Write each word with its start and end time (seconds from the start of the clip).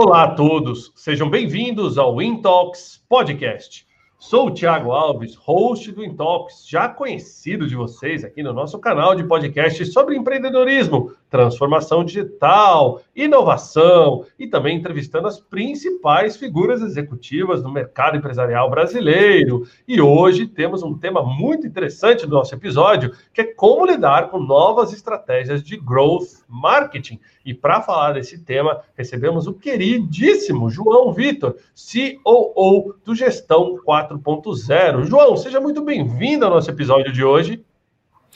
Olá 0.00 0.22
a 0.22 0.30
todos, 0.30 0.92
sejam 0.94 1.28
bem-vindos 1.28 1.98
ao 1.98 2.22
Intox 2.22 3.04
Podcast. 3.08 3.84
Sou 4.16 4.46
o 4.46 4.54
Thiago 4.54 4.92
Alves, 4.92 5.34
host 5.34 5.90
do 5.90 6.04
Intox, 6.04 6.64
já 6.68 6.88
conhecido 6.88 7.66
de 7.66 7.74
vocês 7.74 8.22
aqui 8.22 8.40
no 8.40 8.52
nosso 8.52 8.78
canal 8.78 9.16
de 9.16 9.24
podcast 9.24 9.84
sobre 9.86 10.16
empreendedorismo, 10.16 11.12
transformação 11.30 12.04
digital, 12.04 13.00
inovação 13.14 14.24
e 14.38 14.46
também 14.46 14.76
entrevistando 14.76 15.28
as 15.28 15.38
principais 15.38 16.36
figuras 16.36 16.80
executivas 16.80 17.62
do 17.62 17.70
mercado 17.70 18.16
empresarial 18.16 18.70
brasileiro. 18.70 19.66
E 19.86 20.00
hoje 20.00 20.46
temos 20.46 20.82
um 20.82 20.96
tema 20.96 21.22
muito 21.22 21.66
interessante 21.66 22.26
do 22.26 22.34
nosso 22.34 22.54
episódio, 22.54 23.12
que 23.32 23.40
é 23.40 23.44
como 23.44 23.86
lidar 23.86 24.30
com 24.30 24.38
novas 24.38 24.92
estratégias 24.92 25.62
de 25.62 25.76
growth 25.76 26.42
marketing. 26.48 27.20
E 27.44 27.52
para 27.52 27.82
falar 27.82 28.12
desse 28.12 28.38
tema, 28.38 28.80
recebemos 28.96 29.46
o 29.46 29.54
queridíssimo 29.54 30.70
João 30.70 31.12
Vitor, 31.12 31.56
COO 31.74 32.94
do 33.04 33.14
Gestão 33.14 33.78
4.0. 33.86 35.04
João, 35.04 35.36
seja 35.36 35.60
muito 35.60 35.82
bem-vindo 35.82 36.44
ao 36.44 36.50
nosso 36.50 36.70
episódio 36.70 37.12
de 37.12 37.24
hoje. 37.24 37.64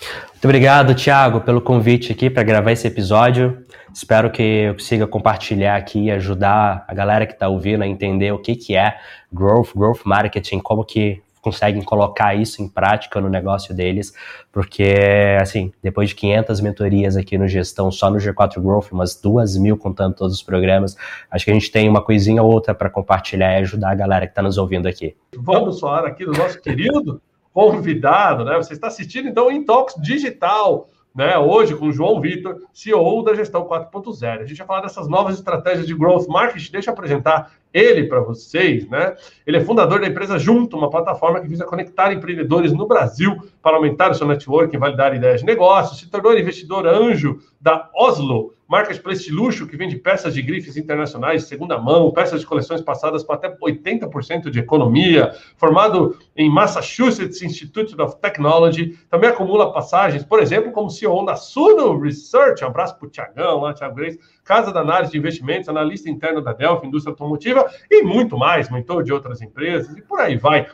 Muito 0.00 0.44
obrigado, 0.44 0.94
Thiago, 0.94 1.40
pelo 1.40 1.60
convite 1.60 2.10
aqui 2.12 2.28
para 2.28 2.42
gravar 2.42 2.72
esse 2.72 2.86
episódio. 2.86 3.64
Espero 3.94 4.30
que 4.30 4.42
eu 4.42 4.74
consiga 4.74 5.06
compartilhar 5.06 5.76
aqui 5.76 6.04
e 6.04 6.10
ajudar 6.10 6.84
a 6.88 6.94
galera 6.94 7.26
que 7.26 7.34
está 7.34 7.48
ouvindo 7.48 7.82
a 7.82 7.86
entender 7.86 8.32
o 8.32 8.38
que, 8.38 8.56
que 8.56 8.74
é 8.74 8.96
growth, 9.32 9.68
growth 9.76 10.00
marketing, 10.04 10.58
como 10.58 10.84
que 10.84 11.22
conseguem 11.42 11.82
colocar 11.82 12.34
isso 12.34 12.62
em 12.62 12.68
prática 12.68 13.20
no 13.20 13.28
negócio 13.28 13.74
deles, 13.74 14.14
porque, 14.52 14.94
assim, 15.40 15.72
depois 15.82 16.10
de 16.10 16.14
500 16.14 16.60
mentorias 16.60 17.16
aqui 17.16 17.36
no 17.36 17.48
gestão, 17.48 17.90
só 17.90 18.08
no 18.08 18.16
G4 18.18 18.62
Growth, 18.62 18.92
umas 18.92 19.20
duas 19.20 19.56
mil 19.56 19.76
contando 19.76 20.14
todos 20.14 20.36
os 20.36 20.42
programas, 20.42 20.96
acho 21.28 21.44
que 21.44 21.50
a 21.50 21.54
gente 21.54 21.70
tem 21.70 21.88
uma 21.88 22.00
coisinha 22.00 22.42
ou 22.42 22.50
outra 22.50 22.72
para 22.74 22.88
compartilhar 22.88 23.54
e 23.54 23.62
ajudar 23.62 23.90
a 23.90 23.94
galera 23.94 24.26
que 24.26 24.32
está 24.32 24.40
nos 24.40 24.56
ouvindo 24.56 24.86
aqui. 24.86 25.16
Vamos 25.36 25.80
falar 25.80 26.06
aqui 26.06 26.24
do 26.24 26.32
nosso 26.32 26.60
querido 26.60 27.20
convidado, 27.52 28.44
né? 28.44 28.56
Você 28.56 28.72
está 28.72 28.86
assistindo, 28.86 29.28
então, 29.28 29.50
em 29.50 29.56
Intox 29.56 29.94
Digital, 30.00 30.88
né, 31.14 31.36
hoje 31.38 31.76
com 31.76 31.86
o 31.88 31.92
João 31.92 32.20
Vitor, 32.20 32.62
CEO 32.72 33.22
da 33.22 33.34
Gestão 33.34 33.66
4.0. 33.66 34.40
A 34.40 34.46
gente 34.46 34.58
vai 34.58 34.66
falar 34.66 34.80
dessas 34.80 35.06
novas 35.08 35.36
estratégias 35.36 35.86
de 35.86 35.94
growth 35.94 36.26
marketing. 36.26 36.72
Deixa 36.72 36.90
eu 36.90 36.94
apresentar 36.94 37.52
ele 37.72 38.04
para 38.04 38.20
vocês, 38.20 38.88
né? 38.88 39.14
Ele 39.46 39.56
é 39.56 39.60
fundador 39.60 40.00
da 40.00 40.06
empresa 40.06 40.38
Junto, 40.38 40.76
uma 40.76 40.90
plataforma 40.90 41.40
que 41.40 41.48
visa 41.48 41.64
conectar 41.64 42.12
empreendedores 42.12 42.72
no 42.72 42.86
Brasil 42.86 43.36
para 43.62 43.76
aumentar 43.76 44.10
o 44.10 44.14
seu 44.14 44.26
network 44.26 44.74
e 44.74 44.78
validar 44.78 45.14
ideias 45.14 45.40
de 45.40 45.46
negócio. 45.46 45.96
Se 45.96 46.10
tornou 46.10 46.36
investidor 46.38 46.86
anjo 46.86 47.38
da 47.60 47.88
Oslo, 47.94 48.54
marketplace 48.72 49.24
de 49.24 49.30
luxo 49.30 49.66
que 49.66 49.76
vende 49.76 49.96
peças 49.96 50.32
de 50.32 50.40
grifes 50.40 50.78
internacionais 50.78 51.42
de 51.42 51.48
segunda 51.48 51.76
mão, 51.76 52.10
peças 52.10 52.40
de 52.40 52.46
coleções 52.46 52.80
passadas 52.80 53.22
com 53.22 53.32
até 53.34 53.54
80% 53.54 54.48
de 54.48 54.58
economia, 54.58 55.34
formado 55.58 56.16
em 56.34 56.48
Massachusetts 56.48 57.42
Institute 57.42 57.94
of 58.00 58.16
Technology, 58.16 58.98
também 59.10 59.28
acumula 59.28 59.74
passagens, 59.74 60.24
por 60.24 60.40
exemplo, 60.40 60.72
como 60.72 60.88
CEO 60.88 61.22
da 61.26 61.36
Suno 61.36 62.00
Research, 62.00 62.64
um 62.64 62.68
abraço 62.68 62.96
para 62.96 63.06
o 63.06 63.10
Tiagão, 63.10 63.60
lá, 63.60 63.74
Tiago 63.74 63.94
Grace, 63.94 64.18
Casa 64.44 64.72
da 64.72 64.80
Análise 64.80 65.12
de 65.12 65.18
Investimentos, 65.18 65.68
analista 65.68 66.10
interno 66.10 66.40
da 66.40 66.52
Delphi, 66.52 66.86
indústria 66.86 67.12
automotiva 67.12 67.70
e 67.90 68.02
muito 68.02 68.36
mais, 68.36 68.70
mentor 68.70 69.04
de 69.04 69.12
outras 69.12 69.40
empresas 69.40 69.96
e 69.96 70.02
por 70.02 70.20
aí 70.20 70.36
vai. 70.36 70.66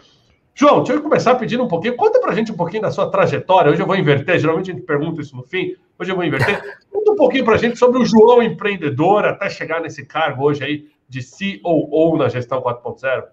João, 0.55 0.79
deixa 0.79 0.95
eu 0.95 1.03
começar 1.03 1.37
pedindo 1.37 1.63
um 1.63 1.69
pouquinho. 1.69 1.97
Conta 1.97 2.21
pra 2.21 2.35
gente 2.35 2.51
um 2.51 2.57
pouquinho 2.57 2.83
da 2.83 2.91
sua 2.91 3.09
trajetória. 3.09 3.71
Hoje 3.71 3.81
eu 3.81 3.87
vou 3.87 3.95
inverter, 3.95 4.41
geralmente 4.41 4.71
a 4.71 4.75
gente 4.75 4.85
pergunta 4.85 5.21
isso 5.21 5.37
no 5.37 5.45
fim. 5.45 5.77
Hoje 5.97 6.11
eu 6.11 6.17
vou 6.17 6.25
inverter. 6.25 6.61
Conta 6.91 7.13
um 7.13 7.17
pouquinho 7.17 7.45
pra 7.45 7.57
gente 7.57 7.79
sobre 7.79 8.03
o 8.03 8.05
João 8.05 8.43
empreendedor 8.43 9.25
até 9.25 9.49
chegar 9.49 9.81
nesse 9.81 10.05
cargo 10.05 10.45
hoje 10.45 10.65
aí 10.65 10.87
de 11.09 11.21
COO 11.23 12.17
na 12.17 12.29
gestão 12.29 12.61
4.0. 12.61 13.25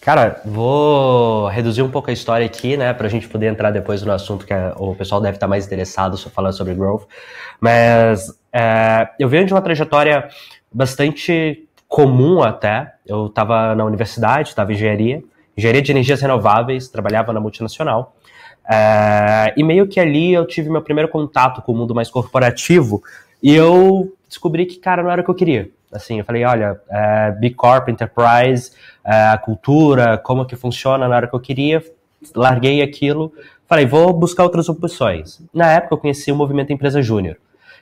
Cara, 0.00 0.40
vou 0.44 1.48
reduzir 1.48 1.82
um 1.82 1.90
pouco 1.90 2.10
a 2.10 2.12
história 2.12 2.46
aqui, 2.46 2.76
né, 2.76 2.94
para 2.94 3.08
a 3.08 3.10
gente 3.10 3.28
poder 3.28 3.46
entrar 3.46 3.70
depois 3.70 4.02
no 4.02 4.12
assunto 4.12 4.46
que 4.46 4.54
o 4.76 4.94
pessoal 4.94 5.20
deve 5.20 5.36
estar 5.36 5.48
mais 5.48 5.66
interessado 5.66 6.16
falando 6.30 6.52
sobre 6.52 6.74
growth. 6.74 7.06
Mas 7.60 8.32
é, 8.58 9.10
eu 9.18 9.28
venho 9.28 9.44
de 9.44 9.52
uma 9.52 9.60
trajetória 9.60 10.28
bastante 10.72 11.68
comum 11.86 12.42
até. 12.42 12.94
Eu 13.06 13.26
estava 13.26 13.74
na 13.74 13.84
universidade, 13.84 14.48
estava 14.48 14.72
em 14.72 14.74
engenharia, 14.74 15.22
engenharia 15.54 15.82
de 15.82 15.92
energias 15.92 16.22
renováveis, 16.22 16.88
trabalhava 16.88 17.34
na 17.34 17.40
multinacional. 17.40 18.16
É, 18.66 19.52
e 19.58 19.62
meio 19.62 19.86
que 19.86 20.00
ali 20.00 20.32
eu 20.32 20.46
tive 20.46 20.70
meu 20.70 20.80
primeiro 20.80 21.10
contato 21.10 21.60
com 21.60 21.72
o 21.72 21.76
mundo 21.76 21.94
mais 21.94 22.10
corporativo 22.10 23.02
e 23.42 23.54
eu 23.54 24.10
descobri 24.26 24.64
que, 24.64 24.76
cara, 24.76 25.02
não 25.02 25.10
era 25.10 25.20
o 25.20 25.24
que 25.24 25.30
eu 25.30 25.34
queria. 25.34 25.68
Assim, 25.92 26.18
eu 26.18 26.24
falei, 26.24 26.42
olha, 26.44 26.80
é, 26.90 27.32
Big 27.32 27.54
Corp, 27.54 27.90
Enterprise, 27.90 28.72
é, 29.04 29.28
a 29.28 29.38
cultura, 29.38 30.16
como 30.16 30.46
que 30.46 30.56
funciona 30.56 31.06
na 31.06 31.14
hora 31.14 31.28
que 31.28 31.34
eu 31.34 31.40
queria, 31.40 31.84
larguei 32.34 32.80
aquilo, 32.80 33.32
falei, 33.68 33.84
vou 33.84 34.14
buscar 34.14 34.44
outras 34.44 34.66
opções. 34.70 35.42
Na 35.52 35.70
época 35.72 35.94
eu 35.94 35.98
conheci 35.98 36.32
o 36.32 36.36
movimento 36.36 36.72
Empresa 36.72 37.02
Júnior. 37.02 37.36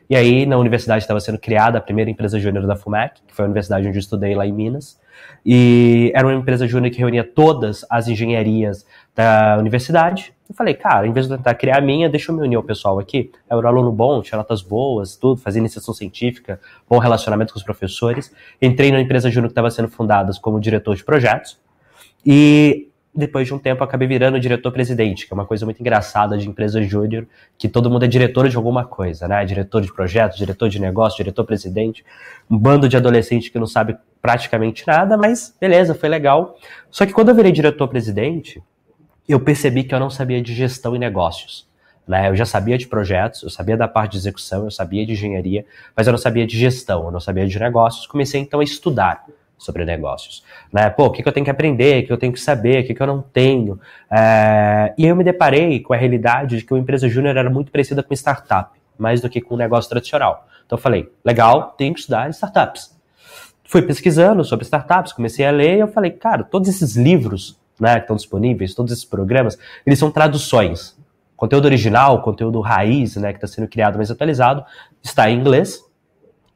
E 0.09 0.17
aí, 0.17 0.45
na 0.45 0.59
universidade 0.59 1.03
estava 1.03 1.19
sendo 1.21 1.39
criada 1.39 1.79
a 1.79 1.81
primeira 1.81 2.11
empresa 2.11 2.39
júnior 2.39 2.67
da 2.67 2.77
FUMEC, 2.77 3.23
que 3.27 3.35
foi 3.35 3.45
a 3.45 3.47
universidade 3.47 3.87
onde 3.87 3.97
eu 3.97 4.01
estudei 4.01 4.35
lá 4.35 4.47
em 4.47 4.53
Minas. 4.53 5.01
E 5.45 6.13
era 6.15 6.27
uma 6.27 6.35
empresa 6.35 6.67
júnior 6.67 6.93
que 6.93 6.99
reunia 6.99 7.25
todas 7.25 7.85
as 7.89 8.09
engenharias 8.09 8.85
da 9.15 9.57
universidade. 9.59 10.35
Eu 10.49 10.55
falei, 10.55 10.75
cara, 10.75 11.07
em 11.07 11.13
vez 11.13 11.29
de 11.29 11.37
tentar 11.37 11.55
criar 11.55 11.79
a 11.79 11.81
minha, 11.81 12.09
deixa 12.09 12.31
eu 12.31 12.37
me 12.37 12.43
unir 12.43 12.57
ao 12.57 12.63
pessoal 12.63 12.99
aqui. 12.99 13.31
Eu 13.49 13.59
era 13.59 13.67
um 13.67 13.71
aluno 13.71 13.93
bom, 13.93 14.21
tinha 14.21 14.37
notas 14.37 14.63
boas, 14.63 15.17
tudo, 15.17 15.41
fazia 15.41 15.61
iniciação 15.61 15.95
científica, 15.95 16.61
bom 16.89 16.99
relacionamento 16.99 17.53
com 17.53 17.59
os 17.59 17.65
professores. 17.65 18.33
Entrei 18.61 18.93
na 18.93 19.01
empresa 19.01 19.31
júnior 19.31 19.49
que 19.49 19.53
estava 19.53 19.71
sendo 19.71 19.89
fundada 19.89 20.33
como 20.41 20.61
diretor 20.61 20.97
de 20.97 21.05
projetos. 21.05 21.59
E 22.25 22.89
depois 23.15 23.47
de 23.47 23.55
um 23.55 23.59
tempo 23.59 23.85
acabei 23.85 24.09
virando 24.09 24.41
diretor-presidente, 24.41 25.27
que 25.27 25.33
é 25.33 25.35
uma 25.35 25.47
coisa 25.47 25.65
muito 25.65 25.81
engraçada 25.81 26.37
de 26.37 26.49
empresa 26.49 26.83
júnior, 26.83 27.27
que 27.57 27.69
todo 27.69 27.89
mundo 27.89 28.05
é 28.05 28.09
diretor 28.09 28.49
de 28.49 28.57
alguma 28.57 28.85
coisa, 28.85 29.29
né? 29.29 29.45
Diretor 29.45 29.83
de 29.83 29.93
projetos, 29.93 30.37
diretor 30.37 30.69
de 30.69 30.81
negócio, 30.81 31.19
diretor-presidente, 31.19 32.05
um 32.51 32.59
bando 32.59 32.89
de 32.89 32.97
adolescente 32.97 33.51
que 33.51 33.59
não 33.59 33.67
sabe 33.67 33.97
praticamente 34.21 34.85
nada, 34.87 35.17
mas 35.17 35.55
beleza, 35.61 35.95
foi 35.95 36.09
legal. 36.09 36.57
Só 36.91 37.07
que 37.07 37.13
quando 37.13 37.29
eu 37.29 37.35
virei 37.35 37.53
diretor-presidente, 37.53 38.61
eu 39.29 39.39
percebi 39.39 39.85
que 39.85 39.95
eu 39.95 40.01
não 40.01 40.11
sabia 40.11 40.43
de 40.43 40.53
gestão 40.53 40.97
e 40.97 40.99
negócios. 40.99 41.69
Né? 42.07 42.29
Eu 42.29 42.37
já 42.37 42.45
sabia 42.45 42.77
de 42.77 42.87
projetos, 42.87 43.43
eu 43.43 43.51
sabia 43.51 43.77
da 43.77 43.89
parte 43.89 44.13
de 44.13 44.19
execução, 44.19 44.65
eu 44.65 44.71
sabia 44.71 45.07
de 45.07 45.13
engenharia, 45.13 45.65
mas 45.97 46.07
eu 46.07 46.11
não 46.11 46.19
sabia 46.19 46.47
de 46.47 46.59
gestão, 46.59 47.05
eu 47.05 47.11
não 47.11 47.21
sabia 47.21 47.47
de 47.47 47.59
negócios. 47.59 48.07
Comecei 48.07 48.41
então 48.41 48.61
a 48.61 48.65
estudar 48.65 49.25
sobre 49.57 49.85
negócios. 49.85 50.45
Né? 50.73 50.91
Pô, 50.91 51.07
o 51.07 51.11
que, 51.11 51.23
que 51.23 51.29
eu 51.29 51.33
tenho 51.33 51.45
que 51.45 51.51
aprender, 51.51 52.03
o 52.03 52.07
que 52.07 52.13
eu 52.13 52.19
tenho 52.19 52.33
que 52.33 52.41
saber, 52.41 52.83
o 52.83 52.87
que, 52.87 52.95
que 52.95 53.03
eu 53.03 53.07
não 53.07 53.23
tenho. 53.23 53.81
É... 54.11 54.93
E 54.99 55.07
eu 55.07 55.17
me 55.17 55.25
deparei 55.25 55.81
com 55.81 55.95
a 55.95 55.97
realidade 55.97 56.59
de 56.59 56.65
que 56.65 56.73
uma 56.73 56.81
empresa 56.81 57.09
júnior 57.09 57.37
era 57.37 57.49
muito 57.49 57.73
parecida 57.73 58.03
com 58.03 58.13
startup, 58.15 58.71
mais 58.99 59.21
do 59.21 59.29
que 59.29 59.41
com 59.41 59.55
um 59.55 59.59
negócio 59.59 59.89
tradicional. 59.89 60.47
Então 60.67 60.79
eu 60.79 60.83
falei, 60.83 61.11
legal, 61.25 61.75
tenho 61.77 61.95
que 61.95 62.01
estudar 62.01 62.29
startups. 62.31 62.95
Fui 63.67 63.83
pesquisando 63.83 64.45
sobre 64.45 64.65
startups, 64.65 65.13
comecei 65.13 65.47
a 65.47 65.51
ler 65.51 65.77
e 65.77 65.81
eu 65.81 65.89
falei, 65.89 66.11
cara, 66.11 66.45
todos 66.45 66.69
esses 66.69 66.97
livros 66.97 67.59
né, 67.81 67.95
que 67.95 68.03
estão 68.03 68.17
disponíveis, 68.17 68.75
todos 68.75 68.93
esses 68.93 69.05
programas, 69.05 69.59
eles 69.85 69.99
são 69.99 70.11
traduções. 70.11 70.97
Conteúdo 71.37 71.65
original, 71.65 72.23
conteúdo 72.23 72.61
raiz, 72.61 73.17
né, 73.17 73.33
que 73.33 73.39
está 73.39 73.47
sendo 73.47 73.69
criado 73.69 73.97
mais 73.97 74.11
atualizado, 74.11 74.65
está 75.03 75.29
em 75.31 75.39
inglês, 75.39 75.83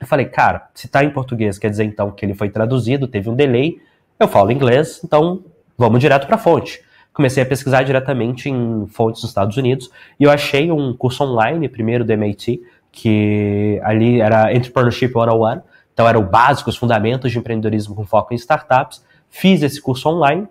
eu 0.01 0.07
falei, 0.07 0.27
cara, 0.27 0.69
se 0.75 0.87
está 0.87 1.03
em 1.03 1.11
português, 1.11 1.59
quer 1.59 1.71
dizer 1.71 1.85
então 1.85 2.11
que 2.11 2.25
ele 2.25 2.35
foi 2.35 2.51
traduzido, 2.51 3.09
teve 3.09 3.29
um 3.29 3.35
delay. 3.35 3.81
Eu 4.19 4.29
falo 4.29 4.53
inglês, 4.53 5.01
então 5.05 5.45
vamos 5.77 6.01
direto 6.01 6.27
para 6.27 6.37
a 6.37 6.39
fonte. 6.39 6.83
Comecei 7.13 7.43
a 7.43 7.47
pesquisar 7.47 7.83
diretamente 7.83 8.49
em 8.49 8.87
fontes 8.87 9.21
dos 9.21 9.31
Estados 9.31 9.57
Unidos 9.57 9.91
e 10.21 10.25
eu 10.25 10.31
achei 10.31 10.71
um 10.71 10.97
curso 10.97 11.25
online, 11.25 11.69
primeiro 11.69 12.05
do 12.05 12.13
MIT, 12.13 12.61
que 12.93 13.81
ali 13.83 14.21
era 14.21 14.53
Entrepreneurship 14.53 15.13
101, 15.13 15.63
então 15.93 16.07
era 16.09 16.19
o 16.19 16.23
básico, 16.23 16.71
os 16.71 16.77
fundamentos 16.77 17.33
de 17.33 17.39
empreendedorismo 17.39 17.95
com 17.95 18.05
foco 18.05 18.33
em 18.33 18.37
startups. 18.37 19.05
Fiz 19.29 19.63
esse 19.63 19.83
curso 19.83 20.09
online. 20.09 20.47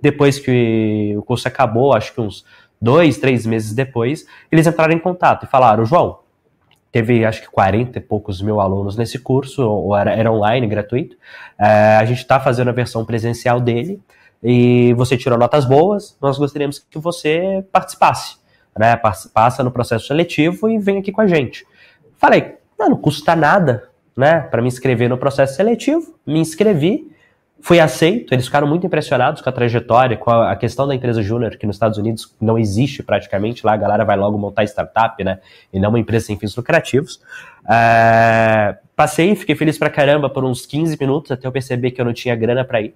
Depois 0.00 0.40
que 0.40 1.14
o 1.16 1.22
curso 1.22 1.46
acabou, 1.46 1.92
acho 1.92 2.12
que 2.12 2.20
uns 2.20 2.44
dois, 2.80 3.18
três 3.18 3.46
meses 3.46 3.72
depois, 3.72 4.26
eles 4.50 4.66
entraram 4.66 4.92
em 4.92 4.98
contato 4.98 5.44
e 5.44 5.48
falaram: 5.48 5.84
João, 5.84 6.18
teve 6.90 7.24
acho 7.24 7.42
que 7.42 7.48
40 7.48 7.98
e 7.98 8.00
poucos 8.00 8.40
mil 8.40 8.60
alunos 8.60 8.96
nesse 8.96 9.18
curso, 9.18 9.62
ou 9.62 9.96
era, 9.96 10.12
era 10.12 10.32
online, 10.32 10.66
gratuito. 10.66 11.16
É, 11.58 11.96
a 11.96 12.04
gente 12.04 12.18
está 12.18 12.40
fazendo 12.40 12.68
a 12.68 12.72
versão 12.72 13.04
presencial 13.04 13.60
dele 13.60 14.00
e 14.42 14.94
você 14.94 15.16
tirou 15.16 15.38
notas 15.38 15.64
boas, 15.64 16.16
nós 16.20 16.38
gostaríamos 16.38 16.78
que 16.78 16.98
você 16.98 17.64
participasse, 17.72 18.36
né? 18.78 18.96
Passa 19.32 19.62
no 19.62 19.70
processo 19.70 20.06
seletivo 20.06 20.68
e 20.68 20.78
vem 20.78 20.98
aqui 20.98 21.10
com 21.10 21.20
a 21.20 21.26
gente. 21.26 21.66
Falei, 22.16 22.56
não, 22.78 22.90
não 22.90 22.96
custa 22.96 23.34
nada, 23.34 23.88
né? 24.16 24.40
Para 24.40 24.62
me 24.62 24.68
inscrever 24.68 25.08
no 25.08 25.18
processo 25.18 25.56
seletivo, 25.56 26.14
me 26.26 26.38
inscrevi. 26.38 27.10
Fui 27.60 27.80
aceito, 27.80 28.32
eles 28.32 28.46
ficaram 28.46 28.68
muito 28.68 28.86
impressionados 28.86 29.42
com 29.42 29.48
a 29.48 29.52
trajetória, 29.52 30.16
com 30.16 30.30
a, 30.30 30.54
questão 30.54 30.86
da 30.86 30.94
empresa 30.94 31.20
júnior, 31.22 31.56
que 31.56 31.66
nos 31.66 31.74
Estados 31.74 31.98
Unidos 31.98 32.32
não 32.40 32.56
existe 32.56 33.02
praticamente, 33.02 33.66
lá 33.66 33.72
a 33.72 33.76
galera 33.76 34.04
vai 34.04 34.16
logo 34.16 34.38
montar 34.38 34.62
startup, 34.64 35.22
né? 35.24 35.40
E 35.72 35.80
não 35.80 35.88
uma 35.88 35.98
empresa 35.98 36.26
sem 36.26 36.38
fins 36.38 36.54
lucrativos. 36.54 37.20
É, 37.68 38.76
passei, 38.94 39.34
fiquei 39.34 39.56
feliz 39.56 39.76
pra 39.76 39.90
caramba 39.90 40.30
por 40.30 40.44
uns 40.44 40.64
15 40.66 40.96
minutos 41.00 41.32
até 41.32 41.48
eu 41.48 41.52
perceber 41.52 41.90
que 41.90 42.00
eu 42.00 42.04
não 42.04 42.12
tinha 42.12 42.36
grana 42.36 42.64
para 42.64 42.80
ir. 42.80 42.94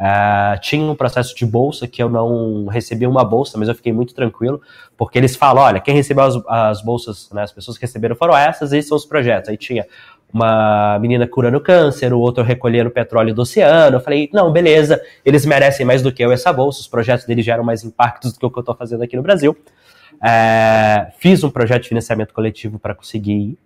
Uh, 0.00 0.58
tinha 0.60 0.82
um 0.82 0.94
processo 0.94 1.36
de 1.36 1.44
bolsa 1.44 1.86
que 1.86 2.02
eu 2.02 2.08
não 2.08 2.66
recebi 2.68 3.06
uma 3.06 3.22
bolsa, 3.22 3.58
mas 3.58 3.68
eu 3.68 3.74
fiquei 3.74 3.92
muito 3.92 4.14
tranquilo, 4.14 4.58
porque 4.96 5.18
eles 5.18 5.36
falam: 5.36 5.62
olha, 5.62 5.78
quem 5.78 5.94
recebeu 5.94 6.24
as, 6.24 6.34
as 6.48 6.82
bolsas, 6.82 7.30
né, 7.30 7.42
as 7.42 7.52
pessoas 7.52 7.76
que 7.76 7.84
receberam 7.84 8.16
foram 8.16 8.34
essas, 8.34 8.72
esses 8.72 8.88
são 8.88 8.96
os 8.96 9.04
projetos. 9.04 9.50
Aí 9.50 9.58
tinha 9.58 9.84
uma 10.32 10.98
menina 10.98 11.26
curando 11.26 11.60
câncer, 11.60 12.12
o 12.12 12.20
outro 12.20 12.42
recolhendo 12.44 12.90
petróleo 12.90 13.34
do 13.34 13.42
oceano. 13.42 13.96
Eu 13.96 14.00
falei: 14.00 14.28
não, 14.32 14.52
beleza, 14.52 15.00
eles 15.24 15.44
merecem 15.44 15.84
mais 15.84 16.02
do 16.02 16.12
que 16.12 16.24
eu 16.24 16.32
essa 16.32 16.52
bolsa, 16.52 16.80
os 16.80 16.88
projetos 16.88 17.26
deles 17.26 17.44
geram 17.44 17.64
mais 17.64 17.84
impactos 17.84 18.32
do 18.32 18.38
que 18.38 18.46
o 18.46 18.50
que 18.50 18.58
eu 18.58 18.62
estou 18.62 18.74
fazendo 18.74 19.02
aqui 19.02 19.16
no 19.16 19.22
Brasil. 19.22 19.56
Uh, 20.14 21.12
fiz 21.18 21.42
um 21.42 21.50
projeto 21.50 21.82
de 21.82 21.88
financiamento 21.88 22.34
coletivo 22.34 22.78
para 22.78 22.94
conseguir 22.94 23.32
ir, 23.32 23.58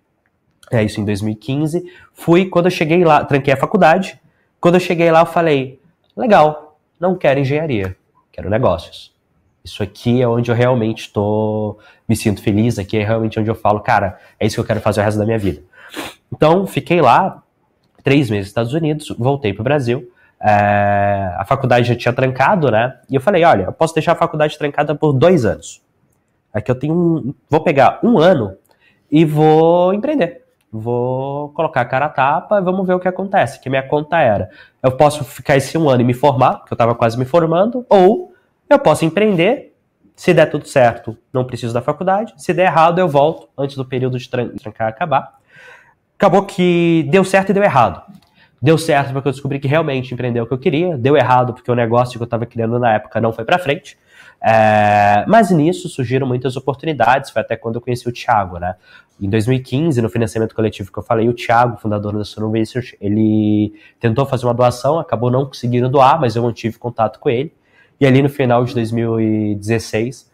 é 0.71 0.83
isso 0.83 1.01
em 1.01 1.05
2015. 1.05 1.83
Fui, 2.13 2.45
quando 2.45 2.65
eu 2.65 2.71
cheguei 2.71 3.03
lá, 3.03 3.23
tranquei 3.25 3.53
a 3.53 3.57
faculdade. 3.57 4.19
Quando 4.59 4.75
eu 4.75 4.79
cheguei 4.79 5.11
lá, 5.11 5.19
eu 5.21 5.25
falei 5.25 5.79
Legal, 6.15 6.79
não 6.97 7.13
quero 7.15 7.41
engenharia, 7.41 7.95
quero 8.31 8.49
negócios. 8.49 9.13
Isso 9.63 9.83
aqui 9.83 10.21
é 10.21 10.27
onde 10.27 10.49
eu 10.49 10.55
realmente 10.55 11.01
estou, 11.01 11.77
me 12.07 12.15
sinto 12.15 12.41
feliz, 12.41 12.79
aqui 12.79 12.97
é 12.97 13.03
realmente 13.03 13.37
onde 13.37 13.49
eu 13.49 13.55
falo, 13.55 13.81
cara, 13.81 14.17
é 14.39 14.45
isso 14.45 14.55
que 14.55 14.61
eu 14.61 14.65
quero 14.65 14.79
fazer 14.79 15.01
o 15.01 15.03
resto 15.03 15.17
da 15.17 15.25
minha 15.25 15.37
vida. 15.37 15.61
Então, 16.31 16.65
fiquei 16.67 17.01
lá, 17.01 17.43
três 18.03 18.29
meses 18.29 18.45
nos 18.45 18.47
Estados 18.47 18.73
Unidos, 18.73 19.15
voltei 19.17 19.53
para 19.53 19.61
o 19.61 19.63
Brasil, 19.63 20.11
é, 20.41 21.33
a 21.37 21.45
faculdade 21.45 21.87
já 21.87 21.95
tinha 21.95 22.13
trancado, 22.13 22.69
né? 22.69 22.99
E 23.09 23.15
eu 23.15 23.21
falei, 23.21 23.43
olha, 23.43 23.63
eu 23.63 23.73
posso 23.73 23.93
deixar 23.93 24.11
a 24.11 24.15
faculdade 24.15 24.57
trancada 24.57 24.93
por 24.93 25.13
dois 25.13 25.45
anos. 25.45 25.81
Aqui 26.53 26.69
eu 26.69 26.75
tenho 26.75 26.93
um, 26.93 27.33
vou 27.49 27.61
pegar 27.61 27.99
um 28.03 28.17
ano 28.17 28.55
e 29.11 29.25
vou 29.25 29.93
empreender 29.93 30.45
vou 30.79 31.49
colocar 31.49 31.81
a 31.81 31.85
cara 31.85 32.05
a 32.05 32.09
tapa 32.09 32.59
e 32.59 32.61
vamos 32.61 32.85
ver 32.85 32.93
o 32.93 32.99
que 32.99 33.07
acontece. 33.07 33.59
Que 33.59 33.69
minha 33.69 33.83
conta 33.83 34.19
era: 34.19 34.49
eu 34.83 34.91
posso 34.91 35.23
ficar 35.23 35.55
esse 35.55 35.77
um 35.77 35.89
ano 35.89 36.01
e 36.01 36.05
me 36.05 36.13
formar, 36.13 36.55
porque 36.57 36.73
eu 36.73 36.75
estava 36.75 36.93
quase 36.93 37.17
me 37.17 37.25
formando, 37.25 37.85
ou 37.89 38.33
eu 38.69 38.79
posso 38.79 39.05
empreender. 39.05 39.73
Se 40.15 40.33
der 40.33 40.45
tudo 40.45 40.65
certo, 40.65 41.17
não 41.33 41.43
preciso 41.43 41.73
da 41.73 41.81
faculdade. 41.81 42.33
Se 42.37 42.53
der 42.53 42.67
errado, 42.67 42.99
eu 42.99 43.07
volto 43.07 43.49
antes 43.57 43.75
do 43.75 43.83
período 43.83 44.17
de 44.17 44.29
trancar 44.29 44.87
acabar. 44.87 45.39
Acabou 46.17 46.43
que 46.43 47.07
deu 47.09 47.23
certo 47.23 47.49
e 47.49 47.53
deu 47.53 47.63
errado. 47.63 48.01
Deu 48.61 48.77
certo 48.77 49.13
porque 49.13 49.27
eu 49.27 49.31
descobri 49.31 49.59
que 49.59 49.67
realmente 49.67 50.13
empreender 50.13 50.41
o 50.41 50.47
que 50.47 50.53
eu 50.53 50.57
queria. 50.57 50.97
Deu 50.97 51.15
errado 51.15 51.53
porque 51.53 51.69
o 51.69 51.75
negócio 51.75 52.17
que 52.17 52.23
eu 52.23 52.25
estava 52.25 52.45
criando 52.45 52.79
na 52.79 52.93
época 52.93 53.19
não 53.21 53.31
foi 53.33 53.43
para 53.45 53.59
frente. 53.59 53.97
É, 54.41 55.25
mas 55.27 55.51
nisso 55.51 55.89
surgiram 55.89 56.25
muitas 56.25 56.55
oportunidades. 56.55 57.31
Foi 57.31 57.41
até 57.41 57.55
quando 57.55 57.75
eu 57.75 57.81
conheci 57.81 58.07
o 58.07 58.11
Thiago, 58.11 58.57
né? 58.57 58.75
Em 59.19 59.29
2015, 59.29 60.01
no 60.01 60.09
financiamento 60.09 60.53
coletivo 60.53 60.91
que 60.91 60.99
eu 60.99 61.03
falei, 61.03 61.29
o 61.29 61.33
Thiago, 61.33 61.77
fundador 61.77 62.17
da 62.17 62.25
Suno 62.25 62.51
Research, 62.51 62.97
ele 62.99 63.73
tentou 63.99 64.25
fazer 64.25 64.45
uma 64.45 64.53
doação, 64.53 64.99
acabou 64.99 65.31
não 65.31 65.45
conseguindo 65.45 65.87
doar, 65.87 66.19
mas 66.19 66.35
eu 66.35 66.43
mantive 66.43 66.77
contato 66.77 67.19
com 67.19 67.29
ele. 67.29 67.53
E 67.99 68.05
ali 68.05 68.21
no 68.21 68.29
final 68.29 68.65
de 68.65 68.73
2016, 68.73 70.29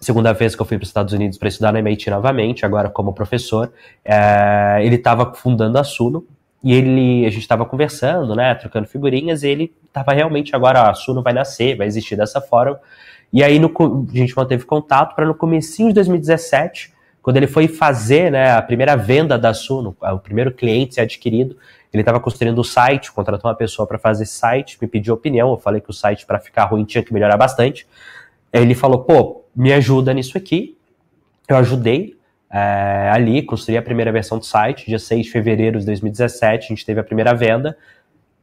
segunda 0.00 0.32
vez 0.32 0.54
que 0.54 0.62
eu 0.62 0.66
fui 0.66 0.78
para 0.78 0.84
os 0.84 0.88
Estados 0.88 1.12
Unidos 1.12 1.38
para 1.38 1.48
estudar 1.48 1.72
na 1.72 1.78
MIT 1.78 2.10
novamente, 2.10 2.64
agora 2.64 2.88
como 2.88 3.12
professor, 3.12 3.72
é, 4.04 4.78
ele 4.82 4.96
estava 4.96 5.32
fundando 5.34 5.78
a 5.78 5.84
Suno, 5.84 6.24
e 6.62 6.74
ele, 6.74 7.26
a 7.26 7.30
gente 7.30 7.42
estava 7.42 7.64
conversando, 7.64 8.34
né, 8.34 8.54
trocando 8.54 8.86
figurinhas, 8.86 9.42
e 9.42 9.48
ele 9.48 9.72
estava 9.86 10.12
realmente 10.12 10.54
agora, 10.54 10.90
a 10.90 10.94
Suno 10.94 11.22
vai 11.22 11.32
nascer, 11.32 11.76
vai 11.76 11.86
existir 11.86 12.16
dessa 12.16 12.40
forma. 12.40 12.78
E 13.32 13.42
aí 13.42 13.58
no, 13.58 13.72
a 14.12 14.16
gente 14.16 14.36
manteve 14.36 14.64
contato 14.64 15.14
para 15.14 15.24
no 15.24 15.34
comecinho 15.34 15.88
de 15.88 15.94
2017 15.94 16.92
quando 17.22 17.36
ele 17.36 17.46
foi 17.46 17.68
fazer 17.68 18.30
né, 18.30 18.52
a 18.52 18.62
primeira 18.62 18.96
venda 18.96 19.38
da 19.38 19.52
Suno, 19.52 19.96
o 20.00 20.18
primeiro 20.18 20.52
cliente 20.52 20.94
ser 20.94 21.02
adquirido, 21.02 21.56
ele 21.92 22.00
estava 22.02 22.18
construindo 22.20 22.58
o 22.58 22.64
site, 22.64 23.12
contratou 23.12 23.50
uma 23.50 23.56
pessoa 23.56 23.86
para 23.86 23.98
fazer 23.98 24.22
esse 24.22 24.34
site, 24.34 24.78
me 24.80 24.88
pediu 24.88 25.12
opinião, 25.12 25.50
eu 25.50 25.58
falei 25.58 25.80
que 25.80 25.90
o 25.90 25.92
site 25.92 26.24
para 26.24 26.38
ficar 26.38 26.64
ruim 26.64 26.84
tinha 26.84 27.02
que 27.02 27.12
melhorar 27.12 27.36
bastante. 27.36 27.86
Ele 28.52 28.74
falou, 28.74 29.00
pô, 29.00 29.39
me 29.54 29.72
ajuda 29.72 30.12
nisso 30.14 30.36
aqui. 30.36 30.76
Eu 31.48 31.56
ajudei 31.56 32.16
é, 32.50 33.10
ali, 33.12 33.42
construí 33.42 33.76
a 33.76 33.82
primeira 33.82 34.10
versão 34.10 34.38
do 34.38 34.44
site, 34.44 34.86
dia 34.86 34.98
6 34.98 35.26
de 35.26 35.32
fevereiro 35.32 35.78
de 35.78 35.86
2017, 35.86 36.64
a 36.64 36.68
gente 36.68 36.84
teve 36.84 37.00
a 37.00 37.04
primeira 37.04 37.34
venda. 37.34 37.76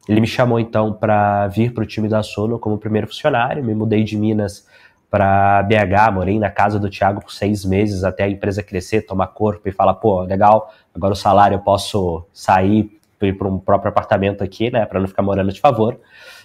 Ele 0.08 0.20
me 0.20 0.26
chamou 0.26 0.58
então 0.58 0.92
para 0.92 1.48
vir 1.48 1.72
para 1.72 1.84
o 1.84 1.86
time 1.86 2.08
da 2.08 2.22
Suno 2.22 2.58
como 2.58 2.78
primeiro 2.78 3.06
funcionário, 3.06 3.62
me 3.62 3.74
mudei 3.74 4.02
de 4.02 4.16
Minas 4.16 4.66
para 5.10 5.62
BH, 5.62 6.12
morei 6.12 6.38
na 6.38 6.50
casa 6.50 6.78
do 6.78 6.88
Thiago 6.88 7.20
por 7.20 7.32
seis 7.32 7.64
meses 7.64 8.04
até 8.04 8.24
a 8.24 8.28
empresa 8.28 8.62
crescer, 8.62 9.02
tomar 9.02 9.28
corpo 9.28 9.68
e 9.68 9.72
falar, 9.72 9.94
pô, 9.94 10.22
legal, 10.22 10.72
agora 10.94 11.12
o 11.12 11.16
salário 11.16 11.56
eu 11.56 11.60
posso 11.60 12.26
sair 12.32 12.98
ir 13.26 13.32
para 13.32 13.48
um 13.48 13.58
próprio 13.58 13.88
apartamento 13.88 14.44
aqui, 14.44 14.70
né, 14.70 14.86
para 14.86 15.00
não 15.00 15.08
ficar 15.08 15.22
morando 15.22 15.52
de 15.52 15.60
favor. 15.60 15.98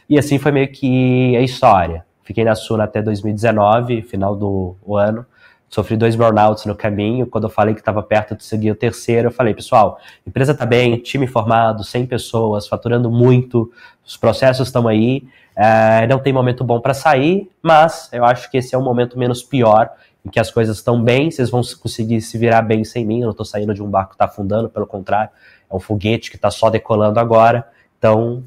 E 0.10 0.18
assim 0.18 0.40
foi 0.40 0.52
meio 0.52 0.72
que 0.72 1.36
a 1.38 1.42
história. 1.42 2.06
Fiquei 2.24 2.44
na 2.44 2.56
Suna 2.56 2.86
até 2.86 3.02
2019, 3.02 4.02
final 4.02 4.36
do 4.36 4.76
ano. 4.96 5.26
Sofri 5.74 5.98
dois 5.98 6.16
burnouts 6.16 6.68
no 6.68 6.76
caminho. 6.76 7.26
Quando 7.26 7.46
eu 7.46 7.50
falei 7.50 7.74
que 7.74 7.82
estava 7.82 8.04
perto 8.04 8.36
de 8.36 8.44
seguir 8.44 8.70
o 8.70 8.76
terceiro, 8.76 9.30
eu 9.30 9.32
falei, 9.32 9.56
pessoal, 9.56 9.98
empresa 10.26 10.52
está 10.52 10.68
bem, 10.68 10.98
time 10.98 11.26
formado, 11.26 11.84
100 11.84 12.06
pessoas, 12.06 12.68
faturando 12.68 13.10
muito, 13.10 13.72
os 14.06 14.16
processos 14.16 14.68
estão 14.68 14.88
aí. 14.88 15.24
É, 15.56 16.06
não 16.06 16.20
tem 16.20 16.32
momento 16.32 16.64
bom 16.64 16.80
para 16.80 16.94
sair, 16.94 17.50
mas 17.60 18.08
eu 18.14 18.24
acho 18.24 18.52
que 18.52 18.58
esse 18.58 18.76
é 18.76 18.78
um 18.78 18.84
momento 18.84 19.18
menos 19.18 19.42
pior, 19.42 19.90
em 20.24 20.30
que 20.30 20.40
as 20.40 20.52
coisas 20.52 20.78
estão 20.78 21.02
bem, 21.02 21.32
vocês 21.32 21.50
vão 21.50 21.62
conseguir 21.82 22.22
se 22.22 22.38
virar 22.38 22.62
bem 22.62 22.84
sem 22.84 23.04
mim. 23.04 23.22
Eu 23.22 23.26
não 23.26 23.32
estou 23.32 23.46
saindo 23.46 23.74
de 23.74 23.82
um 23.82 23.90
barco 23.90 24.10
que 24.10 24.16
está 24.16 24.26
afundando, 24.26 24.70
pelo 24.70 24.86
contrário, 24.86 25.32
é 25.68 25.76
um 25.76 25.80
foguete 25.80 26.30
que 26.30 26.36
está 26.36 26.52
só 26.52 26.70
decolando 26.70 27.20
agora. 27.20 27.68
Então, 27.98 28.44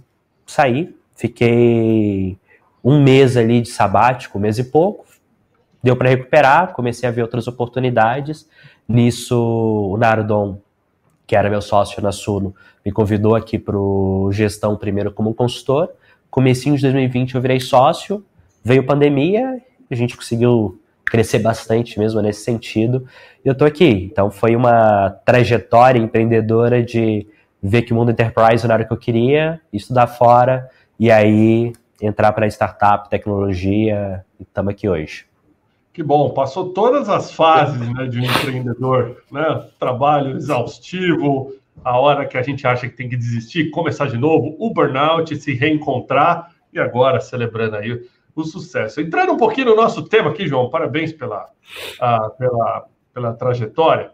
saí, 0.47 0.95
fiquei 1.17 2.39
um 2.87 3.03
mês 3.03 3.37
ali 3.37 3.61
de 3.61 3.69
sabático, 3.69 4.39
um 4.39 4.41
mês 4.41 4.59
e 4.59 4.65
pouco, 4.65 5.05
deu 5.83 5.97
para 5.97 6.09
recuperar, 6.09 6.73
comecei 6.73 7.09
a 7.09 7.13
ver 7.13 7.23
outras 7.23 7.47
oportunidades. 7.49 8.49
Nisso, 8.89 9.37
o 9.37 9.97
Nardon, 9.97 10.59
que 11.27 11.35
era 11.35 11.51
meu 11.51 11.61
sócio 11.61 12.01
na 12.01 12.13
Suno, 12.13 12.55
me 12.85 12.93
convidou 12.93 13.35
aqui 13.35 13.59
para 13.59 13.77
Gestão 14.31 14.77
primeiro 14.77 15.13
como 15.13 15.35
consultor 15.35 15.91
comecinho 16.37 16.77
de 16.77 16.83
2020 16.83 17.35
eu 17.35 17.41
virei 17.41 17.59
sócio, 17.59 18.23
veio 18.63 18.85
pandemia, 18.85 19.59
a 19.91 19.95
gente 19.95 20.15
conseguiu 20.15 20.79
crescer 21.03 21.39
bastante 21.39 21.99
mesmo 21.99 22.21
nesse 22.21 22.45
sentido, 22.45 23.07
e 23.43 23.49
eu 23.49 23.55
tô 23.55 23.65
aqui. 23.65 24.11
Então 24.13 24.31
foi 24.31 24.55
uma 24.55 25.09
trajetória 25.25 25.99
empreendedora 25.99 26.83
de 26.83 27.27
ver 27.63 27.83
que 27.83 27.95
o 27.95 27.97
mundo 27.97 28.11
enterprise 28.11 28.67
não 28.67 28.75
era 28.75 28.85
o 28.85 28.87
que 28.87 28.93
eu 28.93 28.99
queria, 28.99 29.59
estudar 29.73 30.09
fora, 30.09 30.69
e 31.01 31.11
aí 31.11 31.73
entrar 32.01 32.33
para 32.33 32.47
startup, 32.47 33.09
tecnologia, 33.09 34.25
e 34.39 34.43
estamos 34.43 34.71
aqui 34.73 34.89
hoje. 34.89 35.27
Que 35.93 36.03
bom, 36.03 36.31
passou 36.31 36.75
todas 36.75 37.09
as 37.09 37.33
fases 37.33 37.81
né, 37.95 38.07
de 38.07 38.21
um 38.21 38.25
empreendedor, 38.25 39.23
né? 39.33 39.67
Trabalho 39.79 40.37
exaustivo, 40.37 41.55
a 41.83 41.99
hora 41.99 42.27
que 42.27 42.37
a 42.37 42.43
gente 42.43 42.67
acha 42.67 42.87
que 42.89 42.95
tem 42.95 43.09
que 43.09 43.17
desistir, 43.17 43.71
começar 43.71 44.07
de 44.07 44.19
novo, 44.19 44.55
o 44.59 44.71
burnout, 44.71 45.35
se 45.37 45.55
reencontrar 45.55 46.51
e 46.71 46.79
agora 46.79 47.19
celebrando 47.21 47.77
aí 47.77 47.99
o 48.35 48.45
sucesso. 48.45 49.01
Entrando 49.01 49.33
um 49.33 49.37
pouquinho 49.39 49.69
no 49.69 49.77
nosso 49.77 50.03
tema 50.03 50.31
aqui, 50.31 50.47
João, 50.47 50.69
parabéns 50.69 51.13
pela, 51.15 51.45
uh, 51.45 52.31
pela, 52.37 52.87
pela 53.15 53.33
trajetória. 53.33 54.11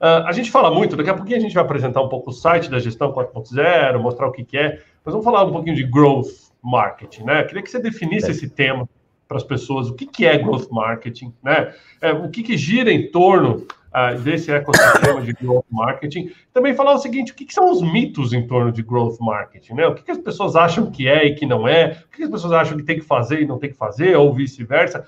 Uh, 0.00 0.26
a 0.26 0.32
gente 0.32 0.52
fala 0.52 0.70
muito, 0.70 0.94
daqui 0.94 1.10
a 1.10 1.14
pouquinho 1.14 1.38
a 1.38 1.40
gente 1.40 1.54
vai 1.54 1.64
apresentar 1.64 2.00
um 2.00 2.08
pouco 2.08 2.30
o 2.30 2.32
site 2.32 2.70
da 2.70 2.78
gestão 2.78 3.12
4.0, 3.12 3.98
mostrar 3.98 4.28
o 4.28 4.32
que, 4.32 4.44
que 4.44 4.56
é, 4.56 4.80
mas 5.04 5.12
vamos 5.12 5.24
falar 5.24 5.44
um 5.44 5.52
pouquinho 5.52 5.74
de 5.74 5.82
growth 5.82 6.53
marketing, 6.64 7.24
né? 7.24 7.44
Queria 7.44 7.62
que 7.62 7.70
você 7.70 7.78
definisse 7.78 8.26
é. 8.26 8.30
esse 8.30 8.48
tema 8.48 8.88
para 9.28 9.36
as 9.36 9.44
pessoas, 9.44 9.88
o 9.88 9.94
que, 9.94 10.06
que 10.06 10.26
é 10.26 10.38
growth 10.38 10.68
marketing, 10.70 11.34
né? 11.42 11.74
É, 12.00 12.12
o 12.12 12.28
que, 12.28 12.42
que 12.42 12.56
gira 12.56 12.90
em 12.90 13.10
torno 13.10 13.66
uh, 13.94 14.18
desse 14.18 14.50
ecossistema 14.50 15.22
de 15.22 15.32
growth 15.32 15.64
marketing. 15.70 16.32
Também 16.52 16.74
falar 16.74 16.94
o 16.94 16.98
seguinte: 16.98 17.32
o 17.32 17.34
que, 17.34 17.44
que, 17.44 17.54
são 17.54 17.70
os 17.70 17.80
mitos 17.80 18.32
em 18.32 18.46
torno 18.46 18.72
de 18.72 18.82
growth 18.82 19.18
marketing? 19.20 19.74
Né? 19.74 19.86
O 19.86 19.94
que, 19.94 20.02
que 20.02 20.10
as 20.10 20.18
pessoas 20.18 20.56
acham 20.56 20.90
que 20.90 21.08
é 21.08 21.26
e 21.26 21.34
que 21.34 21.46
não 21.46 21.68
é? 21.68 21.98
O 22.06 22.16
que, 22.16 22.24
as 22.24 22.30
pessoas 22.30 22.52
acham 22.52 22.76
que 22.76 22.82
tem 22.82 22.98
que 22.98 23.04
fazer 23.04 23.42
e 23.42 23.46
não 23.46 23.58
tem 23.58 23.70
que 23.70 23.76
fazer, 23.76 24.16
ou 24.16 24.34
vice-versa? 24.34 25.06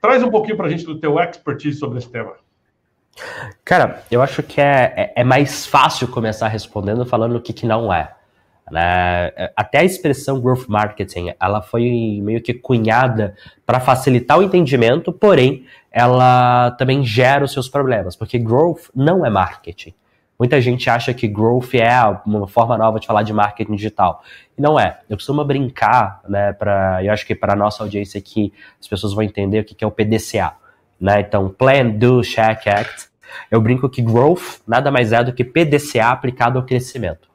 Traz 0.00 0.22
um 0.22 0.30
pouquinho 0.30 0.56
para 0.56 0.66
a 0.66 0.70
gente 0.70 0.84
do 0.84 1.00
teu 1.00 1.18
expertise 1.18 1.78
sobre 1.78 1.98
esse 1.98 2.08
tema. 2.08 2.34
Cara, 3.64 4.04
eu 4.10 4.22
acho 4.22 4.44
que 4.44 4.60
é, 4.60 4.92
é, 4.96 5.12
é 5.16 5.24
mais 5.24 5.66
fácil 5.66 6.06
começar 6.06 6.46
respondendo 6.46 7.04
falando 7.04 7.34
o 7.36 7.40
que, 7.40 7.52
que 7.52 7.66
não 7.66 7.92
é. 7.92 8.14
Né? 8.70 9.30
Até 9.56 9.78
a 9.78 9.84
expressão 9.84 10.40
growth 10.40 10.66
marketing, 10.68 11.32
ela 11.40 11.62
foi 11.62 12.20
meio 12.22 12.40
que 12.42 12.54
cunhada 12.54 13.34
para 13.64 13.80
facilitar 13.80 14.38
o 14.38 14.42
entendimento, 14.42 15.12
porém, 15.12 15.64
ela 15.90 16.70
também 16.72 17.04
gera 17.04 17.44
os 17.44 17.52
seus 17.52 17.68
problemas, 17.68 18.16
porque 18.16 18.38
growth 18.38 18.90
não 18.94 19.24
é 19.24 19.30
marketing. 19.30 19.94
Muita 20.38 20.60
gente 20.60 20.88
acha 20.88 21.12
que 21.12 21.26
growth 21.26 21.74
é 21.74 21.90
uma 22.24 22.46
forma 22.46 22.78
nova 22.78 23.00
de 23.00 23.06
falar 23.08 23.24
de 23.24 23.32
marketing 23.32 23.74
digital. 23.74 24.22
E 24.56 24.62
não 24.62 24.78
é. 24.78 25.00
Eu 25.10 25.16
costumo 25.16 25.44
brincar, 25.44 26.20
né, 26.28 26.52
para, 26.52 27.04
eu 27.04 27.12
acho 27.12 27.26
que 27.26 27.34
para 27.34 27.56
nossa 27.56 27.82
audiência 27.82 28.18
aqui, 28.18 28.52
as 28.80 28.86
pessoas 28.86 29.12
vão 29.12 29.24
entender 29.24 29.60
o 29.60 29.64
que 29.64 29.82
é 29.82 29.86
o 29.86 29.90
PDCA, 29.90 30.52
né? 31.00 31.20
Então, 31.20 31.48
Plan, 31.48 31.90
Do, 31.90 32.22
Check, 32.22 32.68
Act. 32.68 33.08
Eu 33.50 33.60
brinco 33.60 33.88
que 33.88 34.00
growth 34.00 34.60
nada 34.66 34.90
mais 34.90 35.12
é 35.12 35.22
do 35.22 35.32
que 35.32 35.44
PDCA 35.44 36.10
aplicado 36.10 36.58
ao 36.58 36.64
crescimento. 36.64 37.28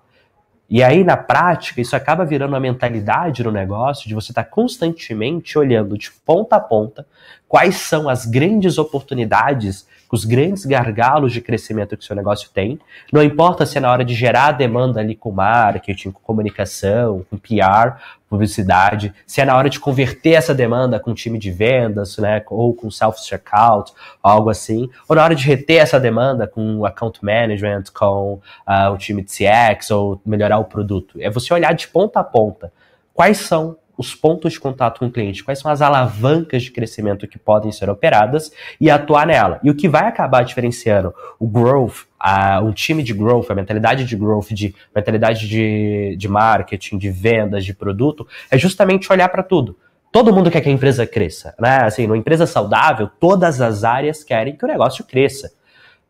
E 0.70 0.82
aí, 0.82 1.04
na 1.04 1.18
prática, 1.18 1.82
isso 1.82 1.96
acaba 1.96 2.26
virando 2.26 2.54
uma 2.54 2.60
mentalidade 2.60 3.44
no 3.44 3.52
negócio 3.52 4.08
de 4.08 4.16
você 4.16 4.32
estar 4.32 4.44
tá 4.44 4.50
constantemente 4.50 5.58
olhando 5.58 5.98
de 5.98 6.12
ponta 6.12 6.56
a 6.56 6.60
ponta 6.60 7.06
quais 7.48 7.76
são 7.76 8.10
as 8.10 8.26
grandes 8.26 8.80
oportunidades, 8.80 9.86
os 10.14 10.26
grandes 10.26 10.64
gargalos 10.64 11.34
de 11.34 11.42
crescimento 11.42 11.98
que 11.98 12.04
o 12.04 12.06
seu 12.06 12.16
negócio 12.16 12.48
tem. 12.54 12.80
Não 13.12 13.24
importa 13.24 13.66
se 13.66 13.80
é 13.80 13.82
na 13.82 13.92
hora 13.92 14.06
de 14.06 14.14
gerar 14.14 14.52
demanda 14.52 15.00
ali 15.00 15.16
com 15.16 15.32
marketing, 15.32 16.12
com 16.12 16.20
comunicação, 16.20 17.26
com 17.32 17.36
PR, 17.36 17.98
publicidade, 18.30 19.12
se 19.26 19.42
é 19.42 19.46
na 19.46 19.58
hora 19.58 19.72
de 19.72 19.80
converter 19.80 20.34
essa 20.34 20.54
demanda 20.54 21.00
com 21.00 21.16
time 21.16 21.40
de 21.40 21.50
vendas, 21.50 22.20
né, 22.20 22.44
ou 22.48 22.76
com 22.76 22.92
self-checkout, 22.92 23.92
algo 24.22 24.52
assim, 24.52 24.88
ou 25.10 25.16
na 25.16 25.24
hora 25.24 25.34
de 25.34 25.48
reter 25.48 25.82
essa 25.82 26.00
demanda 26.00 26.46
com 26.46 26.86
account 26.86 27.18
management, 27.26 27.86
com 27.92 28.40
uh, 28.68 28.92
o 28.94 28.98
time 29.00 29.24
de 29.24 29.32
CX, 29.32 29.90
ou 29.90 30.22
melhorar 30.24 30.60
o 30.60 30.66
produto. 30.66 31.20
É 31.20 31.32
você 31.32 31.52
olhar 31.52 31.74
de 31.74 31.88
ponta 31.88 32.20
a 32.20 32.24
ponta 32.24 32.72
quais 33.16 33.38
são 33.38 33.78
os 34.04 34.16
pontos 34.16 34.54
de 34.54 34.60
contato 34.60 35.00
com 35.00 35.08
o 35.08 35.12
cliente, 35.12 35.44
quais 35.44 35.60
são 35.60 35.72
as 35.72 35.82
alavancas 35.82 36.64
de 36.64 36.72
crescimento 36.72 37.28
que 37.28 37.40
podem 37.40 37.72
ser 37.72 37.90
operadas 37.90 38.52
e 38.80 38.90
atuar 38.90 39.26
nela. 39.26 39.60
E 39.64 39.70
o 39.70 39.76
que 39.76 39.88
vai 39.88 40.08
acabar 40.08 40.44
diferenciando 40.44 41.14
o 41.40 41.48
growth, 41.48 42.06
a, 42.20 42.62
um 42.62 42.72
time 42.72 43.02
de 43.02 43.14
growth, 43.14 43.50
a 43.50 43.56
mentalidade 43.56 44.06
de 44.06 44.16
growth, 44.16 44.50
de 44.52 44.76
mentalidade 44.96 45.48
de, 45.48 46.16
de 46.18 46.28
marketing, 46.28 46.98
de 46.98 47.10
vendas, 47.10 47.66
de 47.66 47.74
produto, 47.74 48.28
é 48.52 48.58
justamente 48.58 49.12
olhar 49.12 49.30
para 49.30 49.44
tudo. 49.44 49.78
Todo 50.12 50.34
mundo 50.34 50.52
quer 50.52 50.62
que 50.62 50.70
a 50.70 50.72
empresa 50.72 51.08
cresça, 51.08 51.56
né? 51.60 51.78
Assim, 51.84 52.06
numa 52.06 52.18
empresa 52.18 52.46
saudável, 52.46 53.10
todas 53.20 53.60
as 53.60 53.84
áreas 53.84 54.24
querem 54.24 54.56
que 54.56 54.64
o 54.64 54.68
negócio 54.68 55.04
cresça. 55.04 55.52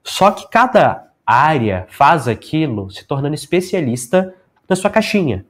Só 0.04 0.30
que 0.32 0.50
cada 0.50 1.08
área 1.26 1.86
faz 1.90 2.28
aquilo 2.28 2.92
se 2.92 3.06
tornando 3.06 3.36
especialista 3.36 4.34
na 4.68 4.76
sua 4.76 4.90
caixinha. 4.90 5.46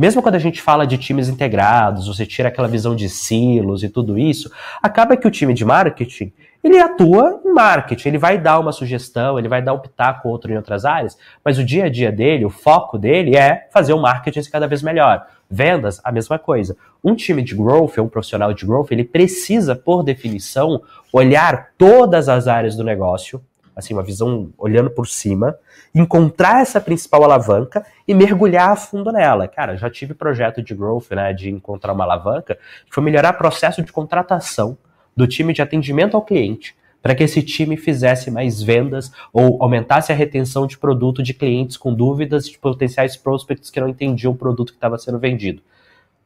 Mesmo 0.00 0.22
quando 0.22 0.36
a 0.36 0.38
gente 0.38 0.62
fala 0.62 0.86
de 0.86 0.96
times 0.96 1.28
integrados, 1.28 2.06
você 2.06 2.24
tira 2.24 2.48
aquela 2.48 2.66
visão 2.66 2.96
de 2.96 3.06
silos 3.06 3.82
e 3.82 3.88
tudo 3.90 4.18
isso, 4.18 4.50
acaba 4.82 5.14
que 5.14 5.28
o 5.28 5.30
time 5.30 5.52
de 5.52 5.62
marketing, 5.62 6.32
ele 6.64 6.78
atua 6.78 7.38
em 7.44 7.52
marketing, 7.52 8.08
ele 8.08 8.16
vai 8.16 8.38
dar 8.38 8.60
uma 8.60 8.72
sugestão, 8.72 9.38
ele 9.38 9.46
vai 9.46 9.60
dar 9.60 9.74
um 9.74 9.78
pitaco 9.78 10.26
outro 10.26 10.50
em 10.50 10.56
outras 10.56 10.86
áreas, 10.86 11.18
mas 11.44 11.58
o 11.58 11.64
dia 11.64 11.84
a 11.84 11.90
dia 11.90 12.10
dele, 12.10 12.46
o 12.46 12.48
foco 12.48 12.96
dele 12.96 13.36
é 13.36 13.68
fazer 13.70 13.92
o 13.92 14.00
marketing 14.00 14.40
cada 14.50 14.66
vez 14.66 14.82
melhor. 14.82 15.26
Vendas, 15.50 16.00
a 16.02 16.10
mesma 16.10 16.38
coisa. 16.38 16.78
Um 17.04 17.14
time 17.14 17.42
de 17.42 17.54
growth, 17.54 17.98
um 17.98 18.08
profissional 18.08 18.54
de 18.54 18.64
growth, 18.64 18.92
ele 18.92 19.04
precisa, 19.04 19.76
por 19.76 20.02
definição, 20.02 20.80
olhar 21.12 21.72
todas 21.76 22.26
as 22.26 22.48
áreas 22.48 22.74
do 22.74 22.82
negócio, 22.82 23.42
assim, 23.80 23.94
uma 23.94 24.02
visão 24.02 24.50
olhando 24.56 24.90
por 24.90 25.06
cima, 25.06 25.56
encontrar 25.94 26.62
essa 26.62 26.80
principal 26.80 27.24
alavanca 27.24 27.84
e 28.06 28.14
mergulhar 28.14 28.70
a 28.70 28.76
fundo 28.76 29.10
nela. 29.10 29.48
Cara, 29.48 29.76
já 29.76 29.90
tive 29.90 30.14
projeto 30.14 30.62
de 30.62 30.74
growth, 30.74 31.10
né, 31.10 31.32
de 31.32 31.50
encontrar 31.50 31.92
uma 31.92 32.04
alavanca, 32.04 32.54
que 32.86 32.94
foi 32.94 33.02
melhorar 33.02 33.34
o 33.34 33.38
processo 33.38 33.82
de 33.82 33.92
contratação 33.92 34.78
do 35.16 35.26
time 35.26 35.52
de 35.52 35.60
atendimento 35.60 36.16
ao 36.16 36.22
cliente, 36.22 36.76
para 37.02 37.14
que 37.14 37.24
esse 37.24 37.42
time 37.42 37.76
fizesse 37.76 38.30
mais 38.30 38.62
vendas 38.62 39.10
ou 39.32 39.62
aumentasse 39.62 40.12
a 40.12 40.14
retenção 40.14 40.66
de 40.66 40.78
produto 40.78 41.22
de 41.22 41.34
clientes 41.34 41.76
com 41.76 41.92
dúvidas 41.92 42.48
de 42.48 42.58
potenciais 42.58 43.16
prospects 43.16 43.70
que 43.70 43.80
não 43.80 43.88
entendiam 43.88 44.32
o 44.32 44.36
produto 44.36 44.72
que 44.72 44.76
estava 44.76 44.98
sendo 44.98 45.18
vendido. 45.18 45.62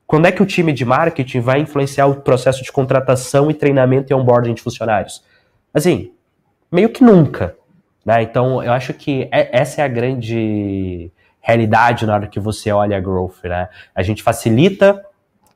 Quando 0.06 0.26
é 0.26 0.32
que 0.32 0.42
o 0.42 0.46
time 0.46 0.72
de 0.72 0.84
marketing 0.84 1.40
vai 1.40 1.60
influenciar 1.60 2.06
o 2.06 2.16
processo 2.16 2.62
de 2.62 2.70
contratação 2.70 3.50
e 3.50 3.54
treinamento 3.54 4.12
e 4.12 4.14
onboarding 4.14 4.52
de 4.52 4.62
funcionários? 4.62 5.24
Assim, 5.72 6.12
meio 6.74 6.88
que 6.88 7.04
nunca. 7.04 7.56
Né? 8.04 8.22
Então, 8.22 8.62
eu 8.62 8.72
acho 8.72 8.92
que 8.92 9.28
é, 9.30 9.58
essa 9.58 9.80
é 9.80 9.84
a 9.84 9.88
grande 9.88 11.10
realidade 11.40 12.04
na 12.04 12.14
hora 12.14 12.26
que 12.26 12.40
você 12.40 12.72
olha 12.72 12.96
a 12.96 13.00
growth. 13.00 13.44
Né? 13.44 13.68
A 13.94 14.02
gente 14.02 14.22
facilita 14.22 15.02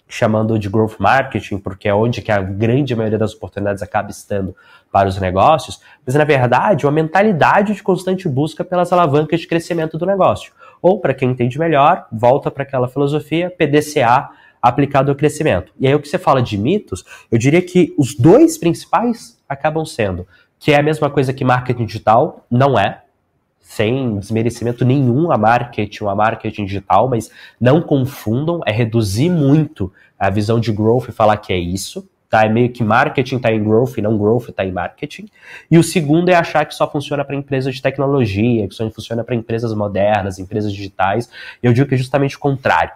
chamando 0.09 0.59
de 0.59 0.71
growth 0.71 0.97
marketing, 0.99 1.59
porque 1.59 1.87
é 1.87 1.95
onde 1.95 2.23
que 2.23 2.33
a 2.33 2.41
grande 2.41 2.97
maioria 2.97 3.19
das 3.19 3.35
oportunidades 3.35 3.83
acaba 3.83 4.11
estando 4.11 4.57
para 4.91 5.07
os 5.07 5.21
negócios, 5.21 5.83
mas 6.07 6.15
na 6.15 6.25
verdade 6.25 6.87
uma 6.87 6.93
mentalidade 6.93 7.75
de 7.75 7.83
constante 7.83 8.27
busca 8.27 8.65
pelas 8.65 8.91
alavancas 8.91 9.41
de 9.41 9.47
crescimento 9.47 9.99
do 9.99 10.07
negócio. 10.07 10.53
Ou, 10.81 10.99
para 10.99 11.13
quem 11.13 11.31
entende 11.31 11.59
melhor, 11.59 12.07
volta 12.11 12.51
para 12.51 12.63
aquela 12.63 12.89
filosofia 12.89 13.51
PDCA 13.51 14.31
aplicado 14.63 15.11
ao 15.11 15.17
crescimento. 15.17 15.73
E 15.79 15.87
aí 15.87 15.95
o 15.95 16.01
que 16.01 16.09
você 16.09 16.19
fala 16.19 16.41
de 16.41 16.57
mitos, 16.57 17.05
eu 17.31 17.39
diria 17.39 17.61
que 17.61 17.95
os 17.99 18.15
dois 18.15 18.57
principais 18.57 19.39
acabam 19.47 19.85
sendo 19.85 20.27
que 20.59 20.73
é 20.73 20.77
a 20.77 20.83
mesma 20.83 21.09
coisa 21.09 21.33
que 21.33 21.45
marketing 21.45 21.87
digital, 21.87 22.45
não 22.51 22.79
é, 22.79 23.03
sem 23.61 24.19
desmerecimento 24.19 24.85
nenhum 24.85 25.31
a 25.31 25.37
marketing, 25.37 26.07
a 26.07 26.15
marketing 26.15 26.65
digital, 26.65 27.07
mas 27.07 27.31
não 27.61 27.83
confundam, 27.83 28.61
é 28.67 28.73
reduzir 28.73 29.29
muito 29.29 29.93
a 30.19 30.31
visão 30.31 30.59
de 30.59 30.73
growth 30.73 31.09
e 31.09 31.13
falar 31.13 31.37
que 31.37 31.53
é 31.53 31.59
isso, 31.59 32.09
tá? 32.31 32.45
É 32.45 32.49
meio 32.49 32.71
que 32.71 32.83
marketing 32.83 33.37
está 33.37 33.53
em 33.53 33.63
growth 33.63 33.99
e 33.99 34.03
não 34.03 34.17
growth 34.17 34.49
está 34.49 34.65
em 34.65 34.73
marketing. 34.73 35.29
E 35.71 35.79
o 35.79 35.83
segundo 35.83 36.31
é 36.31 36.35
achar 36.35 36.65
que 36.65 36.75
só 36.75 36.91
funciona 36.91 37.25
para 37.25 37.37
empresas 37.37 37.75
de 37.75 37.83
tecnologia, 37.83 38.67
que 38.67 38.75
só 38.75 38.89
funciona 38.91 39.23
para 39.23 39.35
empresas 39.35 39.75
modernas, 39.75 40.39
empresas 40.39 40.73
digitais. 40.73 41.31
Eu 41.63 41.73
digo 41.75 41.89
que 41.89 41.95
é 41.95 41.99
justamente 41.99 42.37
o 42.37 42.41
contrário. 42.41 42.93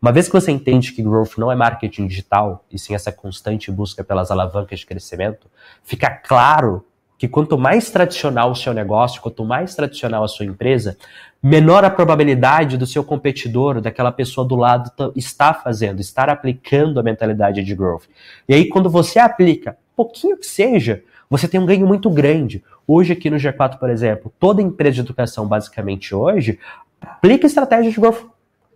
Uma 0.00 0.12
vez 0.12 0.26
que 0.26 0.32
você 0.32 0.50
entende 0.50 0.92
que 0.92 1.02
growth 1.02 1.36
não 1.36 1.50
é 1.50 1.54
marketing 1.54 2.06
digital, 2.06 2.64
e 2.72 2.78
sim 2.78 2.94
essa 2.94 3.12
constante 3.12 3.70
busca 3.70 4.02
pelas 4.02 4.30
alavancas 4.30 4.80
de 4.80 4.86
crescimento, 4.86 5.48
fica 5.84 6.10
claro 6.10 6.84
que 7.22 7.28
quanto 7.28 7.56
mais 7.56 7.88
tradicional 7.88 8.50
o 8.50 8.56
seu 8.56 8.74
negócio, 8.74 9.22
quanto 9.22 9.44
mais 9.44 9.76
tradicional 9.76 10.24
a 10.24 10.28
sua 10.28 10.44
empresa, 10.44 10.98
menor 11.40 11.84
a 11.84 11.88
probabilidade 11.88 12.76
do 12.76 12.84
seu 12.84 13.04
competidor, 13.04 13.80
daquela 13.80 14.10
pessoa 14.10 14.44
do 14.44 14.56
lado, 14.56 14.90
estar 15.14 15.62
fazendo, 15.62 16.00
estar 16.00 16.28
aplicando 16.28 16.98
a 16.98 17.02
mentalidade 17.04 17.62
de 17.62 17.74
growth. 17.76 18.06
E 18.48 18.54
aí, 18.54 18.68
quando 18.68 18.90
você 18.90 19.20
aplica, 19.20 19.78
pouquinho 19.94 20.36
que 20.36 20.46
seja, 20.46 21.04
você 21.30 21.46
tem 21.46 21.60
um 21.60 21.64
ganho 21.64 21.86
muito 21.86 22.10
grande. 22.10 22.60
Hoje, 22.88 23.12
aqui 23.12 23.30
no 23.30 23.36
G4, 23.36 23.78
por 23.78 23.88
exemplo, 23.88 24.32
toda 24.40 24.60
empresa 24.60 24.94
de 24.94 25.00
educação, 25.02 25.46
basicamente 25.46 26.12
hoje, 26.12 26.58
aplica 27.00 27.46
estratégia 27.46 27.92
de 27.92 28.00
growth 28.00 28.26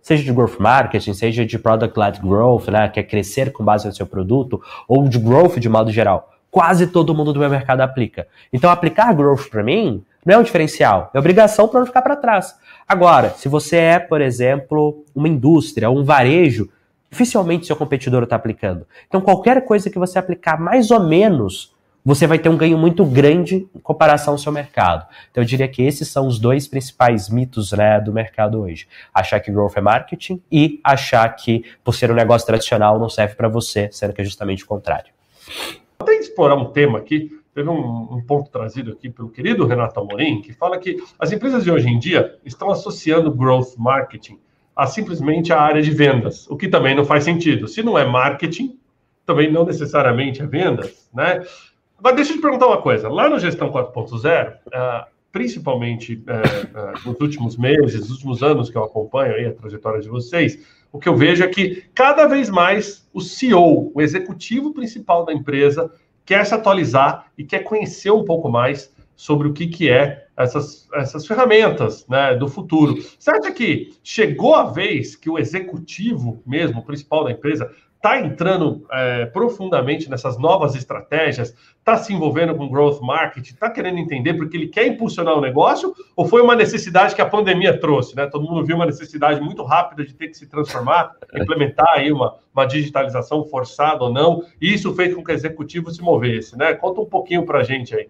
seja 0.01 0.23
de 0.23 0.31
growth 0.31 0.57
marketing, 0.57 1.13
seja 1.13 1.45
de 1.45 1.59
product-led 1.59 2.21
growth, 2.21 2.69
né, 2.69 2.87
que 2.87 2.97
é 2.97 3.03
crescer 3.03 3.51
com 3.51 3.61
base 3.61 3.85
no 3.85 3.93
seu 3.93 4.05
produto, 4.05 4.61
ou 4.87 5.05
de 5.05 5.19
growth 5.19 5.57
de 5.57 5.67
modo 5.67 5.91
geral 5.91 6.36
quase 6.57 6.87
todo 6.87 7.13
mundo 7.13 7.31
do 7.31 7.39
meu 7.39 7.51
mercado 7.51 7.81
aplica. 7.81 8.27
Então, 8.51 8.71
aplicar 8.71 9.13
growth 9.13 9.47
para 9.47 9.61
mim 9.61 10.03
não 10.25 10.33
é 10.33 10.37
um 10.39 10.41
diferencial, 10.41 11.11
é 11.13 11.19
obrigação 11.19 11.67
para 11.67 11.81
não 11.81 11.85
ficar 11.85 12.01
para 12.01 12.15
trás. 12.15 12.55
Agora, 12.87 13.29
se 13.37 13.47
você 13.47 13.77
é, 13.77 13.99
por 13.99 14.21
exemplo, 14.21 15.05
uma 15.13 15.27
indústria, 15.27 15.87
um 15.87 16.03
varejo, 16.03 16.67
dificilmente 17.11 17.67
seu 17.67 17.75
competidor 17.75 18.23
está 18.23 18.35
aplicando. 18.35 18.87
Então, 19.07 19.21
qualquer 19.21 19.65
coisa 19.65 19.87
que 19.87 19.99
você 19.99 20.17
aplicar 20.17 20.59
mais 20.59 20.89
ou 20.89 20.99
menos, 20.99 21.75
você 22.03 22.25
vai 22.25 22.39
ter 22.39 22.49
um 22.49 22.57
ganho 22.57 22.75
muito 22.75 23.05
grande 23.05 23.67
em 23.75 23.79
comparação 23.79 24.33
ao 24.33 24.39
seu 24.39 24.51
mercado. 24.51 25.05
Então, 25.29 25.43
eu 25.43 25.47
diria 25.47 25.67
que 25.67 25.83
esses 25.83 26.07
são 26.07 26.25
os 26.25 26.39
dois 26.39 26.67
principais 26.67 27.29
mitos 27.29 27.71
né, 27.71 28.01
do 28.01 28.11
mercado 28.11 28.59
hoje. 28.59 28.87
Achar 29.13 29.39
que 29.39 29.51
growth 29.51 29.77
é 29.77 29.81
marketing 29.81 30.41
e 30.51 30.79
achar 30.83 31.29
que, 31.35 31.63
por 31.83 31.93
ser 31.93 32.09
um 32.09 32.15
negócio 32.15 32.47
tradicional, 32.47 32.97
não 32.97 33.09
serve 33.09 33.35
para 33.35 33.47
você, 33.47 33.89
sendo 33.91 34.11
que 34.11 34.21
é 34.21 34.25
justamente 34.25 34.63
o 34.63 34.67
contrário 34.67 35.15
até 36.07 36.15
explorar 36.15 36.55
um 36.55 36.71
tema 36.71 36.97
aqui, 36.97 37.29
teve 37.53 37.69
um, 37.69 38.13
um, 38.13 38.23
ponto 38.25 38.49
trazido 38.49 38.93
aqui 38.93 39.09
pelo 39.09 39.29
querido 39.29 39.65
Renato 39.65 39.99
Amorim, 39.99 40.41
que 40.41 40.53
fala 40.53 40.77
que 40.77 40.97
as 41.19 41.31
empresas 41.31 41.63
de 41.63 41.71
hoje 41.71 41.89
em 41.89 41.99
dia 41.99 42.37
estão 42.45 42.71
associando 42.71 43.31
growth 43.31 43.75
marketing 43.77 44.39
a 44.75 44.85
simplesmente 44.85 45.51
a 45.51 45.59
área 45.59 45.81
de 45.81 45.91
vendas, 45.91 46.47
o 46.49 46.55
que 46.55 46.67
também 46.67 46.95
não 46.95 47.03
faz 47.03 47.23
sentido. 47.23 47.67
Se 47.67 47.81
não 47.81 47.97
é 47.97 48.05
marketing, 48.05 48.77
também 49.25 49.51
não 49.51 49.65
necessariamente 49.65 50.41
é 50.41 50.45
vendas, 50.45 51.09
né? 51.13 51.43
Mas 51.99 52.15
deixa 52.15 52.31
eu 52.31 52.37
te 52.37 52.41
perguntar 52.41 52.67
uma 52.67 52.81
coisa. 52.81 53.09
Lá 53.09 53.27
no 53.27 53.39
Gestão 53.39 53.71
4.0, 53.71 54.53
uh, 54.53 55.07
principalmente 55.37 56.15
uh, 56.15 57.05
uh, 57.05 57.07
nos 57.07 57.21
últimos 57.21 57.57
meses, 57.57 57.99
nos 57.99 58.09
últimos 58.09 58.41
anos 58.41 58.71
que 58.71 58.75
eu 58.75 58.83
acompanho 58.83 59.35
aí 59.35 59.45
a 59.45 59.53
trajetória 59.53 60.01
de 60.01 60.09
vocês, 60.09 60.57
o 60.91 60.97
que 60.97 61.07
eu 61.07 61.15
vejo 61.15 61.43
é 61.43 61.47
que 61.47 61.83
cada 61.93 62.25
vez 62.25 62.49
mais 62.49 63.07
o 63.13 63.21
CEO, 63.21 63.91
o 63.93 64.01
executivo 64.01 64.73
principal 64.73 65.25
da 65.25 65.31
empresa, 65.31 65.91
quer 66.25 66.43
se 66.43 66.55
atualizar 66.55 67.27
e 67.37 67.43
quer 67.43 67.59
conhecer 67.59 68.09
um 68.09 68.25
pouco 68.25 68.49
mais 68.49 68.91
sobre 69.15 69.47
o 69.47 69.53
que, 69.53 69.67
que 69.67 69.91
é 69.91 70.25
essas, 70.35 70.87
essas 70.95 71.27
ferramentas 71.27 72.07
né, 72.07 72.35
do 72.35 72.47
futuro. 72.47 72.95
Acha 73.27 73.51
que 73.51 73.93
chegou 74.03 74.55
a 74.55 74.63
vez 74.63 75.15
que 75.15 75.29
o 75.29 75.37
executivo 75.37 76.41
mesmo, 76.47 76.79
o 76.79 76.83
principal 76.83 77.25
da 77.25 77.31
empresa, 77.31 77.71
está 77.97 78.19
entrando 78.19 78.85
é, 78.91 79.25
profundamente 79.25 80.09
nessas 80.09 80.37
novas 80.37 80.75
estratégias, 80.75 81.53
está 81.79 81.97
se 81.97 82.13
envolvendo 82.13 82.55
com 82.55 82.69
growth 82.69 83.01
marketing, 83.01 83.53
está 83.53 83.69
querendo 83.69 83.97
entender 83.97 84.35
porque 84.35 84.55
ele 84.55 84.67
quer 84.67 84.87
impulsionar 84.87 85.35
o 85.35 85.41
negócio, 85.41 85.93
ou 86.15 86.27
foi 86.27 86.41
uma 86.41 86.55
necessidade 86.55 87.15
que 87.15 87.21
a 87.21 87.25
pandemia 87.25 87.77
trouxe, 87.77 88.15
né? 88.15 88.27
Todo 88.27 88.45
mundo 88.45 88.65
viu 88.65 88.75
uma 88.75 88.85
necessidade 88.85 89.41
muito 89.41 89.63
rápida 89.63 90.05
de 90.05 90.13
ter 90.13 90.27
que 90.27 90.37
se 90.37 90.47
transformar, 90.47 91.11
implementar 91.35 91.89
aí 91.93 92.11
uma, 92.11 92.35
uma 92.53 92.65
digitalização 92.65 93.43
forçada 93.45 94.03
ou 94.03 94.13
não, 94.13 94.43
e 94.61 94.73
isso 94.73 94.93
fez 94.93 95.13
com 95.13 95.23
que 95.23 95.31
o 95.31 95.33
executivo 95.33 95.91
se 95.91 96.01
movesse, 96.01 96.57
né? 96.57 96.73
Conta 96.75 97.01
um 97.01 97.05
pouquinho 97.05 97.45
para 97.45 97.59
a 97.59 97.63
gente 97.63 97.95
aí. 97.95 98.07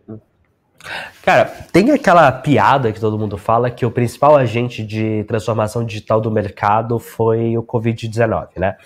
Cara, 1.23 1.45
tem 1.71 1.91
aquela 1.91 2.31
piada 2.31 2.91
que 2.91 2.99
todo 2.99 3.19
mundo 3.19 3.37
fala 3.37 3.69
que 3.69 3.85
o 3.85 3.91
principal 3.91 4.35
agente 4.35 4.83
de 4.83 5.23
transformação 5.25 5.85
digital 5.85 6.21
do 6.21 6.31
mercado 6.31 6.99
foi 6.99 7.57
o 7.57 7.63
Covid-19, 7.63 8.47
né? 8.57 8.77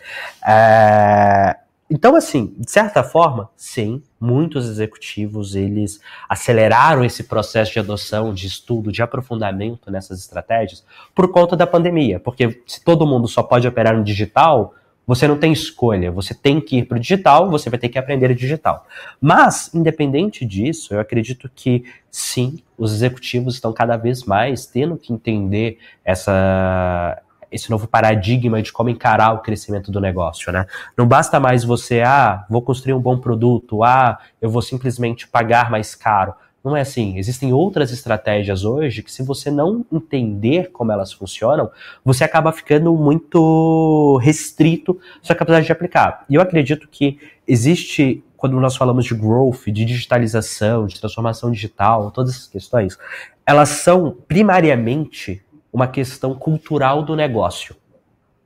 É... 0.46 1.56
Então, 1.94 2.16
assim, 2.16 2.56
de 2.58 2.72
certa 2.72 3.04
forma, 3.04 3.50
sim, 3.58 4.02
muitos 4.18 4.66
executivos 4.66 5.56
eles 5.56 6.00
aceleraram 6.30 7.04
esse 7.04 7.26
processo 7.26 7.74
de 7.74 7.80
adoção, 7.80 8.34
de 8.34 8.48
estudo, 8.48 8.94
de 8.94 9.02
aprofundamento 9.02 9.92
nessas 9.92 10.20
estratégias 10.20 10.86
por 11.14 11.30
conta 11.30 11.58
da 11.58 11.68
pandemia, 11.68 12.18
porque 12.18 12.64
se 12.66 12.82
todo 12.82 13.06
mundo 13.06 13.28
só 13.28 13.44
pode 13.44 13.68
operar 13.68 13.94
no 13.94 14.06
digital, 14.06 14.74
você 15.06 15.28
não 15.28 15.38
tem 15.38 15.52
escolha, 15.52 16.12
você 16.12 16.34
tem 16.34 16.62
que 16.62 16.78
ir 16.78 16.86
para 16.86 16.98
o 16.98 17.00
digital, 17.00 17.50
você 17.50 17.70
vai 17.70 17.80
ter 17.80 17.90
que 17.90 17.98
aprender 17.98 18.34
digital. 18.34 18.86
Mas, 19.20 19.74
independente 19.74 20.46
disso, 20.46 20.94
eu 20.94 21.00
acredito 21.00 21.50
que 21.54 21.84
sim, 22.10 22.60
os 22.78 22.94
executivos 22.94 23.56
estão 23.56 23.74
cada 23.74 23.98
vez 23.98 24.24
mais 24.24 24.66
tendo 24.66 24.98
que 24.98 25.12
entender 25.12 25.80
essa, 26.06 27.22
esse 27.52 27.70
novo 27.70 27.88
paradigma 27.88 28.62
de 28.62 28.72
como 28.72 28.90
encarar 28.90 29.34
o 29.34 29.40
crescimento 29.40 29.92
do 29.92 30.00
negócio, 30.00 30.52
né? 30.52 30.66
Não 30.98 31.08
basta 31.08 31.40
mais 31.40 31.64
você, 31.64 32.02
ah, 32.02 32.46
vou 32.50 32.62
construir 32.62 32.94
um 32.94 33.00
bom 33.00 33.18
produto, 33.18 33.84
ah, 33.84 34.20
eu 34.42 34.50
vou 34.50 34.62
simplesmente 34.62 35.28
pagar 35.28 35.70
mais 35.70 35.94
caro. 35.94 36.34
Não 36.64 36.78
é 36.78 36.82
assim. 36.82 37.18
Existem 37.18 37.52
outras 37.52 37.92
estratégias 37.92 38.64
hoje 38.64 39.02
que, 39.02 39.12
se 39.12 39.24
você 39.24 39.50
não 39.50 39.84
entender 39.92 40.70
como 40.72 40.92
elas 40.92 41.12
funcionam, 41.12 41.72
você 42.06 42.24
acaba 42.24 42.52
ficando 42.52 42.96
muito 42.96 44.18
restrito 44.18 45.00
sua 45.22 45.36
capacidade 45.36 45.66
de 45.66 45.72
aplicar. 45.72 46.24
E 46.30 46.36
eu 46.36 46.42
acredito 46.42 46.88
que 46.88 47.18
existe, 47.48 48.24
quando 48.38 48.60
nós 48.60 48.76
falamos 48.76 49.06
de 49.06 49.16
growth, 49.16 49.66
de 49.68 49.86
digitalização, 49.86 50.86
de 50.86 51.00
transformação 51.00 51.52
digital, 51.52 52.12
todas 52.12 52.36
essas 52.36 52.48
questões, 52.48 52.98
elas 53.46 53.70
são 53.70 54.16
primariamente 54.28 55.44
uma 55.74 55.88
questão 55.88 56.36
cultural 56.36 57.02
do 57.02 57.16
negócio. 57.16 57.76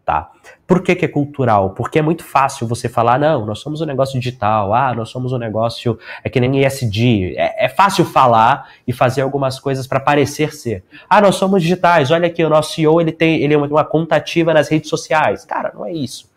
Tá? 0.06 0.32
Por 0.68 0.82
que, 0.82 0.96
que, 0.96 1.06
é 1.06 1.08
cultural? 1.08 1.72
Porque 1.72 2.00
é 2.00 2.02
muito 2.02 2.24
fácil 2.24 2.68
você 2.68 2.90
falar, 2.90 3.20
não, 3.20 3.46
nós 3.46 3.60
somos 3.60 3.82
um 3.82 3.86
negócio 3.86 4.20
digital, 4.20 4.74
ah, 4.74 4.94
nós 4.96 5.10
somos 5.10 5.32
um 5.32 5.38
negócio, 5.38 5.98
é 6.24 6.30
que 6.30 6.40
nem 6.40 6.66
ESG. 6.66 7.36
É, 7.38 7.66
é 7.66 7.70
fácil 7.70 8.04
falar 8.04 8.70
e 8.88 8.92
fazer 8.92 9.22
algumas 9.22 9.60
coisas 9.60 9.86
para 9.86 10.00
parecer 10.00 10.54
ser. 10.54 10.84
Ah, 11.08 11.22
nós 11.22 11.36
somos 11.36 11.62
digitais, 11.62 12.10
olha 12.10 12.28
aqui, 12.28 12.44
o 12.44 12.50
nosso 12.50 12.74
CEO 12.74 13.00
ele 13.00 13.12
tem 13.12 13.42
ele 13.44 13.54
é 13.54 13.58
uma, 13.58 13.68
uma 13.68 13.86
conta 13.86 14.16
ativa 14.16 14.54
nas 14.54 14.68
redes 14.68 14.90
sociais. 14.90 15.46
Cara, 15.46 15.72
não 15.74 15.86
é 15.86 15.94
isso. 15.94 16.35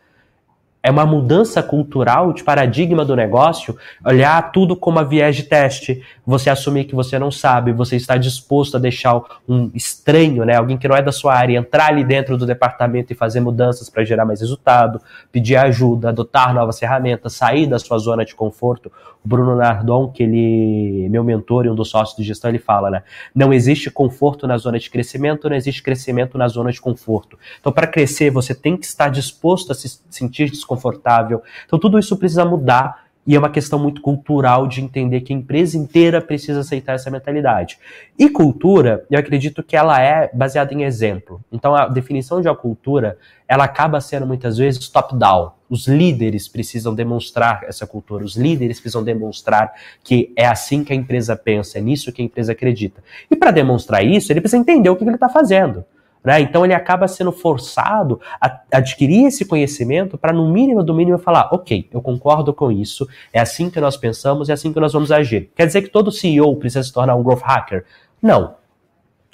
É 0.82 0.90
uma 0.90 1.04
mudança 1.04 1.62
cultural 1.62 2.32
de 2.32 2.44
paradigma 2.44 3.04
do 3.04 3.16
negócio, 3.16 3.76
olhar 4.04 4.52
tudo 4.52 4.76
como 4.76 4.99
a 4.99 5.02
viés 5.02 5.35
de 5.35 5.42
teste, 5.42 6.02
você 6.25 6.49
assumir 6.49 6.85
que 6.85 6.94
você 6.94 7.18
não 7.18 7.30
sabe, 7.30 7.73
você 7.73 7.97
está 7.97 8.16
disposto 8.16 8.76
a 8.76 8.80
deixar 8.80 9.20
um 9.49 9.70
estranho, 9.75 10.44
né, 10.44 10.54
alguém 10.54 10.78
que 10.78 10.87
não 10.87 10.94
é 10.94 11.02
da 11.02 11.11
sua 11.11 11.35
área, 11.35 11.58
entrar 11.58 11.88
ali 11.88 12.04
dentro 12.04 12.38
do 12.38 12.47
departamento 12.47 13.12
e 13.12 13.16
fazer 13.16 13.40
mudanças 13.40 13.90
para 13.90 14.04
gerar 14.04 14.25
mais 14.25 14.40
resultado, 14.40 15.00
pedir 15.32 15.56
ajuda, 15.56 16.11
adotar 16.11 16.54
novas 16.54 16.78
ferramentas, 16.78 17.32
sair 17.32 17.66
da 17.66 17.78
sua 17.78 17.99
zona 17.99 18.25
de 18.25 18.35
conforto. 18.35 18.90
O 19.25 19.28
Bruno 19.28 19.56
Nardon, 19.56 20.08
que 20.08 20.22
ele, 20.22 21.08
meu 21.10 21.22
mentor 21.22 21.66
e 21.66 21.70
um 21.70 21.75
dos 21.75 21.90
sócios 21.90 22.16
de 22.16 22.25
gestão, 22.25 22.50
ele 22.50 22.58
fala, 22.58 22.90
né, 22.90 23.02
não 23.34 23.52
existe 23.52 23.90
conforto 23.90 24.46
na 24.46 24.56
zona 24.56 24.78
de 24.78 24.88
crescimento, 24.88 25.48
não 25.48 25.56
existe 25.56 25.82
crescimento 25.82 26.38
na 26.38 26.48
zona 26.48 26.72
de 26.72 26.80
conforto. 26.80 27.38
Então, 27.60 27.72
para 27.72 27.87
crescer, 27.87 28.30
você 28.30 28.54
tem 28.54 28.76
que 28.76 28.87
estar 28.87 29.08
disposto 29.08 29.72
a 29.72 29.75
se 29.75 30.00
sentir 30.08 30.50
desconfortável 30.50 30.78
desconfortável. 30.78 31.42
Então 31.66 31.78
tudo 31.78 31.98
isso 31.98 32.16
precisa 32.16 32.44
mudar 32.44 33.07
e 33.28 33.37
é 33.37 33.38
uma 33.38 33.50
questão 33.50 33.78
muito 33.78 34.00
cultural 34.00 34.66
de 34.66 34.80
entender 34.80 35.20
que 35.20 35.35
a 35.35 35.37
empresa 35.37 35.76
inteira 35.76 36.18
precisa 36.18 36.61
aceitar 36.61 36.94
essa 36.94 37.11
mentalidade. 37.11 37.78
E 38.18 38.30
cultura, 38.30 39.04
eu 39.11 39.18
acredito 39.18 39.62
que 39.62 39.76
ela 39.76 40.00
é 40.00 40.30
baseada 40.32 40.73
em 40.73 40.82
exemplo. 40.85 41.38
Então 41.52 41.74
a 41.74 41.87
definição 41.88 42.40
de 42.40 42.48
uma 42.48 42.57
cultura, 42.57 43.18
ela 43.46 43.64
acaba 43.64 44.00
sendo 44.00 44.26
muitas 44.26 44.57
vezes 44.57 44.88
top-down. 44.88 45.52
Os 45.68 45.87
líderes 45.87 46.48
precisam 46.48 46.94
demonstrar 46.94 47.64
essa 47.64 47.87
cultura, 47.87 48.24
os 48.24 48.35
líderes 48.35 48.81
precisam 48.81 49.05
demonstrar 49.05 49.74
que 50.02 50.33
é 50.35 50.46
assim 50.46 50.83
que 50.83 50.94
a 50.94 50.96
empresa 50.96 51.37
pensa, 51.37 51.76
é 51.76 51.83
nisso 51.83 52.11
que 52.11 52.22
a 52.22 52.24
empresa 52.24 52.52
acredita. 52.52 53.05
E 53.31 53.37
para 53.37 53.50
demonstrar 53.50 54.02
isso, 54.02 54.33
ele 54.33 54.40
precisa 54.40 54.59
entender 54.59 54.88
o 54.88 54.96
que 54.96 55.05
ele 55.05 55.14
está 55.14 55.29
fazendo. 55.29 55.85
Né? 56.24 56.40
Então 56.40 56.64
ele 56.64 56.74
acaba 56.74 57.07
sendo 57.07 57.33
forçado 57.33 58.20
a 58.40 58.61
adquirir 58.72 59.26
esse 59.26 59.44
conhecimento 59.44 60.18
para, 60.18 60.33
no 60.33 60.50
mínimo 60.50 60.83
do 60.83 60.94
mínimo, 60.94 61.18
falar: 61.18 61.48
ok, 61.52 61.88
eu 61.92 62.02
concordo 62.02 62.52
com 62.52 62.70
isso, 62.70 63.09
é 63.33 63.40
assim 63.40 63.70
que 63.70 63.81
nós 63.81 63.96
pensamos, 63.96 64.48
é 64.48 64.52
assim 64.52 64.72
que 64.72 64.81
nós 64.81 64.92
vamos 64.92 65.12
agir. 65.12 65.50
Quer 65.54 65.66
dizer 65.66 65.83
que 65.83 65.88
todo 65.88 66.11
CEO 66.11 66.54
precisa 66.57 66.83
se 66.83 66.92
tornar 66.92 67.14
um 67.14 67.22
growth 67.22 67.42
hacker? 67.42 67.85
Não. 68.20 68.57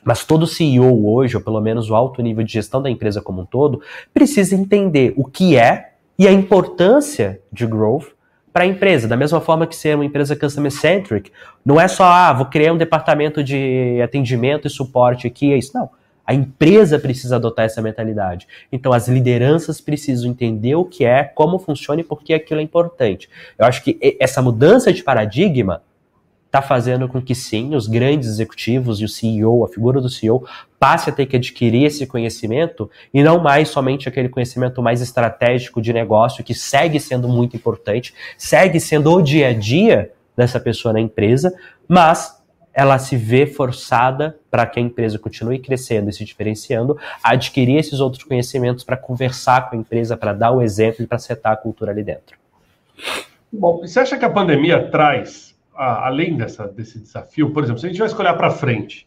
Mas 0.04 0.24
todo 0.24 0.46
CEO 0.46 1.10
hoje, 1.10 1.34
ou 1.34 1.42
pelo 1.42 1.60
menos 1.60 1.88
o 1.88 1.94
alto 1.94 2.20
nível 2.20 2.44
de 2.44 2.52
gestão 2.52 2.82
da 2.82 2.90
empresa 2.90 3.22
como 3.22 3.40
um 3.40 3.46
todo, 3.46 3.80
precisa 4.12 4.54
entender 4.54 5.14
o 5.16 5.24
que 5.24 5.56
é 5.56 5.92
e 6.18 6.28
a 6.28 6.32
importância 6.32 7.40
de 7.50 7.66
growth 7.66 8.08
para 8.52 8.64
a 8.64 8.66
empresa. 8.66 9.08
Da 9.08 9.16
mesma 9.16 9.40
forma 9.40 9.66
que 9.66 9.74
ser 9.74 9.94
uma 9.94 10.04
empresa 10.04 10.36
customer 10.36 10.70
centric, 10.70 11.32
não 11.64 11.80
é 11.80 11.88
só, 11.88 12.04
ah, 12.04 12.34
vou 12.34 12.44
criar 12.46 12.74
um 12.74 12.76
departamento 12.76 13.42
de 13.42 13.98
atendimento 14.04 14.66
e 14.66 14.70
suporte 14.70 15.26
aqui, 15.26 15.54
é 15.54 15.56
isso. 15.56 15.72
Não 15.74 15.88
a 16.26 16.32
empresa 16.32 16.98
precisa 16.98 17.36
adotar 17.36 17.66
essa 17.66 17.82
mentalidade. 17.82 18.46
Então, 18.72 18.92
as 18.92 19.08
lideranças 19.08 19.80
precisam 19.80 20.30
entender 20.30 20.74
o 20.74 20.84
que 20.84 21.04
é, 21.04 21.24
como 21.24 21.58
funciona 21.58 22.00
e 22.00 22.04
por 22.04 22.22
que 22.22 22.32
aquilo 22.32 22.60
é 22.60 22.62
importante. 22.62 23.28
Eu 23.58 23.66
acho 23.66 23.82
que 23.82 23.98
essa 24.18 24.40
mudança 24.40 24.92
de 24.92 25.02
paradigma 25.02 25.82
está 26.46 26.62
fazendo 26.62 27.08
com 27.08 27.20
que, 27.20 27.34
sim, 27.34 27.74
os 27.74 27.88
grandes 27.88 28.28
executivos 28.28 29.00
e 29.00 29.04
o 29.04 29.08
CEO, 29.08 29.64
a 29.64 29.68
figura 29.68 30.00
do 30.00 30.08
CEO, 30.08 30.46
passe 30.78 31.10
a 31.10 31.12
ter 31.12 31.26
que 31.26 31.36
adquirir 31.36 31.84
esse 31.84 32.06
conhecimento 32.06 32.88
e 33.12 33.24
não 33.24 33.40
mais 33.40 33.70
somente 33.70 34.08
aquele 34.08 34.28
conhecimento 34.28 34.80
mais 34.80 35.02
estratégico 35.02 35.82
de 35.82 35.92
negócio, 35.92 36.44
que 36.44 36.54
segue 36.54 37.00
sendo 37.00 37.28
muito 37.28 37.56
importante, 37.56 38.14
segue 38.38 38.78
sendo 38.78 39.12
o 39.12 39.20
dia 39.20 39.48
a 39.48 39.52
dia 39.52 40.12
dessa 40.36 40.60
pessoa 40.60 40.92
na 40.92 41.00
empresa, 41.00 41.52
mas 41.88 42.40
ela 42.74 42.98
se 42.98 43.16
vê 43.16 43.46
forçada, 43.46 44.36
para 44.50 44.66
que 44.66 44.80
a 44.80 44.82
empresa 44.82 45.18
continue 45.18 45.60
crescendo 45.60 46.10
e 46.10 46.12
se 46.12 46.24
diferenciando, 46.24 46.98
a 47.22 47.32
adquirir 47.32 47.78
esses 47.78 48.00
outros 48.00 48.24
conhecimentos 48.24 48.82
para 48.82 48.96
conversar 48.96 49.70
com 49.70 49.76
a 49.76 49.78
empresa, 49.78 50.16
para 50.16 50.32
dar 50.32 50.50
o 50.50 50.60
exemplo 50.60 51.04
e 51.04 51.06
para 51.06 51.18
setar 51.18 51.52
a 51.52 51.56
cultura 51.56 51.92
ali 51.92 52.02
dentro. 52.02 52.36
Bom, 53.52 53.78
você 53.78 54.00
acha 54.00 54.18
que 54.18 54.24
a 54.24 54.30
pandemia 54.30 54.90
traz, 54.90 55.56
além 55.72 56.36
dessa, 56.36 56.66
desse 56.66 56.98
desafio, 56.98 57.52
por 57.52 57.62
exemplo, 57.62 57.80
se 57.80 57.86
a 57.86 57.88
gente 57.88 57.98
vai 57.98 58.08
escolher 58.08 58.34
para 58.34 58.50
frente, 58.50 59.06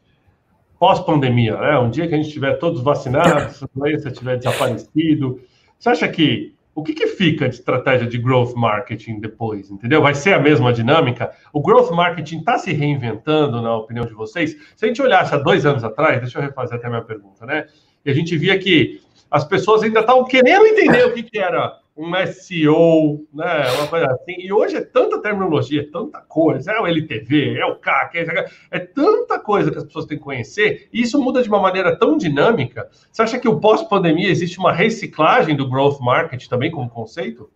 pós-pandemia, 0.79 1.57
né? 1.57 1.77
um 1.79 1.89
dia 1.89 2.07
que 2.07 2.13
a 2.13 2.17
gente 2.17 2.27
estiver 2.27 2.57
todos 2.59 2.81
vacinados, 2.81 3.61
a 3.63 3.67
doença 3.75 4.09
tiver 4.11 4.37
desaparecido, 4.37 5.41
você 5.77 5.89
acha 5.89 6.07
que 6.07 6.55
o 6.77 6.83
que, 6.83 6.93
que, 6.93 7.07
fica 7.07 7.49
de 7.49 7.55
estratégia 7.55 8.07
de 8.07 8.19
growth 8.19 8.53
marketing 8.53 9.19
depois, 9.19 9.71
entendeu? 9.71 9.99
Vai 9.99 10.13
ser 10.13 10.35
a 10.35 10.39
mesma 10.39 10.71
dinâmica? 10.71 11.31
O 11.51 11.59
growth 11.59 11.89
marketing 11.89 12.37
está 12.37 12.59
se 12.59 12.71
reinventando, 12.71 13.59
na 13.63 13.75
opinião 13.75 14.05
de 14.05 14.13
vocês? 14.13 14.55
Se 14.75 14.85
a 14.85 14.87
gente 14.87 15.01
olhasse 15.01 15.33
há 15.33 15.39
dois 15.39 15.65
anos 15.65 15.83
atrás, 15.83 16.21
deixa 16.21 16.37
eu 16.37 16.43
refazer 16.43 16.77
até 16.77 16.85
a 16.85 16.89
minha 16.91 17.01
pergunta, 17.01 17.47
né? 17.47 17.65
E 18.05 18.11
a 18.11 18.13
gente 18.13 18.37
via 18.37 18.59
que 18.59 19.01
as 19.31 19.43
pessoas 19.43 19.81
ainda 19.81 20.01
estavam 20.01 20.23
querendo 20.25 20.67
entender 20.67 21.03
o 21.07 21.15
que, 21.15 21.23
que 21.23 21.39
era 21.39 21.79
um 21.97 22.13
SEO, 22.27 23.25
né? 23.33 23.71
Uma 23.71 23.87
coisa 23.87 24.05
assim. 24.11 24.35
E 24.37 24.53
hoje 24.53 24.77
é 24.77 24.81
tanta 24.81 25.19
terminologia, 25.19 25.89
tanta 25.91 26.21
coisa. 26.21 26.71
É 26.71 26.79
o 26.79 26.85
LTV, 26.85 27.57
é 27.57 27.65
o 27.65 27.75
CAC, 27.75 28.19
é, 28.19 28.45
é 28.69 28.79
tanta 28.79 29.39
coisa 29.39 29.71
que 29.71 29.77
as 29.77 29.83
pessoas 29.83 30.05
têm 30.05 30.17
que 30.17 30.23
conhecer. 30.23 30.87
E 30.93 31.01
isso 31.01 31.19
muda 31.21 31.41
de 31.41 31.49
uma 31.49 31.59
maneira 31.59 31.97
tão 31.97 32.15
dinâmica. 32.15 32.87
Você 33.11 33.21
acha 33.23 33.39
que 33.39 33.47
o 33.47 33.59
pós-pandemia 33.59 34.29
existe 34.29 34.59
uma 34.59 34.71
reciclagem 34.71 35.55
do 35.55 35.67
growth 35.67 35.99
market 35.99 36.47
também 36.47 36.69
como 36.69 36.87
conceito? 36.87 37.49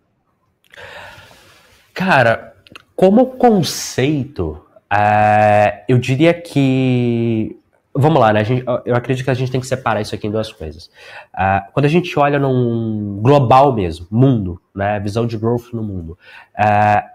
Cara, 1.93 2.55
como 2.95 3.27
conceito, 3.27 4.65
uh, 4.91 5.83
eu 5.87 5.99
diria 5.99 6.33
que 6.33 7.60
Vamos 7.93 8.19
lá, 8.21 8.31
né? 8.31 8.43
Gente, 8.43 8.63
eu 8.85 8.95
acredito 8.95 9.25
que 9.25 9.31
a 9.31 9.33
gente 9.33 9.51
tem 9.51 9.59
que 9.59 9.67
separar 9.67 9.99
isso 9.99 10.15
aqui 10.15 10.25
em 10.25 10.31
duas 10.31 10.51
coisas. 10.51 10.85
Uh, 11.33 11.71
quando 11.73 11.85
a 11.85 11.89
gente 11.89 12.17
olha 12.17 12.39
num 12.39 13.19
global 13.21 13.73
mesmo, 13.73 14.07
mundo, 14.09 14.61
né? 14.73 14.99
Visão 14.99 15.27
de 15.27 15.37
growth 15.37 15.73
no 15.73 15.83
mundo, 15.83 16.17
uh, 16.57 17.09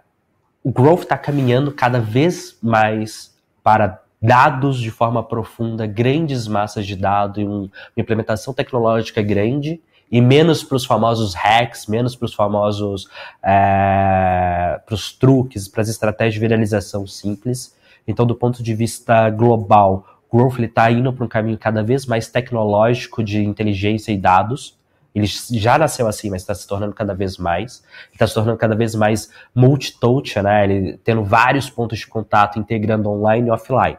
o 0.62 0.70
growth 0.70 1.02
está 1.02 1.16
caminhando 1.16 1.72
cada 1.72 1.98
vez 1.98 2.58
mais 2.62 3.34
para 3.62 4.02
dados 4.20 4.78
de 4.78 4.90
forma 4.90 5.22
profunda, 5.22 5.86
grandes 5.86 6.46
massas 6.46 6.86
de 6.86 6.96
dados 6.96 7.38
e 7.38 7.46
um, 7.46 7.62
uma 7.62 7.70
implementação 7.96 8.52
tecnológica 8.52 9.22
grande 9.22 9.80
e 10.10 10.20
menos 10.20 10.62
para 10.62 10.76
os 10.76 10.84
famosos 10.84 11.34
hacks, 11.34 11.86
menos 11.86 12.14
para 12.14 12.26
os 12.26 12.34
famosos 12.34 13.08
é, 13.42 14.80
para 14.84 14.94
os 14.94 15.12
truques, 15.12 15.68
para 15.68 15.82
as 15.82 15.88
estratégias 15.88 16.34
de 16.34 16.40
viralização 16.40 17.06
simples. 17.06 17.74
Então, 18.06 18.24
do 18.24 18.34
ponto 18.34 18.62
de 18.62 18.74
vista 18.74 19.28
global, 19.30 20.04
Growth 20.32 20.58
está 20.58 20.90
indo 20.90 21.12
para 21.12 21.24
um 21.24 21.28
caminho 21.28 21.58
cada 21.58 21.82
vez 21.82 22.06
mais 22.06 22.28
tecnológico 22.28 23.22
de 23.22 23.42
inteligência 23.44 24.12
e 24.12 24.16
dados. 24.16 24.78
Ele 25.14 25.26
já 25.26 25.78
nasceu 25.78 26.06
assim, 26.06 26.28
mas 26.28 26.42
está 26.42 26.54
se 26.54 26.66
tornando 26.66 26.92
cada 26.92 27.14
vez 27.14 27.38
mais. 27.38 27.82
Está 28.12 28.26
se 28.26 28.34
tornando 28.34 28.58
cada 28.58 28.74
vez 28.74 28.94
mais 28.94 29.30
multi-touch, 29.54 30.40
né? 30.42 30.64
Ele 30.64 31.00
tendo 31.02 31.24
vários 31.24 31.70
pontos 31.70 31.98
de 31.98 32.06
contato, 32.06 32.58
integrando 32.58 33.08
online 33.08 33.48
e 33.48 33.50
offline. 33.50 33.98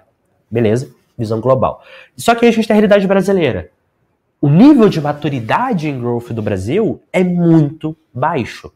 Beleza? 0.50 0.94
Visão 1.18 1.42
global. 1.42 1.82
Só 2.16 2.36
que 2.36 2.46
aí 2.46 2.50
a 2.50 2.54
gente 2.54 2.68
tem 2.68 2.76
a 2.76 2.78
realidade 2.78 3.08
brasileira 3.08 3.72
o 4.40 4.50
nível 4.50 4.88
de 4.88 5.02
maturidade 5.02 5.90
em 5.90 6.00
growth 6.00 6.32
do 6.32 6.42
Brasil 6.42 7.02
é 7.12 7.24
muito 7.24 7.98
baixo. 8.13 8.72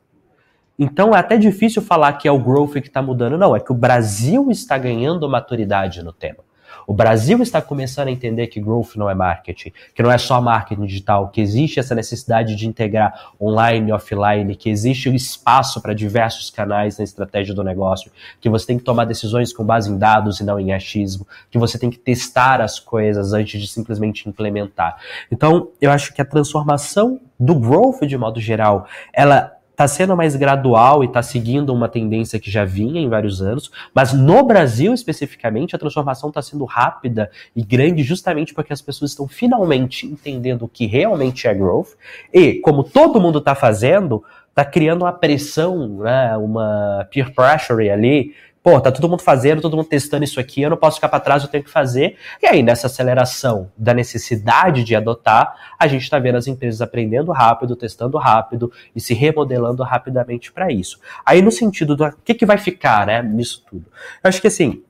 Então 0.78 1.16
é 1.16 1.20
até 1.20 1.38
difícil 1.38 1.82
falar 1.82 2.14
que 2.14 2.28
é 2.28 2.32
o 2.32 2.40
growth 2.40 2.74
que 2.74 2.88
está 2.88 3.02
mudando, 3.02 3.38
não, 3.38 3.56
é 3.56 3.60
que 3.60 3.72
o 3.72 3.76
Brasil 3.76 4.50
está 4.50 4.78
ganhando 4.78 5.30
maturidade 5.30 6.02
no 6.02 6.12
tema. 6.12 6.40
O 6.86 6.94
Brasil 6.94 7.42
está 7.42 7.62
começando 7.62 8.08
a 8.08 8.12
entender 8.12 8.48
que 8.48 8.60
growth 8.60 8.96
não 8.96 9.10
é 9.10 9.16
marketing, 9.16 9.72
que 9.94 10.04
não 10.04 10.12
é 10.12 10.18
só 10.18 10.42
marketing 10.42 10.86
digital, 10.86 11.30
que 11.30 11.42
existe 11.42 11.80
essa 11.80 11.96
necessidade 11.96 12.56
de 12.56 12.68
integrar 12.68 13.32
online 13.40 13.90
e 13.90 13.94
offline, 13.94 14.56
que 14.56 14.70
existe 14.70 15.10
o 15.10 15.14
espaço 15.14 15.82
para 15.82 15.94
diversos 15.94 16.50
canais 16.50 16.98
na 16.98 17.04
estratégia 17.04 17.54
do 17.54 17.64
negócio, 17.64 18.12
que 18.40 18.50
você 18.50 18.68
tem 18.68 18.78
que 18.78 18.84
tomar 18.84 19.06
decisões 19.06 19.54
com 19.54 19.64
base 19.64 19.92
em 19.92 19.98
dados 19.98 20.40
e 20.40 20.44
não 20.44 20.60
em 20.60 20.74
achismo, 20.74 21.28
que 21.50 21.58
você 21.58 21.78
tem 21.78 21.90
que 21.90 21.98
testar 21.98 22.62
as 22.62 22.80
coisas 22.80 23.34
antes 23.34 23.62
de 23.62 23.68
simplesmente 23.68 24.28
implementar. 24.28 24.98
Então, 25.32 25.70
eu 25.80 25.92
acho 25.92 26.14
que 26.14 26.22
a 26.22 26.26
transformação 26.26 27.20
do 27.40 27.56
growth 27.56 28.02
de 28.06 28.18
modo 28.18 28.40
geral, 28.40 28.88
ela 29.14 29.58
está 29.82 29.88
sendo 29.88 30.16
mais 30.16 30.36
gradual 30.36 31.04
e 31.04 31.08
está 31.08 31.24
seguindo 31.24 31.74
uma 31.74 31.90
tendência 31.90 32.40
que 32.40 32.52
já 32.52 32.64
vinha 32.64 33.02
em 33.02 33.10
vários 33.10 33.42
anos, 33.42 33.72
mas 33.96 34.14
no 34.14 34.44
Brasil 34.44 34.94
especificamente 34.94 35.76
a 35.76 35.80
transformação 35.80 36.30
está 36.30 36.40
sendo 36.40 36.66
rápida 36.66 37.32
e 37.56 37.64
grande 37.64 38.04
justamente 38.04 38.54
porque 38.54 38.72
as 38.72 38.82
pessoas 38.82 39.12
estão 39.12 39.28
finalmente 39.28 40.06
entendendo 40.06 40.66
o 40.66 40.68
que 40.68 40.86
realmente 40.86 41.48
é 41.48 41.54
growth. 41.54 41.96
E 42.32 42.56
como 42.56 42.84
todo 42.84 43.20
mundo 43.20 43.40
está 43.40 43.56
fazendo, 43.56 44.24
está 44.50 44.64
criando 44.64 45.02
uma 45.02 45.14
pressão, 45.14 45.98
né, 45.98 46.38
uma 46.38 47.08
peer 47.10 47.34
pressure 47.34 47.90
ali 47.90 48.36
pô, 48.64 48.80
tá 48.80 48.92
todo 48.92 49.10
mundo 49.10 49.22
fazendo, 49.22 49.62
todo 49.62 49.76
mundo 49.76 49.88
testando 49.88 50.24
isso 50.24 50.40
aqui, 50.40 50.62
eu 50.62 50.70
não 50.70 50.78
posso 50.78 50.98
ficar 50.98 51.10
para 51.10 51.20
trás, 51.20 51.44
eu 51.44 51.50
tenho 51.50 51.64
que 51.64 51.70
fazer. 51.70 52.18
E 52.42 52.46
aí, 52.46 52.62
nessa 52.62 52.88
aceleração 52.88 53.72
da 53.76 53.94
necessidade 53.94 54.84
de 54.84 54.96
adotar, 54.96 55.56
a 55.80 55.88
gente 55.88 56.04
está 56.04 56.20
vendo 56.20 56.36
as 56.36 56.48
empresas 56.48 56.82
aprendendo 56.82 57.32
rápido, 57.32 57.76
testando 57.76 58.18
rápido 58.18 58.72
e 58.96 59.02
se 59.02 59.14
remodelando 59.14 59.82
rapidamente 59.84 60.52
para 60.52 60.72
isso. 60.72 61.00
Aí, 61.26 61.42
no 61.42 61.52
sentido 61.52 61.96
do 61.96 62.12
que, 62.24 62.34
que 62.34 62.46
vai 62.46 62.58
ficar, 62.58 63.08
né, 63.08 63.22
nisso 63.24 63.64
tudo? 63.70 63.86
Eu 64.24 64.28
acho 64.28 64.40
que 64.40 64.48
assim, 64.48 64.84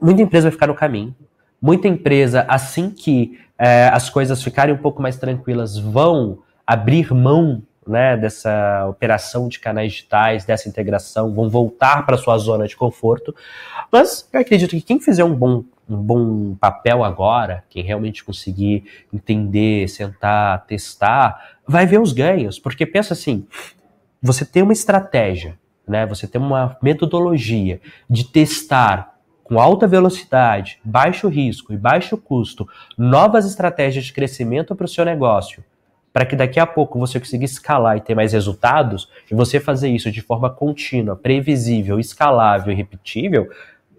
muita 0.00 0.22
empresa 0.22 0.44
vai 0.44 0.52
ficar 0.52 0.66
no 0.66 0.74
caminho. 0.74 1.14
Muita 1.62 1.86
empresa, 1.86 2.44
assim 2.48 2.90
que 2.90 3.38
é, 3.58 3.88
as 3.88 4.08
coisas 4.08 4.42
ficarem 4.42 4.74
um 4.74 4.78
pouco 4.78 5.02
mais 5.02 5.16
tranquilas, 5.16 5.76
vão 5.78 6.38
abrir 6.66 7.12
mão 7.12 7.62
né, 7.86 8.16
dessa 8.16 8.86
operação 8.88 9.48
de 9.48 9.58
canais 9.58 9.92
digitais, 9.92 10.44
dessa 10.44 10.68
integração, 10.68 11.34
vão 11.34 11.48
voltar 11.48 12.04
para 12.04 12.16
sua 12.16 12.36
zona 12.38 12.66
de 12.66 12.76
conforto. 12.76 13.34
Mas 13.90 14.28
eu 14.32 14.40
acredito 14.40 14.70
que 14.70 14.82
quem 14.82 15.00
fizer 15.00 15.24
um 15.24 15.34
bom, 15.34 15.64
um 15.88 15.96
bom 15.96 16.54
papel 16.54 17.02
agora, 17.02 17.64
quem 17.70 17.82
realmente 17.82 18.22
conseguir 18.22 18.84
entender, 19.12 19.88
sentar, 19.88 20.64
testar, 20.66 21.58
vai 21.66 21.86
ver 21.86 22.00
os 22.00 22.12
ganhos. 22.12 22.58
Porque 22.58 22.84
pensa 22.84 23.14
assim, 23.14 23.46
você 24.22 24.44
tem 24.44 24.62
uma 24.62 24.72
estratégia, 24.72 25.58
né, 25.88 26.06
você 26.06 26.26
tem 26.26 26.40
uma 26.40 26.76
metodologia 26.82 27.80
de 28.08 28.24
testar 28.24 29.16
com 29.42 29.58
alta 29.58 29.88
velocidade, 29.88 30.78
baixo 30.84 31.26
risco 31.26 31.72
e 31.72 31.76
baixo 31.76 32.16
custo, 32.16 32.68
novas 32.96 33.44
estratégias 33.46 34.04
de 34.04 34.12
crescimento 34.12 34.76
para 34.76 34.84
o 34.84 34.88
seu 34.88 35.04
negócio 35.04 35.64
para 36.12 36.26
que 36.26 36.34
daqui 36.34 36.58
a 36.58 36.66
pouco 36.66 36.98
você 36.98 37.18
consiga 37.20 37.44
escalar 37.44 37.96
e 37.96 38.00
ter 38.00 38.14
mais 38.14 38.32
resultados, 38.32 39.08
e 39.30 39.34
você 39.34 39.60
fazer 39.60 39.88
isso 39.88 40.10
de 40.10 40.20
forma 40.20 40.50
contínua, 40.50 41.16
previsível, 41.16 42.00
escalável 42.00 42.72
e 42.72 42.76
repetível, 42.76 43.48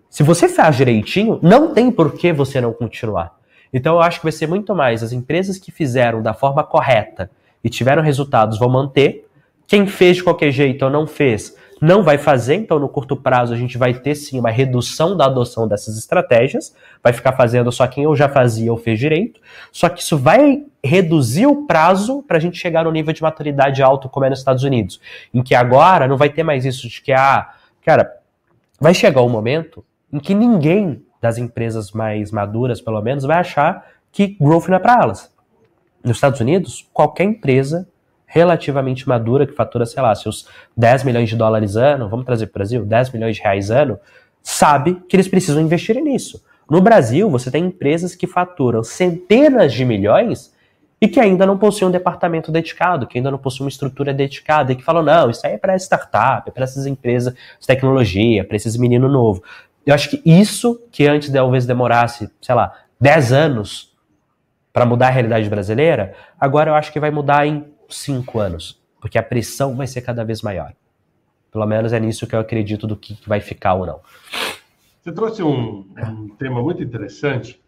se 0.10 0.24
você 0.24 0.50
faz 0.50 0.76
direitinho, 0.76 1.40
não 1.42 1.74
tem 1.74 1.90
por 1.90 2.14
que 2.14 2.34
você 2.34 2.60
não 2.60 2.74
continuar. 2.74 3.40
Então 3.74 3.96
eu 3.96 4.02
acho 4.02 4.20
que 4.20 4.26
vai 4.26 4.32
ser 4.34 4.48
muito 4.48 4.76
mais 4.76 5.02
as 5.02 5.14
empresas 5.14 5.58
que 5.58 5.72
fizeram 5.72 6.22
da 6.22 6.34
forma 6.34 6.64
correta 6.64 7.32
e 7.64 7.70
tiveram 7.70 8.04
resultados 8.04 8.60
vão 8.60 8.70
manter. 8.70 9.26
Quem 9.66 9.88
fez 9.88 10.18
de 10.18 10.24
qualquer 10.24 10.52
jeito 10.52 10.84
ou 10.84 10.92
não 10.92 11.08
fez, 11.08 11.56
não 11.82 12.04
vai 12.04 12.20
fazer, 12.20 12.56
então 12.56 12.78
no 12.78 12.88
curto 12.88 13.16
prazo 13.16 13.56
a 13.56 13.58
gente 13.58 13.76
vai 13.76 13.92
ter 13.92 14.14
sim 14.14 14.38
uma 14.38 14.52
redução 14.52 15.18
da 15.18 15.26
adoção 15.26 15.68
dessas 15.68 15.98
estratégias, 15.98 16.76
vai 17.04 17.12
ficar 17.12 17.32
fazendo 17.32 17.72
só 17.72 17.88
quem 17.88 18.04
eu 18.04 18.16
já 18.16 18.30
fazia 18.30 18.72
ou 18.72 18.78
fez 18.78 19.00
direito, 19.00 19.42
só 19.72 19.90
que 19.90 20.04
isso 20.04 20.16
vai 20.16 20.64
reduzir 20.84 21.48
o 21.48 21.66
prazo 21.66 22.22
para 22.22 22.38
a 22.38 22.40
gente 22.40 22.58
chegar 22.58 22.84
no 22.84 22.92
nível 22.92 23.12
de 23.12 23.24
maturidade 23.24 23.82
alto 23.82 24.08
como 24.08 24.28
é 24.28 24.30
nos 24.30 24.38
Estados 24.38 24.64
Unidos, 24.64 25.02
em 25.34 25.42
que 25.42 25.56
agora 25.56 26.08
não 26.08 26.18
vai 26.18 26.30
ter 26.30 26.44
mais 26.44 26.66
isso 26.66 26.88
de 26.88 27.02
que, 27.02 27.12
ah, 27.12 27.50
cara, 27.84 28.16
vai 28.80 28.94
chegar 28.94 29.24
um 29.24 29.30
momento 29.30 29.84
em 30.14 30.20
que 30.20 30.36
ninguém 30.36 31.04
das 31.20 31.38
empresas 31.40 31.92
mais 31.92 32.32
maduras, 32.32 32.80
pelo 32.80 33.02
menos, 33.02 33.24
vai 33.24 33.38
achar 33.38 33.88
que 34.12 34.36
growth 34.40 34.68
não 34.68 34.78
é 34.78 34.80
para 34.80 35.02
elas. 35.02 35.32
Nos 36.04 36.18
Estados 36.18 36.40
Unidos, 36.40 36.88
qualquer 36.92 37.24
empresa 37.24 37.88
relativamente 38.32 39.08
madura, 39.08 39.46
que 39.46 39.54
fatura, 39.54 39.86
sei 39.86 40.02
lá, 40.02 40.16
seus 40.16 40.48
10 40.78 41.04
milhões 41.04 41.28
de 41.28 41.36
dólares 41.36 41.76
ano, 41.76 42.08
vamos 42.08 42.26
trazer 42.26 42.48
para 42.48 42.52
o 42.52 42.60
Brasil, 42.60 42.86
10 42.86 43.12
milhões 43.12 43.36
de 43.36 43.42
reais 43.42 43.70
ano, 43.70 44.00
sabe 44.42 45.04
que 45.08 45.16
eles 45.18 45.28
precisam 45.28 45.62
investir 45.62 46.02
nisso. 46.02 46.42
No 46.70 46.80
Brasil, 46.80 47.30
você 47.30 47.52
tem 47.52 47.66
empresas 47.66 48.16
que 48.16 48.26
faturam 48.26 48.84
centenas 48.84 49.74
de 49.74 49.84
milhões 49.84 50.54
e 51.02 51.10
que 51.10 51.20
ainda 51.20 51.46
não 51.46 51.58
possuem 51.58 51.90
um 51.90 51.92
departamento 51.92 52.52
dedicado, 52.52 53.06
que 53.06 53.18
ainda 53.18 53.30
não 53.30 53.38
possuem 53.38 53.66
uma 53.66 53.70
estrutura 53.70 54.14
dedicada, 54.14 54.72
e 54.72 54.76
que 54.76 54.84
falam, 54.84 55.04
não, 55.04 55.30
isso 55.30 55.46
aí 55.46 55.54
é 55.54 55.58
para 55.58 55.76
startup, 55.76 56.48
é 56.48 56.52
para 56.52 56.64
essas 56.64 56.86
empresas 56.86 57.34
de 57.34 57.68
tecnologia, 57.68 58.46
para 58.46 58.56
esses 58.56 58.78
meninos 58.78 59.12
novos. 59.12 59.42
Eu 59.86 59.94
acho 59.94 60.10
que 60.10 60.22
isso, 60.24 60.82
que 60.90 61.06
antes 61.06 61.30
talvez 61.30 61.66
demorasse, 61.66 62.30
sei 62.40 62.56
lá, 62.56 62.72
10 63.00 63.34
anos 63.34 63.92
para 64.72 64.86
mudar 64.86 65.08
a 65.08 65.12
realidade 65.12 65.50
brasileira, 65.50 66.14
agora 66.40 66.70
eu 66.70 66.76
acho 66.76 66.94
que 66.94 67.00
vai 67.00 67.12
mudar 67.12 67.46
em 67.46 67.66
cinco 67.92 68.40
anos, 68.40 68.82
porque 69.00 69.18
a 69.18 69.24
pressão 69.24 69.76
vai 69.76 69.88
ser 69.88 70.02
cada 70.02 70.24
vez 70.24 70.42
maior. 70.42 70.74
Pelo 71.52 71.66
menos 71.66 71.92
é 71.92 72.00
nisso 72.00 72.26
que 72.26 72.36
eu 72.36 72.40
acredito 72.40 72.88
do 72.88 72.96
que 72.96 73.18
vai 73.28 73.42
ficar 73.42 73.74
ou 73.74 73.86
não. 73.86 74.00
Você 75.02 75.12
trouxe 75.12 75.44
um, 75.44 75.86
um 75.98 76.30
tema 76.38 76.62
muito 76.62 76.82
interessante. 76.82 77.60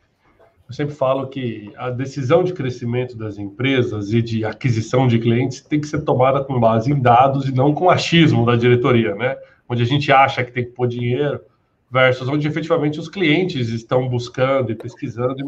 Eu 0.67 0.73
sempre 0.73 0.95
falo 0.95 1.27
que 1.27 1.71
a 1.75 1.89
decisão 1.89 2.43
de 2.43 2.53
crescimento 2.53 3.17
das 3.17 3.37
empresas 3.37 4.13
e 4.13 4.21
de 4.21 4.45
aquisição 4.45 5.07
de 5.07 5.19
clientes 5.19 5.59
tem 5.59 5.81
que 5.81 5.87
ser 5.87 6.01
tomada 6.01 6.43
com 6.43 6.59
base 6.59 6.91
em 6.91 7.01
dados 7.01 7.47
e 7.47 7.51
não 7.51 7.73
com 7.73 7.89
achismo 7.89 8.45
da 8.45 8.55
diretoria, 8.55 9.13
né? 9.15 9.35
Onde 9.67 9.83
a 9.83 9.85
gente 9.85 10.11
acha 10.11 10.43
que 10.43 10.51
tem 10.51 10.63
que 10.63 10.71
pôr 10.71 10.87
dinheiro 10.87 11.41
versus 11.91 12.27
onde 12.27 12.47
efetivamente 12.47 12.99
os 12.99 13.07
clientes 13.07 13.69
estão 13.69 14.07
buscando 14.07 14.71
e 14.71 14.75
pesquisando 14.75 15.35
e 15.39 15.43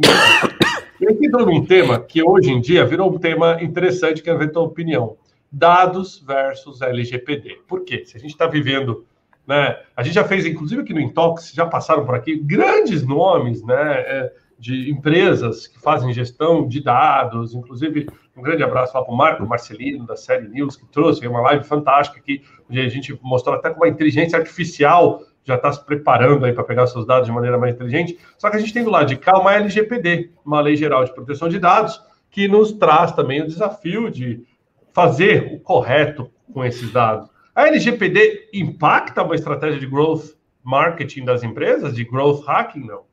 e 1.00 1.08
aqui 1.08 1.26
entrou 1.28 1.46
num 1.46 1.66
tema 1.66 2.00
que 2.00 2.24
hoje 2.24 2.52
em 2.52 2.62
dia 2.62 2.86
virou 2.86 3.14
um 3.14 3.18
tema 3.18 3.62
interessante, 3.62 4.22
que 4.22 4.30
é 4.30 4.34
a 4.34 4.50
tua 4.50 4.64
opinião. 4.64 5.18
Dados 5.52 6.24
versus 6.26 6.82
LGPD. 6.82 7.62
Por 7.68 7.84
quê? 7.84 8.04
Se 8.06 8.18
a 8.18 8.20
gente 8.20 8.32
está 8.32 8.48
vivendo, 8.48 9.06
né? 9.48 9.78
A 9.96 10.04
gente 10.04 10.16
já 10.16 10.24
fez, 10.24 10.46
inclusive 10.46 10.82
aqui 10.82 10.94
no 10.94 11.00
Intox, 11.00 11.52
já 11.54 11.66
passaram 11.66 12.06
por 12.06 12.16
aqui 12.16 12.38
grandes 12.38 13.06
nomes, 13.06 13.64
né? 13.64 14.00
É, 14.00 14.34
de 14.58 14.90
empresas 14.90 15.68
que 15.68 15.80
fazem 15.80 16.14
gestão 16.14 16.68
de 16.68 16.82
dados, 16.82 17.54
inclusive 17.54 18.08
um 18.36 18.42
grande 18.42 18.64
abraço 18.64 18.98
lá 18.98 19.04
para 19.04 19.14
o 19.14 19.18
Marco 19.18 19.46
Marcelino, 19.46 20.06
da 20.06 20.16
série 20.16 20.48
News, 20.48 20.76
que 20.76 20.86
trouxe 20.88 21.26
uma 21.28 21.42
live 21.42 21.64
fantástica 21.64 22.20
aqui, 22.20 22.42
onde 22.70 22.80
a 22.80 22.90
gente 22.90 23.18
mostrou 23.22 23.56
até 23.56 23.70
como 23.70 23.86
a 23.86 23.90
inteligência 23.90 24.38
artificial 24.38 25.22
já 25.46 25.56
está 25.56 25.72
se 25.72 25.86
preparando 25.86 26.46
aí 26.46 26.52
para 26.52 26.64
pegar 26.64 26.88
seus 26.88 27.06
dados 27.06 27.28
de 27.28 27.32
maneira 27.32 27.58
mais 27.58 27.76
inteligente. 27.76 28.18
Só 28.38 28.50
que 28.50 28.58
a 28.58 28.60
gente 28.60 28.74
tem 28.74 28.84
do 28.84 28.90
lado 28.90 29.06
de 29.06 29.16
cá 29.16 29.40
uma 29.40 29.54
LGPD, 29.54 30.32
uma 30.44 30.60
Lei 30.60 30.76
Geral 30.76 31.06
de 31.06 31.14
Proteção 31.14 31.48
de 31.48 31.60
Dados, 31.60 32.02
que 32.32 32.48
nos 32.48 32.74
traz 32.74 33.12
também 33.12 33.42
o 33.42 33.48
desafio 33.48 34.10
de 34.10 34.44
fazer 34.92 35.54
o 35.54 35.60
correto 35.60 36.30
com 36.52 36.66
esses 36.66 36.92
dados. 36.92 37.30
A 37.54 37.68
LGPD 37.68 38.50
impacta 38.54 39.24
uma 39.24 39.36
estratégia 39.36 39.80
de 39.80 39.86
growth 39.86 40.36
marketing 40.64 41.24
das 41.24 41.44
empresas, 41.44 41.94
de 41.94 42.04
growth 42.04 42.44
hacking, 42.46 42.86
não? 42.86 43.04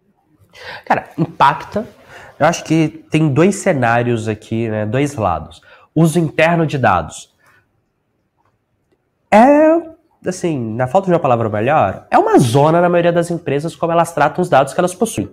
Cara, 0.87 1.11
impacta. 1.19 1.87
Eu 2.39 2.47
acho 2.47 2.65
que 2.65 3.05
tem 3.11 3.29
dois 3.29 3.57
cenários 3.57 4.27
aqui, 4.27 4.69
né, 4.69 4.87
dois 4.87 5.15
lados. 5.15 5.61
Uso 5.95 6.19
interno 6.19 6.67
de 6.67 6.79
dados. 6.79 7.33
É 9.31 9.92
assim, 10.27 10.59
na 10.75 10.87
falta 10.87 11.07
de 11.07 11.13
uma 11.13 11.21
palavra 11.21 11.49
melhor, 11.49 12.07
é 12.11 12.19
uma 12.19 12.39
zona 12.39 12.81
na 12.81 12.89
maioria 12.89 13.13
das 13.13 13.31
empresas 13.31 13.75
como 13.75 13.93
elas 13.93 14.13
tratam 14.13 14.43
os 14.43 14.49
dados 14.49 14.73
que 14.73 14.81
elas 14.81 14.95
possuem. 14.95 15.31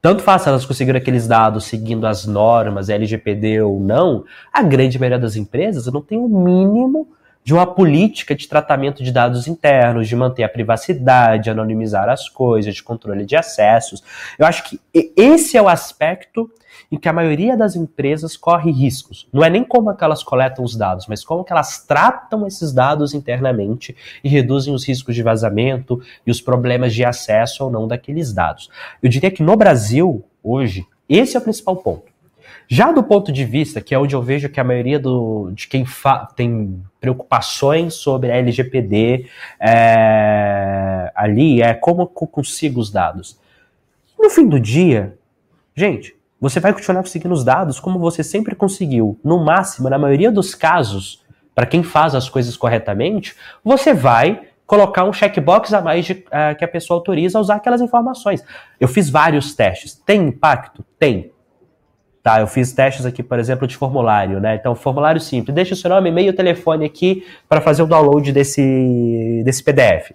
tanto 0.00 0.22
faz 0.22 0.46
elas 0.46 0.66
conseguiram 0.66 0.98
aqueles 0.98 1.26
dados 1.26 1.64
seguindo 1.64 2.06
as 2.06 2.26
normas, 2.26 2.88
LGPD 2.88 3.62
ou 3.62 3.80
não, 3.80 4.24
a 4.52 4.62
grande 4.62 4.98
maioria 4.98 5.18
das 5.18 5.34
empresas 5.36 5.86
não 5.86 6.02
tem 6.02 6.18
o 6.18 6.28
mínimo 6.28 7.08
de 7.42 7.52
uma 7.52 7.66
política 7.66 8.34
de 8.34 8.48
tratamento 8.48 9.04
de 9.04 9.12
dados 9.12 9.46
internos, 9.46 10.08
de 10.08 10.16
manter 10.16 10.44
a 10.44 10.48
privacidade, 10.48 11.50
anonimizar 11.50 12.08
as 12.08 12.28
coisas, 12.28 12.74
de 12.74 12.82
controle 12.82 13.26
de 13.26 13.36
acessos. 13.36 14.02
Eu 14.38 14.46
acho 14.46 14.64
que 14.64 14.80
esse 15.14 15.56
é 15.56 15.60
o 15.60 15.68
aspecto 15.68 16.50
em 16.94 16.96
que 16.96 17.08
a 17.08 17.12
maioria 17.12 17.56
das 17.56 17.74
empresas 17.74 18.36
corre 18.36 18.70
riscos. 18.70 19.28
Não 19.32 19.42
é 19.42 19.50
nem 19.50 19.64
como 19.64 19.90
é 19.90 19.96
que 19.96 20.04
elas 20.04 20.22
coletam 20.22 20.64
os 20.64 20.76
dados, 20.76 21.06
mas 21.08 21.24
como 21.24 21.42
que 21.42 21.52
elas 21.52 21.84
tratam 21.84 22.46
esses 22.46 22.72
dados 22.72 23.14
internamente 23.14 23.96
e 24.22 24.28
reduzem 24.28 24.72
os 24.72 24.86
riscos 24.86 25.12
de 25.12 25.22
vazamento 25.22 26.00
e 26.24 26.30
os 26.30 26.40
problemas 26.40 26.94
de 26.94 27.04
acesso 27.04 27.64
ou 27.64 27.70
não 27.70 27.88
daqueles 27.88 28.32
dados. 28.32 28.70
Eu 29.02 29.08
diria 29.08 29.28
que 29.28 29.42
no 29.42 29.56
Brasil, 29.56 30.24
hoje, 30.40 30.86
esse 31.08 31.36
é 31.36 31.40
o 31.40 31.42
principal 31.42 31.76
ponto. 31.78 32.14
Já 32.68 32.92
do 32.92 33.02
ponto 33.02 33.32
de 33.32 33.44
vista, 33.44 33.80
que 33.80 33.92
é 33.92 33.98
onde 33.98 34.14
eu 34.14 34.22
vejo 34.22 34.48
que 34.48 34.60
a 34.60 34.64
maioria 34.64 35.00
do, 35.00 35.50
de 35.52 35.66
quem 35.66 35.84
tem 36.36 36.80
preocupações 37.00 37.94
sobre 37.94 38.30
a 38.30 38.36
LGPD 38.36 39.26
é, 39.58 41.10
ali 41.12 41.60
é 41.60 41.74
como 41.74 42.02
eu 42.02 42.06
consigo 42.06 42.80
os 42.80 42.88
dados. 42.88 43.36
No 44.16 44.30
fim 44.30 44.48
do 44.48 44.60
dia, 44.60 45.18
gente, 45.74 46.14
você 46.44 46.60
vai 46.60 46.74
continuar 46.74 47.00
conseguindo 47.00 47.32
os 47.32 47.42
dados 47.42 47.80
como 47.80 47.98
você 47.98 48.22
sempre 48.22 48.54
conseguiu. 48.54 49.18
No 49.24 49.42
máximo, 49.42 49.88
na 49.88 49.98
maioria 49.98 50.30
dos 50.30 50.54
casos, 50.54 51.24
para 51.54 51.64
quem 51.64 51.82
faz 51.82 52.14
as 52.14 52.28
coisas 52.28 52.54
corretamente, 52.54 53.34
você 53.64 53.94
vai 53.94 54.42
colocar 54.66 55.04
um 55.04 55.12
checkbox 55.12 55.72
a 55.72 55.80
mais 55.80 56.04
de, 56.04 56.12
uh, 56.12 56.54
que 56.58 56.62
a 56.62 56.68
pessoa 56.68 56.98
autoriza 56.98 57.38
a 57.38 57.40
usar 57.40 57.54
aquelas 57.54 57.80
informações. 57.80 58.44
Eu 58.78 58.86
fiz 58.86 59.08
vários 59.08 59.54
testes. 59.54 59.94
Tem 59.94 60.20
impacto? 60.20 60.84
Tem. 60.98 61.32
Tá, 62.22 62.40
eu 62.40 62.46
fiz 62.46 62.74
testes 62.74 63.06
aqui, 63.06 63.22
por 63.22 63.38
exemplo, 63.38 63.66
de 63.66 63.74
formulário, 63.74 64.38
né? 64.38 64.56
Então, 64.56 64.74
formulário 64.74 65.22
simples. 65.22 65.54
Deixa 65.54 65.72
o 65.72 65.76
seu 65.78 65.88
nome, 65.88 66.10
e-mail, 66.10 66.36
telefone 66.36 66.84
aqui 66.84 67.24
para 67.48 67.62
fazer 67.62 67.82
o 67.82 67.86
download 67.86 68.30
desse, 68.32 69.40
desse 69.46 69.64
PDF. 69.64 70.10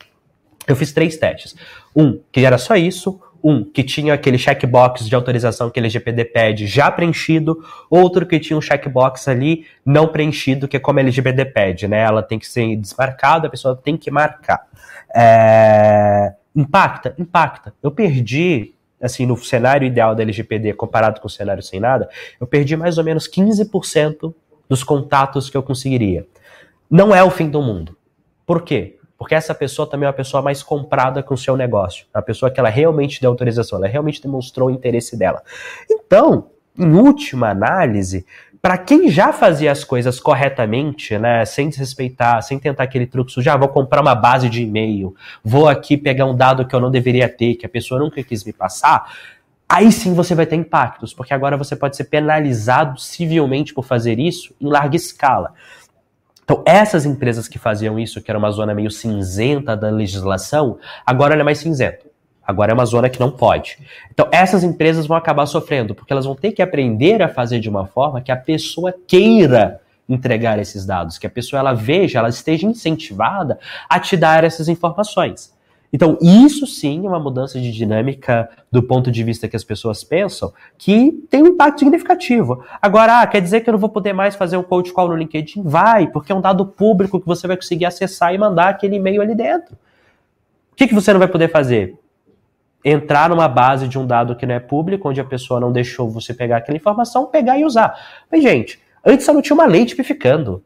Eu 0.67 0.75
fiz 0.75 0.91
três 0.91 1.17
testes. 1.17 1.55
Um, 1.95 2.19
que 2.31 2.45
era 2.45 2.59
só 2.59 2.75
isso. 2.75 3.19
Um, 3.41 3.63
que 3.63 3.83
tinha 3.83 4.13
aquele 4.13 4.37
checkbox 4.37 5.07
de 5.07 5.15
autorização 5.15 5.69
que 5.69 5.79
a 5.79 5.81
LGPD 5.81 6.25
pede 6.25 6.67
já 6.67 6.91
preenchido. 6.91 7.63
Outro 7.89 8.25
que 8.25 8.39
tinha 8.39 8.57
um 8.57 8.61
checkbox 8.61 9.27
ali 9.27 9.65
não 9.85 10.07
preenchido, 10.07 10.67
que 10.67 10.75
é 10.75 10.79
como 10.79 10.99
a 10.99 11.01
LGPD 11.01 11.45
pede, 11.45 11.87
né? 11.87 11.99
Ela 11.99 12.21
tem 12.21 12.37
que 12.37 12.47
ser 12.47 12.75
desmarcada, 12.75 13.47
a 13.47 13.49
pessoa 13.49 13.75
tem 13.75 13.95
que 13.95 14.11
marcar. 14.11 14.67
É... 15.15 16.33
Impacta? 16.55 17.15
Impacta. 17.17 17.73
Eu 17.81 17.91
perdi 17.91 18.73
assim, 19.01 19.25
no 19.25 19.37
cenário 19.37 19.87
ideal 19.87 20.13
da 20.13 20.21
LGPD 20.23 20.73
comparado 20.73 21.21
com 21.21 21.27
o 21.27 21.29
cenário 21.29 21.63
sem 21.63 21.79
nada, 21.79 22.09
eu 22.39 22.45
perdi 22.45 22.75
mais 22.75 22.97
ou 22.97 23.03
menos 23.03 23.29
15% 23.29 24.33
dos 24.67 24.83
contatos 24.83 25.49
que 25.49 25.57
eu 25.57 25.63
conseguiria. 25.63 26.27
Não 26.89 27.15
é 27.15 27.23
o 27.23 27.31
fim 27.31 27.49
do 27.49 27.61
mundo. 27.61 27.97
Por 28.45 28.63
quê? 28.63 28.98
Porque 29.19 29.35
essa 29.35 29.53
pessoa 29.53 29.85
também 29.85 30.05
é 30.05 30.07
uma 30.07 30.13
pessoa 30.13 30.41
mais 30.41 30.63
comprada 30.63 31.21
com 31.21 31.33
o 31.33 31.37
seu 31.37 31.57
negócio. 31.57 32.05
É 32.13 32.17
uma 32.17 32.23
pessoa 32.23 32.49
que 32.49 32.57
ela 32.57 32.69
realmente 32.69 33.19
deu 33.19 33.29
autorização, 33.29 33.77
ela 33.77 33.87
realmente 33.87 34.21
demonstrou 34.21 34.69
o 34.69 34.71
interesse 34.71 35.17
dela. 35.17 35.43
Então, 35.91 36.47
em 36.77 36.93
última 36.93 37.49
análise, 37.49 38.25
para 38.61 38.77
quem 38.77 39.09
já 39.09 39.33
fazia 39.33 39.73
as 39.73 39.83
coisas 39.83 40.21
corretamente, 40.21 41.17
né, 41.17 41.43
sem 41.43 41.67
desrespeitar, 41.67 42.41
sem 42.41 42.57
tentar 42.57 42.83
aquele 42.83 43.05
truque 43.05 43.33
sujo, 43.33 43.49
ah, 43.49 43.57
vou 43.57 43.67
comprar 43.67 44.01
uma 44.01 44.15
base 44.15 44.49
de 44.49 44.63
e-mail, 44.63 45.13
vou 45.43 45.67
aqui 45.67 45.97
pegar 45.97 46.25
um 46.25 46.35
dado 46.35 46.65
que 46.65 46.73
eu 46.73 46.79
não 46.79 46.89
deveria 46.89 47.27
ter, 47.27 47.55
que 47.55 47.65
a 47.65 47.69
pessoa 47.69 47.99
nunca 47.99 48.23
quis 48.23 48.45
me 48.45 48.53
passar, 48.53 49.13
aí 49.67 49.91
sim 49.91 50.13
você 50.13 50.33
vai 50.33 50.45
ter 50.45 50.55
impactos, 50.55 51.13
porque 51.13 51.33
agora 51.33 51.57
você 51.57 51.75
pode 51.75 51.97
ser 51.97 52.05
penalizado 52.05 52.99
civilmente 52.99 53.73
por 53.73 53.83
fazer 53.83 54.17
isso 54.17 54.55
em 54.61 54.67
larga 54.67 54.95
escala. 54.95 55.53
Então, 56.49 56.63
essas 56.65 57.05
empresas 57.05 57.47
que 57.47 57.59
faziam 57.59 57.99
isso, 57.99 58.19
que 58.23 58.31
era 58.31 58.37
uma 58.39 58.49
zona 58.49 58.73
meio 58.73 58.89
cinzenta 58.89 59.77
da 59.77 59.91
legislação, 59.91 60.79
agora 61.05 61.39
é 61.39 61.43
mais 61.43 61.59
cinzenta. 61.59 62.07
Agora 62.41 62.71
é 62.71 62.73
uma 62.73 62.87
zona 62.87 63.07
que 63.07 63.19
não 63.19 63.29
pode. 63.29 63.77
Então, 64.11 64.27
essas 64.31 64.63
empresas 64.63 65.05
vão 65.05 65.15
acabar 65.15 65.45
sofrendo, 65.45 65.93
porque 65.93 66.11
elas 66.11 66.25
vão 66.25 66.33
ter 66.33 66.51
que 66.51 66.63
aprender 66.63 67.21
a 67.21 67.29
fazer 67.29 67.59
de 67.59 67.69
uma 67.69 67.85
forma 67.85 68.19
que 68.19 68.31
a 68.31 68.35
pessoa 68.35 68.91
queira 69.05 69.79
entregar 70.09 70.57
esses 70.57 70.87
dados, 70.87 71.19
que 71.19 71.27
a 71.27 71.29
pessoa 71.29 71.59
ela 71.59 71.73
veja, 71.73 72.17
ela 72.17 72.29
esteja 72.29 72.65
incentivada 72.65 73.59
a 73.87 73.99
te 73.99 74.17
dar 74.17 74.43
essas 74.43 74.67
informações. 74.67 75.53
Então, 75.91 76.17
isso 76.21 76.67
sim 76.67 77.05
é 77.05 77.09
uma 77.09 77.19
mudança 77.19 77.59
de 77.59 77.71
dinâmica 77.71 78.49
do 78.71 78.83
ponto 78.83 79.11
de 79.11 79.23
vista 79.23 79.47
que 79.47 79.55
as 79.55 79.63
pessoas 79.63 80.03
pensam, 80.03 80.53
que 80.77 81.11
tem 81.29 81.41
um 81.41 81.47
impacto 81.47 81.79
significativo. 81.79 82.63
Agora, 82.81 83.21
ah, 83.21 83.27
quer 83.27 83.41
dizer 83.41 83.61
que 83.61 83.69
eu 83.69 83.73
não 83.73 83.79
vou 83.79 83.89
poder 83.89 84.13
mais 84.13 84.35
fazer 84.35 84.57
um 84.57 84.63
coach 84.63 84.93
call 84.93 85.09
no 85.09 85.15
LinkedIn? 85.15 85.63
Vai, 85.63 86.07
porque 86.07 86.31
é 86.31 86.35
um 86.35 86.41
dado 86.41 86.65
público 86.65 87.19
que 87.19 87.25
você 87.25 87.47
vai 87.47 87.55
conseguir 87.57 87.85
acessar 87.85 88.33
e 88.33 88.37
mandar 88.37 88.69
aquele 88.69 88.97
e-mail 88.97 89.21
ali 89.21 89.33
dentro. 89.33 89.73
O 90.71 90.75
que, 90.75 90.87
que 90.87 90.93
você 90.93 91.11
não 91.11 91.19
vai 91.19 91.27
poder 91.27 91.49
fazer? 91.49 91.97
entrar 92.83 93.29
numa 93.29 93.47
base 93.47 93.87
de 93.87 93.97
um 93.99 94.05
dado 94.05 94.35
que 94.35 94.45
não 94.45 94.55
é 94.55 94.59
público, 94.59 95.09
onde 95.09 95.19
a 95.19 95.25
pessoa 95.25 95.59
não 95.59 95.71
deixou 95.71 96.09
você 96.09 96.33
pegar 96.33 96.57
aquela 96.57 96.77
informação, 96.77 97.25
pegar 97.25 97.57
e 97.57 97.65
usar. 97.65 97.93
Mas, 98.31 98.41
gente, 98.41 98.79
antes 99.05 99.25
só 99.25 99.33
não 99.33 99.41
tinha 99.41 99.55
uma 99.55 99.65
lei 99.65 99.85
tipificando. 99.85 100.63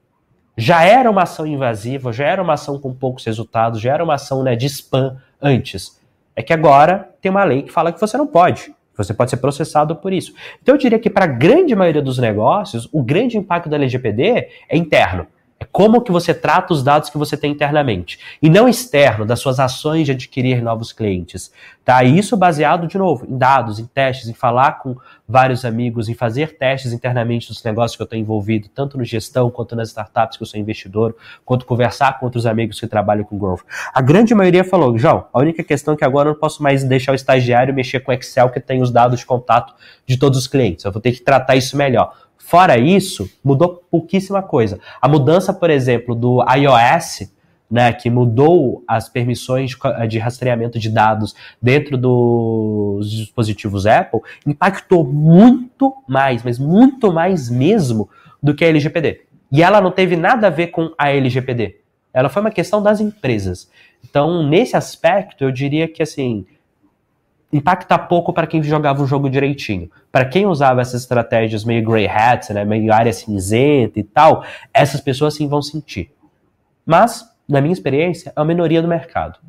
Já 0.56 0.84
era 0.84 1.10
uma 1.10 1.24
ação 1.24 1.48
invasiva, 1.48 2.14
já 2.14 2.26
era 2.26 2.42
uma 2.42 2.54
ação 2.54 2.80
com 2.80 2.94
poucos 2.94 3.26
resultados, 3.26 3.82
já 3.82 3.94
era 3.94 4.04
uma 4.04 4.16
ação 4.16 4.44
né, 4.44 4.56
de 4.56 4.68
spam 4.68 5.18
antes. 5.42 6.00
É 6.36 6.44
que 6.44 6.54
agora 6.54 7.10
tem 7.22 7.30
uma 7.30 7.44
lei 7.44 7.64
que 7.64 7.72
fala 7.72 7.92
que 7.92 8.00
você 8.00 8.18
não 8.18 8.28
pode. 8.28 8.74
Você 8.96 9.14
pode 9.14 9.32
ser 9.32 9.38
processado 9.38 9.96
por 9.96 10.14
isso. 10.14 10.34
Então 10.62 10.76
eu 10.76 10.80
diria 10.80 11.00
que 11.00 11.10
para 11.10 11.26
a 11.26 11.28
grande 11.28 11.76
maioria 11.76 12.02
dos 12.02 12.20
negócios, 12.20 12.88
o 12.92 13.02
grande 13.02 13.38
impacto 13.38 13.68
da 13.68 13.76
LGPD 13.76 14.50
é 14.70 14.78
interno. 14.78 15.26
É 15.64 15.68
como 15.72 16.02
que 16.02 16.12
você 16.12 16.34
trata 16.34 16.74
os 16.74 16.84
dados 16.84 17.10
que 17.10 17.18
você 17.18 17.38
tem 17.38 17.50
internamente. 17.50 18.20
E 18.42 18.50
não 18.50 18.68
externo, 18.68 19.26
das 19.26 19.40
suas 19.40 19.62
ações 19.62 20.06
de 20.06 20.12
adquirir 20.12 20.62
novos 20.62 20.92
clientes. 20.92 21.54
Tá? 21.86 22.04
E 22.04 22.20
isso 22.20 22.36
baseado, 22.36 22.86
de 22.86 22.98
novo, 22.98 23.26
em 23.26 23.38
dados, 23.38 23.80
em 23.80 23.86
testes, 23.86 24.28
em 24.28 24.34
falar 24.34 24.80
com 24.80 24.98
vários 25.26 25.64
amigos, 25.64 26.10
em 26.10 26.14
fazer 26.14 26.58
testes 26.58 26.92
internamente 26.92 27.48
dos 27.48 27.64
negócios 27.64 27.96
que 27.96 28.02
eu 28.02 28.06
estou 28.06 28.20
envolvido, 28.20 28.68
tanto 28.68 28.98
no 28.98 29.06
gestão 29.06 29.50
quanto 29.50 29.74
nas 29.74 29.88
startups 29.88 30.36
que 30.36 30.44
eu 30.44 30.48
sou 30.48 30.60
investidor, 30.60 31.16
quanto 31.46 31.66
conversar 31.66 32.20
com 32.20 32.26
outros 32.26 32.46
amigos 32.46 32.78
que 32.78 32.88
trabalham 32.88 33.24
com 33.24 33.38
growth. 33.38 33.62
A 33.94 34.02
grande 34.02 34.36
maioria 34.36 34.66
falou, 34.66 34.98
João, 34.98 35.28
a 35.32 35.40
única 35.40 35.64
questão 35.64 35.94
é 35.94 35.98
que 35.98 36.04
agora 36.04 36.28
eu 36.28 36.34
não 36.34 36.40
posso 36.40 36.62
mais 36.62 36.84
deixar 36.84 37.14
o 37.14 37.16
estagiário 37.16 37.74
mexer 37.74 38.02
com 38.02 38.12
Excel 38.12 38.50
que 38.50 38.60
tem 38.60 38.82
os 38.82 38.92
dados 38.92 39.22
de 39.22 39.26
contato 39.26 39.74
de 40.06 40.18
todos 40.18 40.38
os 40.38 40.48
clientes. 40.48 40.84
Eu 40.84 40.92
vou 40.92 41.02
ter 41.02 41.14
que 41.14 41.22
tratar 41.22 41.56
isso 41.56 41.78
melhor. 41.78 42.14
Fora 42.46 42.78
isso, 42.78 43.32
mudou 43.42 43.82
pouquíssima 43.90 44.44
coisa. 44.44 44.78
A 45.02 45.08
mudança, 45.08 45.54
por 45.54 45.70
exemplo, 45.70 46.14
do 46.14 46.44
iOS, 46.44 47.32
né, 47.72 47.92
que 47.94 48.10
mudou 48.10 48.84
as 48.86 49.08
permissões 49.08 49.72
de, 50.10 50.20
rastreamento 50.20 50.78
de 50.78 50.90
dados 50.90 51.34
dentro 51.60 51.98
dos 51.98 53.10
dispositivos 53.10 53.88
Apple, 53.88 54.20
impactou 54.46 55.06
muito 55.06 55.96
mais, 56.06 56.44
mas 56.44 56.60
muito 56.60 57.14
mais 57.14 57.50
mesmo 57.50 58.10
do 58.42 58.54
que 58.54 58.66
a 58.66 58.68
LGPD. 58.68 59.22
E 59.50 59.64
ela 59.64 59.80
não 59.80 59.90
teve 59.90 60.18
nada 60.18 60.48
a 60.48 60.52
ver 60.52 60.68
com 60.68 60.94
a 60.98 61.10
LGPD. 61.10 61.78
Ela 62.14 62.28
foi 62.28 62.42
uma 62.42 62.52
questão 62.52 62.84
das 62.84 63.00
empresas. 63.00 63.72
Então, 64.04 64.44
nesse 64.44 64.76
aspecto, 64.76 65.46
eu 65.46 65.50
diria 65.50 65.88
que 65.88 66.04
assim, 66.04 66.46
impacta 67.54 67.98
pouco 68.00 68.34
para 68.34 68.48
quem 68.48 68.62
jogava 68.64 69.04
o 69.04 69.06
jogo 69.06 69.30
direitinho. 69.30 69.90
Para 70.12 70.26
quem 70.26 70.48
usava 70.48 70.82
essas 70.82 71.02
estratégias 71.02 71.64
meio 71.64 71.86
grey 71.86 72.08
hat, 72.08 72.52
né, 72.52 72.66
meio 72.66 72.92
área 72.92 73.14
cinzenta 73.14 74.00
e 74.00 74.04
tal, 74.04 74.44
essas 74.74 75.00
pessoas 75.00 75.36
sim 75.36 75.48
vão 75.48 75.62
sentir. 75.62 76.12
Mas, 76.84 77.24
na 77.48 77.62
minha 77.62 77.72
experiência, 77.72 78.34
é 78.36 78.42
a 78.42 78.44
minoria 78.44 78.82
do 78.82 78.88
mercado. 78.88 79.40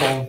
Bom, 0.00 0.28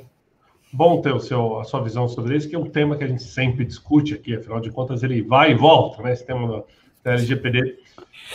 bom 0.72 1.02
ter 1.02 1.14
o 1.14 1.20
seu, 1.20 1.60
a 1.60 1.66
sua 1.66 1.84
visão 1.84 2.08
sobre 2.08 2.38
isso, 2.38 2.48
que 2.48 2.56
é 2.56 2.60
um 2.60 2.70
tema 2.70 2.96
que 2.96 3.04
a 3.04 3.08
gente 3.08 3.24
sempre 3.24 3.66
discute 3.66 4.14
aqui, 4.14 4.36
afinal 4.36 4.62
de 4.62 4.72
contas 4.72 5.04
ele 5.04 5.22
vai 5.22 5.52
e 5.52 5.56
volta, 5.56 6.02
né, 6.02 6.14
esse 6.14 6.26
tema 6.26 6.64
da 7.04 7.12
LGPD. 7.12 7.80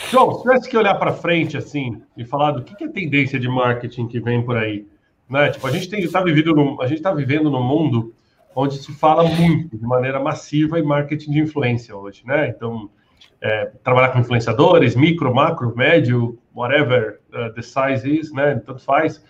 João, 0.09 0.35
se 0.35 0.41
tivesse 0.43 0.69
que 0.69 0.77
olhar 0.77 0.95
para 0.95 1.11
frente 1.11 1.57
assim 1.57 2.01
e 2.15 2.23
falar 2.23 2.51
do 2.51 2.63
que, 2.63 2.75
que 2.75 2.83
é 2.83 2.87
tendência 2.87 3.39
de 3.39 3.49
marketing 3.49 4.07
que 4.07 4.19
vem 4.19 4.43
por 4.43 4.55
aí, 4.55 4.85
né? 5.31 5.49
Tipo, 5.49 5.65
a 5.65 5.71
gente 5.71 5.95
está 5.95 6.21
vivendo 6.21 6.81
a 6.81 6.87
gente 6.87 6.97
está 6.97 7.13
vivendo 7.13 7.49
num 7.49 7.63
mundo 7.63 8.13
onde 8.53 8.77
se 8.77 8.91
fala 8.91 9.23
muito 9.23 9.77
de 9.77 9.85
maneira 9.85 10.19
massiva 10.19 10.77
em 10.77 10.83
marketing 10.83 11.31
de 11.31 11.39
influência 11.39 11.95
hoje, 11.95 12.21
né? 12.25 12.49
Então, 12.49 12.89
é, 13.39 13.71
trabalhar 13.81 14.09
com 14.09 14.19
influenciadores, 14.19 14.93
micro, 14.93 15.33
macro, 15.33 15.73
médio, 15.75 16.37
whatever 16.53 17.21
uh, 17.33 17.53
the 17.53 17.61
size 17.61 18.07
is, 18.07 18.33
né? 18.33 18.61
Tanto 18.65 18.83
faz. 18.83 19.23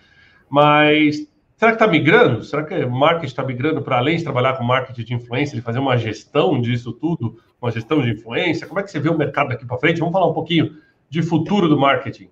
Mas 0.50 1.28
será 1.56 1.72
que 1.72 1.76
está 1.76 1.88
migrando? 1.88 2.44
Será 2.44 2.64
que 2.64 2.74
o 2.84 2.90
marketing 2.90 3.28
está 3.28 3.44
migrando 3.44 3.84
para 3.84 4.00
além 4.00 4.18
de 4.18 4.24
trabalhar 4.24 4.58
com 4.58 4.64
marketing 4.64 5.04
de 5.04 5.14
influência, 5.14 5.56
de 5.56 5.62
fazer 5.62 5.80
uma 5.80 5.98
gestão 5.98 6.60
disso 6.60 6.92
tudo, 6.92 7.38
uma 7.62 7.70
gestão 7.70 8.02
de 8.02 8.10
influência? 8.10 8.66
Como 8.66 8.80
é 8.80 8.84
que 8.84 8.90
você 8.90 9.00
vê 9.00 9.10
o 9.10 9.18
mercado 9.18 9.50
daqui 9.50 9.68
para 9.68 9.78
frente? 9.78 10.00
Vamos 10.00 10.14
falar 10.14 10.28
um 10.28 10.34
pouquinho 10.34 10.76
de 11.08 11.22
futuro 11.22 11.70
do 11.70 11.80
marketing. 11.80 12.30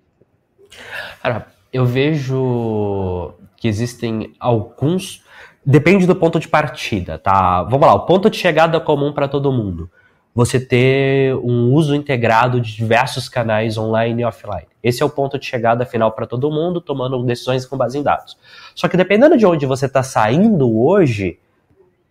Cara, 1.22 1.46
eu 1.72 1.86
vejo 1.86 3.34
que 3.60 3.68
existem 3.68 4.34
alguns 4.40 5.22
Depende 5.64 6.06
do 6.06 6.16
ponto 6.16 6.40
de 6.40 6.48
partida, 6.48 7.18
tá? 7.18 7.62
Vamos 7.64 7.86
lá, 7.86 7.94
o 7.94 8.06
ponto 8.06 8.30
de 8.30 8.38
chegada 8.38 8.80
comum 8.80 9.12
para 9.12 9.28
todo 9.28 9.52
mundo. 9.52 9.90
Você 10.34 10.58
ter 10.58 11.34
um 11.36 11.72
uso 11.72 11.94
integrado 11.94 12.60
de 12.60 12.74
diversos 12.74 13.28
canais 13.28 13.76
online 13.76 14.22
e 14.22 14.24
offline. 14.24 14.66
Esse 14.82 15.02
é 15.02 15.06
o 15.06 15.10
ponto 15.10 15.38
de 15.38 15.44
chegada 15.44 15.84
final 15.84 16.12
para 16.12 16.26
todo 16.26 16.50
mundo, 16.50 16.80
tomando 16.80 17.22
decisões 17.24 17.66
com 17.66 17.76
base 17.76 17.98
em 17.98 18.02
dados. 18.02 18.38
Só 18.74 18.88
que 18.88 18.96
dependendo 18.96 19.36
de 19.36 19.44
onde 19.44 19.66
você 19.66 19.84
está 19.84 20.02
saindo 20.02 20.78
hoje, 20.78 21.38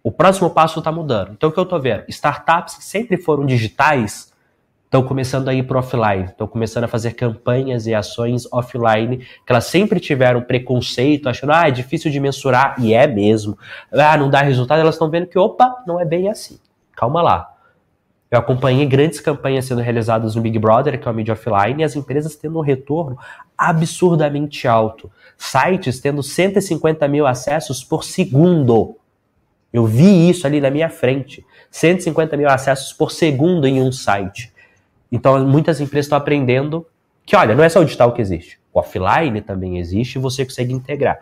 o 0.03 0.11
próximo 0.11 0.51
passo 0.51 0.79
está 0.79 0.91
mudando. 0.91 1.31
Então 1.31 1.49
o 1.49 1.51
que 1.51 1.59
eu 1.59 1.63
estou 1.63 1.81
vendo? 1.81 2.03
Startups 2.07 2.75
que 2.75 2.83
sempre 2.83 3.17
foram 3.17 3.45
digitais 3.45 4.31
estão 4.89 5.03
começando 5.03 5.47
a 5.47 5.53
ir 5.53 5.61
para 5.61 5.77
offline, 5.77 6.25
estão 6.25 6.47
começando 6.47 6.85
a 6.85 6.87
fazer 6.87 7.13
campanhas 7.13 7.85
e 7.85 7.93
ações 7.93 8.51
offline, 8.51 9.17
que 9.17 9.51
elas 9.51 9.65
sempre 9.65 9.99
tiveram 9.99 10.41
preconceito, 10.41 11.29
achando, 11.29 11.53
ah, 11.53 11.67
é 11.67 11.71
difícil 11.71 12.09
de 12.09 12.19
mensurar, 12.19 12.73
e 12.79 12.91
é 12.91 13.05
mesmo. 13.05 13.55
Ah, 13.93 14.17
não 14.17 14.31
dá 14.31 14.41
resultado, 14.41 14.79
elas 14.79 14.95
estão 14.95 15.07
vendo 15.07 15.27
que, 15.27 15.37
opa, 15.37 15.83
não 15.85 15.99
é 15.99 16.05
bem 16.05 16.27
assim. 16.27 16.59
Calma 16.95 17.21
lá. 17.21 17.53
Eu 18.31 18.39
acompanhei 18.39 18.83
grandes 18.87 19.19
campanhas 19.19 19.65
sendo 19.65 19.81
realizadas 19.81 20.33
no 20.33 20.41
Big 20.41 20.57
Brother, 20.57 20.99
que 20.99 21.07
é 21.07 21.11
uma 21.11 21.15
mídia 21.15 21.33
offline, 21.33 21.81
e 21.81 21.83
as 21.83 21.95
empresas 21.95 22.35
tendo 22.35 22.57
um 22.57 22.61
retorno 22.61 23.15
absurdamente 23.55 24.67
alto. 24.67 25.11
Sites 25.37 25.99
tendo 25.99 26.23
150 26.23 27.07
mil 27.07 27.27
acessos 27.27 27.83
por 27.83 28.03
segundo. 28.03 28.97
Eu 29.71 29.85
vi 29.85 30.31
isso 30.31 30.47
ali 30.47 30.59
na 30.59 30.71
minha 30.71 30.89
frente. 30.89 31.45
150 31.69 32.35
mil 32.35 32.49
acessos 32.49 32.91
por 32.91 33.11
segundo 33.11 33.67
em 33.67 33.81
um 33.81 33.91
site. 33.91 34.51
Então, 35.11 35.45
muitas 35.47 35.79
empresas 35.81 36.05
estão 36.05 36.17
aprendendo 36.17 36.85
que, 37.25 37.35
olha, 37.35 37.55
não 37.55 37.63
é 37.63 37.69
só 37.69 37.79
o 37.79 37.85
digital 37.85 38.13
que 38.13 38.21
existe. 38.21 38.59
O 38.73 38.79
offline 38.79 39.41
também 39.41 39.77
existe 39.77 40.15
e 40.15 40.19
você 40.19 40.43
consegue 40.45 40.73
integrar. 40.73 41.19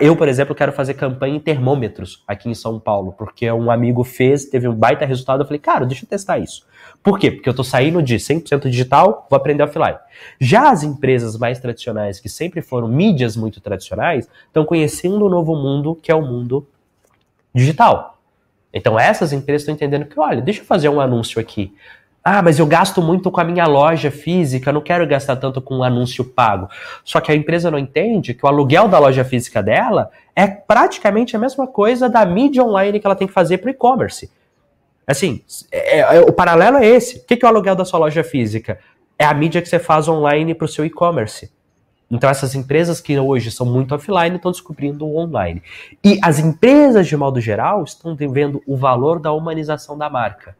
Eu, 0.00 0.14
por 0.14 0.28
exemplo, 0.28 0.54
quero 0.54 0.72
fazer 0.72 0.94
campanha 0.94 1.34
em 1.34 1.40
termômetros 1.40 2.22
aqui 2.26 2.48
em 2.48 2.54
São 2.54 2.78
Paulo, 2.78 3.12
porque 3.18 3.50
um 3.50 3.68
amigo 3.68 4.04
fez, 4.04 4.44
teve 4.44 4.68
um 4.68 4.74
baita 4.74 5.04
resultado. 5.04 5.42
Eu 5.42 5.46
falei, 5.46 5.58
cara, 5.58 5.84
deixa 5.84 6.04
eu 6.04 6.08
testar 6.08 6.38
isso. 6.38 6.64
Por 7.02 7.18
quê? 7.18 7.32
Porque 7.32 7.48
eu 7.48 7.54
tô 7.54 7.64
saindo 7.64 8.00
de 8.00 8.14
100% 8.16 8.68
digital, 8.68 9.26
vou 9.28 9.36
aprender 9.36 9.64
offline. 9.64 9.96
Já 10.40 10.70
as 10.70 10.84
empresas 10.84 11.36
mais 11.36 11.58
tradicionais, 11.58 12.20
que 12.20 12.28
sempre 12.28 12.62
foram 12.62 12.86
mídias 12.86 13.36
muito 13.36 13.60
tradicionais, 13.60 14.28
estão 14.46 14.64
conhecendo 14.64 15.26
um 15.26 15.28
novo 15.28 15.56
mundo, 15.56 15.98
que 16.00 16.12
é 16.12 16.14
o 16.14 16.22
mundo 16.22 16.66
digital. 17.52 18.20
Então 18.72 18.98
essas 18.98 19.32
empresas 19.32 19.62
estão 19.62 19.74
entendendo 19.74 20.04
que, 20.04 20.20
olha, 20.20 20.40
deixa 20.40 20.60
eu 20.60 20.64
fazer 20.64 20.88
um 20.88 21.00
anúncio 21.00 21.40
aqui. 21.40 21.74
Ah, 22.28 22.42
mas 22.42 22.58
eu 22.58 22.66
gasto 22.66 23.00
muito 23.00 23.30
com 23.30 23.40
a 23.40 23.44
minha 23.44 23.68
loja 23.68 24.10
física, 24.10 24.72
não 24.72 24.80
quero 24.80 25.06
gastar 25.06 25.36
tanto 25.36 25.62
com 25.62 25.76
um 25.76 25.84
anúncio 25.84 26.24
pago. 26.24 26.68
Só 27.04 27.20
que 27.20 27.30
a 27.30 27.34
empresa 27.36 27.70
não 27.70 27.78
entende 27.78 28.34
que 28.34 28.44
o 28.44 28.48
aluguel 28.48 28.88
da 28.88 28.98
loja 28.98 29.24
física 29.24 29.62
dela 29.62 30.10
é 30.34 30.48
praticamente 30.48 31.36
a 31.36 31.38
mesma 31.38 31.68
coisa 31.68 32.08
da 32.08 32.26
mídia 32.26 32.64
online 32.64 32.98
que 32.98 33.06
ela 33.06 33.14
tem 33.14 33.28
que 33.28 33.32
fazer 33.32 33.58
para 33.58 33.68
o 33.68 33.70
e-commerce. 33.70 34.28
Assim, 35.06 35.40
é, 35.70 36.00
é, 36.00 36.20
o 36.22 36.32
paralelo 36.32 36.78
é 36.78 36.86
esse. 36.86 37.18
O 37.18 37.24
que, 37.26 37.36
que 37.36 37.46
é 37.46 37.48
o 37.48 37.52
aluguel 37.52 37.76
da 37.76 37.84
sua 37.84 38.00
loja 38.00 38.24
física? 38.24 38.80
É 39.16 39.24
a 39.24 39.32
mídia 39.32 39.62
que 39.62 39.68
você 39.68 39.78
faz 39.78 40.08
online 40.08 40.52
para 40.52 40.64
o 40.64 40.68
seu 40.68 40.84
e-commerce. 40.84 41.48
Então, 42.10 42.28
essas 42.28 42.56
empresas 42.56 43.00
que 43.00 43.16
hoje 43.16 43.52
são 43.52 43.64
muito 43.64 43.94
offline 43.94 44.34
estão 44.34 44.50
descobrindo 44.50 45.06
o 45.06 45.16
online. 45.16 45.62
E 46.02 46.18
as 46.20 46.40
empresas, 46.40 47.06
de 47.06 47.16
modo 47.16 47.40
geral, 47.40 47.84
estão 47.84 48.16
vendo 48.16 48.60
o 48.66 48.76
valor 48.76 49.20
da 49.20 49.30
humanização 49.30 49.96
da 49.96 50.10
marca 50.10 50.56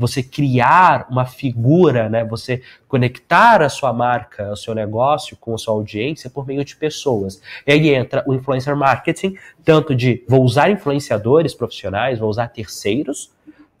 você 0.00 0.22
criar 0.22 1.06
uma 1.10 1.26
figura, 1.26 2.08
né? 2.08 2.24
Você 2.24 2.62
conectar 2.88 3.60
a 3.60 3.68
sua 3.68 3.92
marca, 3.92 4.50
o 4.50 4.56
seu 4.56 4.74
negócio 4.74 5.36
com 5.36 5.54
a 5.54 5.58
sua 5.58 5.74
audiência 5.74 6.30
por 6.30 6.46
meio 6.46 6.64
de 6.64 6.74
pessoas. 6.74 7.42
E 7.66 7.72
aí 7.72 7.94
entra 7.94 8.24
o 8.26 8.32
influencer 8.32 8.74
marketing, 8.74 9.36
tanto 9.62 9.94
de 9.94 10.24
vou 10.26 10.42
usar 10.42 10.70
influenciadores 10.70 11.54
profissionais, 11.54 12.18
vou 12.18 12.30
usar 12.30 12.48
terceiros, 12.48 13.30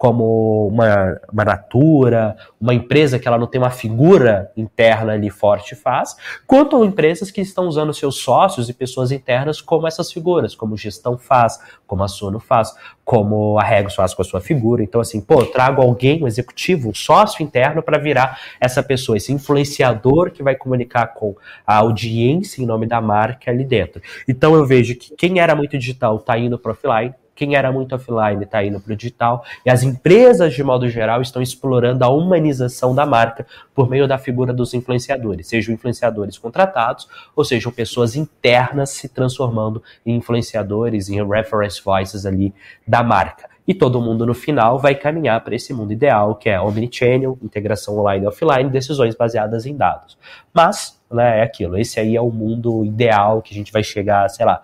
como 0.00 0.66
uma, 0.68 1.20
uma 1.30 1.44
Natura, 1.44 2.34
uma 2.58 2.72
empresa 2.72 3.18
que 3.18 3.28
ela 3.28 3.36
não 3.36 3.46
tem 3.46 3.60
uma 3.60 3.68
figura 3.68 4.50
interna 4.56 5.12
ali 5.12 5.28
forte 5.28 5.74
faz, 5.74 6.16
quanto 6.46 6.82
empresas 6.82 7.30
que 7.30 7.42
estão 7.42 7.66
usando 7.66 7.92
seus 7.92 8.16
sócios 8.16 8.70
e 8.70 8.72
pessoas 8.72 9.12
internas 9.12 9.60
como 9.60 9.86
essas 9.86 10.10
figuras, 10.10 10.54
como 10.54 10.74
gestão 10.74 11.18
faz, 11.18 11.60
como 11.86 12.02
a 12.02 12.08
Sono 12.08 12.40
faz, 12.40 12.74
como 13.04 13.58
a 13.58 13.62
Regos 13.62 13.94
faz 13.94 14.14
com 14.14 14.22
a 14.22 14.24
sua 14.24 14.40
figura. 14.40 14.82
Então, 14.82 15.02
assim, 15.02 15.20
pô, 15.20 15.44
trago 15.44 15.82
alguém, 15.82 16.24
um 16.24 16.26
executivo, 16.26 16.88
um 16.88 16.94
sócio 16.94 17.42
interno 17.42 17.82
para 17.82 17.98
virar 17.98 18.40
essa 18.58 18.82
pessoa, 18.82 19.18
esse 19.18 19.34
influenciador 19.34 20.30
que 20.30 20.42
vai 20.42 20.54
comunicar 20.54 21.08
com 21.08 21.36
a 21.66 21.76
audiência 21.76 22.62
em 22.62 22.64
nome 22.64 22.86
da 22.86 23.02
marca 23.02 23.50
ali 23.50 23.66
dentro. 23.66 24.00
Então 24.26 24.54
eu 24.54 24.64
vejo 24.64 24.94
que 24.94 25.14
quem 25.14 25.40
era 25.40 25.54
muito 25.54 25.76
digital 25.76 26.16
está 26.16 26.38
indo 26.38 26.58
para 26.58 26.72
offline, 26.72 27.14
quem 27.40 27.54
era 27.54 27.72
muito 27.72 27.94
offline 27.94 28.44
está 28.44 28.62
indo 28.62 28.78
para 28.78 28.92
o 28.92 28.96
digital, 28.96 29.42
e 29.64 29.70
as 29.70 29.82
empresas, 29.82 30.52
de 30.52 30.62
modo 30.62 30.86
geral, 30.90 31.22
estão 31.22 31.40
explorando 31.40 32.04
a 32.04 32.08
humanização 32.08 32.94
da 32.94 33.06
marca 33.06 33.46
por 33.74 33.88
meio 33.88 34.06
da 34.06 34.18
figura 34.18 34.52
dos 34.52 34.74
influenciadores, 34.74 35.48
sejam 35.48 35.72
influenciadores 35.72 36.36
contratados, 36.36 37.08
ou 37.34 37.42
sejam 37.42 37.72
pessoas 37.72 38.14
internas 38.14 38.90
se 38.90 39.08
transformando 39.08 39.82
em 40.04 40.16
influenciadores, 40.16 41.08
em 41.08 41.26
reference 41.26 41.82
voices 41.82 42.26
ali 42.26 42.52
da 42.86 43.02
marca. 43.02 43.48
E 43.66 43.72
todo 43.72 44.02
mundo 44.02 44.26
no 44.26 44.34
final 44.34 44.78
vai 44.78 44.94
caminhar 44.94 45.40
para 45.42 45.54
esse 45.54 45.72
mundo 45.72 45.94
ideal, 45.94 46.34
que 46.34 46.50
é 46.50 46.60
omnichannel, 46.60 47.38
integração 47.42 47.98
online 47.98 48.26
e 48.26 48.28
offline, 48.28 48.68
decisões 48.68 49.14
baseadas 49.14 49.64
em 49.64 49.74
dados. 49.74 50.18
Mas, 50.52 51.00
né, 51.10 51.38
é 51.38 51.42
aquilo, 51.42 51.78
esse 51.78 51.98
aí 51.98 52.16
é 52.16 52.20
o 52.20 52.30
mundo 52.30 52.84
ideal 52.84 53.40
que 53.40 53.54
a 53.54 53.56
gente 53.56 53.72
vai 53.72 53.82
chegar, 53.82 54.28
sei 54.28 54.44
lá, 54.44 54.60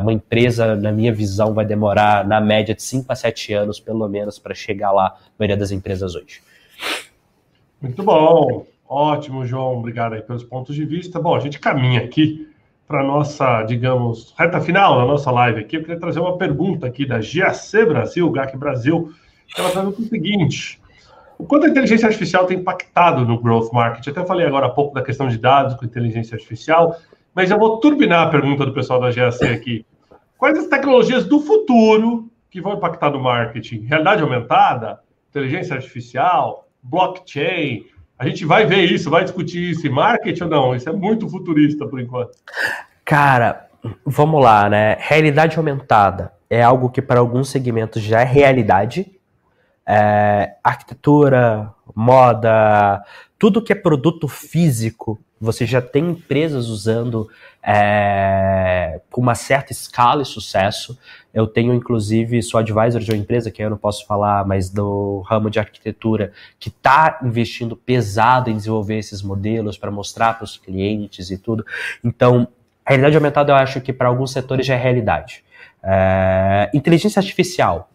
uma 0.00 0.12
empresa, 0.12 0.76
na 0.76 0.92
minha 0.92 1.12
visão, 1.12 1.54
vai 1.54 1.64
demorar 1.64 2.26
na 2.26 2.40
média 2.40 2.74
de 2.74 2.82
5 2.82 3.10
a 3.10 3.14
7 3.14 3.52
anos, 3.54 3.80
pelo 3.80 4.08
menos, 4.08 4.38
para 4.38 4.54
chegar 4.54 4.92
lá, 4.92 5.06
a 5.06 5.18
maioria 5.38 5.56
das 5.56 5.70
empresas 5.70 6.14
hoje. 6.14 6.42
Muito 7.80 8.02
bom. 8.02 8.66
Ótimo, 8.86 9.44
João. 9.46 9.78
Obrigado 9.78 10.14
aí 10.14 10.22
pelos 10.22 10.44
pontos 10.44 10.74
de 10.74 10.84
vista. 10.84 11.18
Bom, 11.20 11.34
a 11.34 11.40
gente 11.40 11.58
caminha 11.58 12.00
aqui 12.00 12.48
para 12.86 13.00
a 13.00 13.04
nossa, 13.04 13.62
digamos, 13.62 14.34
reta 14.38 14.60
final 14.60 14.98
da 14.98 15.06
nossa 15.06 15.30
live 15.30 15.60
aqui. 15.60 15.76
Eu 15.76 15.80
queria 15.80 15.98
trazer 15.98 16.20
uma 16.20 16.36
pergunta 16.36 16.86
aqui 16.86 17.06
da 17.06 17.18
GAC 17.18 17.86
Brasil, 17.86 18.30
GAC 18.30 18.56
Brasil, 18.56 19.12
que 19.46 19.60
ela 19.60 19.70
pergunta 19.70 20.00
o 20.00 20.04
seguinte. 20.04 20.80
O 21.38 21.44
quanto 21.44 21.66
a 21.66 21.68
inteligência 21.68 22.06
artificial 22.06 22.46
tem 22.46 22.58
impactado 22.58 23.24
no 23.24 23.40
growth 23.40 23.72
market? 23.72 24.06
Até 24.06 24.24
falei 24.24 24.46
agora 24.46 24.66
há 24.66 24.70
pouco 24.70 24.94
da 24.94 25.02
questão 25.02 25.28
de 25.28 25.38
dados 25.38 25.74
com 25.74 25.84
inteligência 25.84 26.36
artificial. 26.36 26.96
Mas 27.34 27.50
eu 27.50 27.58
vou 27.58 27.78
turbinar 27.78 28.28
a 28.28 28.30
pergunta 28.30 28.64
do 28.64 28.72
pessoal 28.72 29.00
da 29.00 29.10
GAC 29.10 29.44
aqui. 29.46 29.86
Quais 30.38 30.58
as 30.58 30.66
tecnologias 30.66 31.24
do 31.24 31.40
futuro 31.40 32.30
que 32.50 32.60
vão 32.60 32.74
impactar 32.74 33.10
no 33.10 33.20
marketing? 33.20 33.80
Realidade 33.80 34.22
aumentada? 34.22 35.00
Inteligência 35.30 35.74
artificial? 35.74 36.68
Blockchain? 36.82 37.86
A 38.18 38.26
gente 38.28 38.44
vai 38.44 38.64
ver 38.64 38.84
isso, 38.84 39.10
vai 39.10 39.24
discutir 39.24 39.70
isso 39.70 39.86
em 39.86 39.90
marketing 39.90 40.44
ou 40.44 40.48
não? 40.48 40.74
Isso 40.76 40.88
é 40.88 40.92
muito 40.92 41.28
futurista 41.28 41.86
por 41.86 42.00
enquanto. 42.00 42.38
Cara, 43.04 43.68
vamos 44.06 44.42
lá, 44.42 44.68
né? 44.68 44.96
Realidade 45.00 45.56
aumentada 45.56 46.32
é 46.48 46.62
algo 46.62 46.90
que 46.90 47.02
para 47.02 47.18
alguns 47.18 47.48
segmentos 47.48 48.02
já 48.02 48.20
é 48.20 48.24
realidade. 48.24 49.10
É, 49.86 50.54
arquitetura, 50.62 51.70
moda, 51.94 53.02
tudo 53.38 53.60
que 53.60 53.72
é 53.72 53.76
produto 53.76 54.28
físico 54.28 55.20
você 55.44 55.66
já 55.66 55.80
tem 55.80 56.10
empresas 56.10 56.68
usando 56.68 57.28
é, 57.62 59.00
com 59.10 59.20
uma 59.20 59.34
certa 59.34 59.72
escala 59.72 60.22
e 60.22 60.24
sucesso. 60.24 60.98
Eu 61.32 61.46
tenho, 61.46 61.74
inclusive, 61.74 62.42
sou 62.42 62.58
advisor 62.58 63.00
de 63.00 63.10
uma 63.10 63.18
empresa, 63.18 63.50
que 63.50 63.62
eu 63.62 63.70
não 63.70 63.76
posso 63.76 64.06
falar, 64.06 64.46
mas 64.46 64.70
do 64.70 65.20
ramo 65.28 65.50
de 65.50 65.58
arquitetura, 65.58 66.32
que 66.58 66.68
está 66.68 67.18
investindo 67.22 67.76
pesado 67.76 68.50
em 68.50 68.56
desenvolver 68.56 68.98
esses 68.98 69.22
modelos 69.22 69.76
para 69.76 69.90
mostrar 69.90 70.34
para 70.34 70.44
os 70.44 70.56
clientes 70.56 71.30
e 71.30 71.38
tudo. 71.38 71.64
Então, 72.02 72.48
a 72.84 72.90
realidade 72.90 73.16
aumentada 73.16 73.52
eu 73.52 73.56
acho 73.56 73.80
que 73.80 73.92
para 73.92 74.08
alguns 74.08 74.32
setores 74.32 74.66
já 74.66 74.74
é 74.74 74.78
realidade. 74.78 75.42
É, 75.82 76.70
inteligência 76.74 77.20
artificial. 77.20 77.90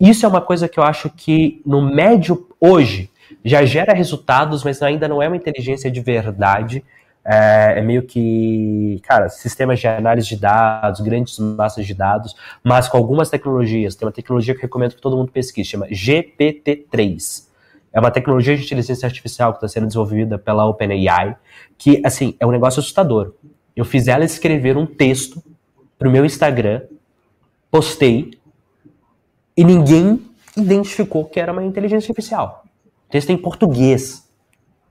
Isso 0.00 0.24
é 0.24 0.28
uma 0.28 0.40
coisa 0.40 0.68
que 0.68 0.78
eu 0.78 0.84
acho 0.84 1.10
que 1.10 1.60
no 1.66 1.82
médio 1.82 2.48
hoje 2.60 3.10
já 3.44 3.64
gera 3.64 3.94
resultados, 3.94 4.64
mas 4.64 4.82
ainda 4.82 5.08
não 5.08 5.22
é 5.22 5.28
uma 5.28 5.36
inteligência 5.36 5.90
de 5.90 6.00
verdade. 6.00 6.84
É, 7.24 7.78
é, 7.78 7.82
meio 7.82 8.04
que, 8.04 9.00
cara, 9.02 9.28
sistemas 9.28 9.78
de 9.78 9.86
análise 9.86 10.28
de 10.28 10.36
dados, 10.36 11.00
grandes 11.00 11.38
massas 11.38 11.86
de 11.86 11.92
dados, 11.92 12.34
mas 12.64 12.88
com 12.88 12.96
algumas 12.96 13.28
tecnologias. 13.28 13.94
Tem 13.94 14.06
uma 14.06 14.12
tecnologia 14.12 14.54
que 14.54 14.62
recomendo 14.62 14.94
que 14.94 15.00
todo 15.00 15.16
mundo 15.16 15.30
pesquise, 15.30 15.68
chama 15.68 15.86
GPT-3. 15.88 17.46
É 17.92 18.00
uma 18.00 18.10
tecnologia 18.10 18.56
de 18.56 18.64
inteligência 18.64 19.06
artificial 19.06 19.52
que 19.52 19.58
está 19.58 19.68
sendo 19.68 19.86
desenvolvida 19.86 20.38
pela 20.38 20.66
OpenAI, 20.66 21.36
que, 21.76 22.00
assim, 22.04 22.34
é 22.40 22.46
um 22.46 22.50
negócio 22.50 22.80
assustador. 22.80 23.34
Eu 23.76 23.84
fiz 23.84 24.08
ela 24.08 24.24
escrever 24.24 24.76
um 24.76 24.86
texto 24.86 25.42
para 25.98 26.08
o 26.08 26.10
meu 26.10 26.24
Instagram, 26.24 26.82
postei, 27.70 28.38
e 29.56 29.64
ninguém 29.64 30.22
identificou 30.56 31.24
que 31.24 31.38
era 31.38 31.52
uma 31.52 31.64
inteligência 31.64 32.10
artificial 32.10 32.64
texto 33.10 33.30
em 33.30 33.36
português. 33.36 34.28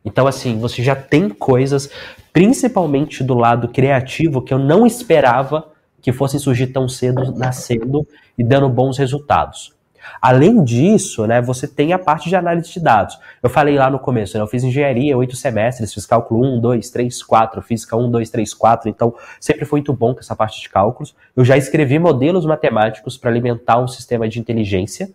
Então, 0.03 0.27
assim, 0.27 0.57
você 0.57 0.81
já 0.81 0.95
tem 0.95 1.29
coisas, 1.29 1.89
principalmente 2.31 3.23
do 3.23 3.33
lado 3.33 3.67
criativo, 3.67 4.41
que 4.41 4.53
eu 4.53 4.59
não 4.59 4.85
esperava 4.87 5.71
que 6.01 6.13
fossem 6.13 6.39
surgir 6.39 6.67
tão 6.67 6.87
cedo, 6.87 7.33
nascendo 7.33 8.07
e 8.37 8.43
dando 8.43 8.69
bons 8.69 8.97
resultados. 8.97 9.75
Além 10.21 10.63
disso, 10.63 11.27
né, 11.27 11.41
você 11.41 11.67
tem 11.67 11.93
a 11.93 11.99
parte 11.99 12.29
de 12.29 12.35
análise 12.35 12.71
de 12.71 12.79
dados. 12.79 13.19
Eu 13.43 13.49
falei 13.49 13.75
lá 13.75 13.89
no 13.89 13.99
começo, 13.99 14.37
né, 14.37 14.43
eu 14.43 14.47
fiz 14.47 14.63
engenharia, 14.63 15.17
oito 15.17 15.35
semestres, 15.35 15.93
fiz 15.93 16.05
cálculo 16.05 16.45
1, 16.57 16.61
2, 16.61 16.89
3, 16.89 17.23
4, 17.23 17.61
física 17.61 17.97
1, 17.97 18.09
2, 18.09 18.29
3, 18.29 18.53
4, 18.53 18.89
então 18.89 19.13
sempre 19.39 19.65
foi 19.65 19.79
muito 19.79 19.93
bom 19.93 20.13
com 20.13 20.19
essa 20.19 20.35
parte 20.35 20.61
de 20.61 20.69
cálculos. 20.69 21.15
Eu 21.35 21.43
já 21.43 21.57
escrevi 21.57 21.99
modelos 21.99 22.45
matemáticos 22.45 23.17
para 23.17 23.29
alimentar 23.29 23.79
um 23.79 23.87
sistema 23.87 24.27
de 24.27 24.39
inteligência, 24.39 25.09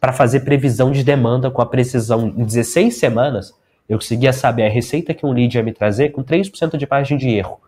para 0.00 0.12
fazer 0.12 0.40
previsão 0.40 0.90
de 0.90 1.04
demanda 1.04 1.50
com 1.50 1.60
a 1.60 1.66
precisão 1.66 2.28
em 2.28 2.44
16 2.44 2.96
semanas, 2.96 3.54
eu 3.88 3.98
conseguia 3.98 4.32
saber 4.32 4.64
a 4.64 4.70
receita 4.70 5.12
que 5.12 5.26
um 5.26 5.32
lead 5.32 5.56
ia 5.56 5.62
me 5.62 5.72
trazer 5.72 6.10
com 6.10 6.24
3% 6.24 6.76
de 6.76 6.88
margem 6.88 7.18
de 7.18 7.28
erro. 7.28 7.60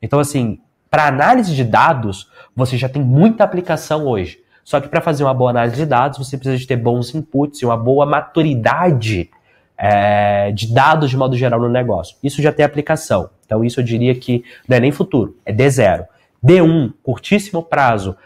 Então, 0.00 0.18
assim, 0.18 0.60
para 0.90 1.06
análise 1.06 1.54
de 1.54 1.64
dados, 1.64 2.30
você 2.54 2.76
já 2.76 2.88
tem 2.88 3.02
muita 3.02 3.44
aplicação 3.44 4.06
hoje. 4.06 4.38
Só 4.64 4.80
que 4.80 4.88
para 4.88 5.00
fazer 5.00 5.24
uma 5.24 5.34
boa 5.34 5.50
análise 5.50 5.76
de 5.76 5.86
dados, 5.86 6.18
você 6.18 6.36
precisa 6.36 6.56
de 6.56 6.66
ter 6.66 6.76
bons 6.76 7.14
inputs 7.14 7.60
e 7.60 7.64
uma 7.64 7.76
boa 7.76 8.06
maturidade 8.06 9.30
é, 9.76 10.52
de 10.52 10.72
dados 10.72 11.10
de 11.10 11.16
modo 11.16 11.36
geral 11.36 11.60
no 11.60 11.68
negócio. 11.68 12.16
Isso 12.22 12.40
já 12.40 12.52
tem 12.52 12.64
aplicação. 12.64 13.30
Então, 13.44 13.64
isso 13.64 13.80
eu 13.80 13.84
diria 13.84 14.14
que 14.14 14.44
não 14.68 14.76
é 14.76 14.80
nem 14.80 14.92
futuro, 14.92 15.36
é 15.44 15.52
D0. 15.52 16.06
D1, 16.44 16.92
curtíssimo 17.02 17.62
prazo, 17.62 18.16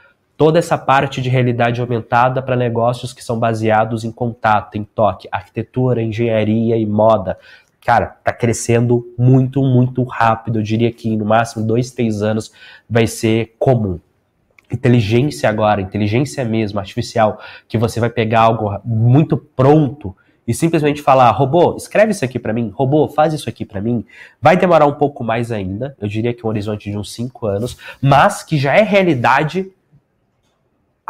toda 0.43 0.59
essa 0.59 0.76
parte 0.76 1.22
de 1.22 1.28
realidade 1.30 1.80
aumentada 1.80 2.43
para 2.43 2.57
negócios 2.57 3.12
que 3.12 3.22
são 3.22 3.38
baseados 3.38 4.03
em 4.03 4.11
contato, 4.11 4.76
em 4.76 4.82
toque, 4.82 5.28
arquitetura, 5.30 6.03
engenharia 6.03 6.76
e 6.76 6.84
moda. 6.84 7.38
Cara, 7.80 8.07
tá 8.24 8.32
crescendo 8.32 9.07
muito, 9.16 9.62
muito 9.62 10.03
rápido. 10.03 10.59
Eu 10.59 10.62
diria 10.64 10.90
que 10.90 11.16
no 11.16 11.24
máximo 11.24 11.64
dois, 11.64 11.93
três 11.93 12.22
anos 12.22 12.51
vai 12.90 13.07
ser 13.07 13.55
comum 13.57 14.01
inteligência 14.68 15.49
agora, 15.49 15.80
inteligência 15.80 16.45
mesmo, 16.45 16.80
artificial, 16.80 17.38
que 17.68 17.78
você 17.78 18.01
vai 18.01 18.11
pegar 18.11 18.40
algo 18.40 18.80
muito 18.84 19.36
pronto 19.36 20.16
e 20.49 20.53
simplesmente 20.53 21.01
falar, 21.01 21.30
robô, 21.30 21.76
escreve 21.76 22.11
isso 22.11 22.24
aqui 22.24 22.40
para 22.40 22.53
mim, 22.53 22.72
robô, 22.74 23.07
faz 23.07 23.32
isso 23.32 23.49
aqui 23.49 23.64
para 23.64 23.80
mim, 23.80 24.05
vai 24.40 24.57
demorar 24.57 24.86
um 24.86 24.95
pouco 24.95 25.22
mais 25.22 25.53
ainda, 25.53 25.95
eu 26.01 26.09
diria 26.09 26.34
que 26.34 26.45
um 26.45 26.49
horizonte 26.49 26.90
de 26.90 26.99
uns 26.99 27.12
5 27.12 27.47
anos, 27.47 27.76
mas 28.01 28.43
que 28.43 28.59
já 28.59 28.74
é 28.74 28.82
realidade 28.82 29.70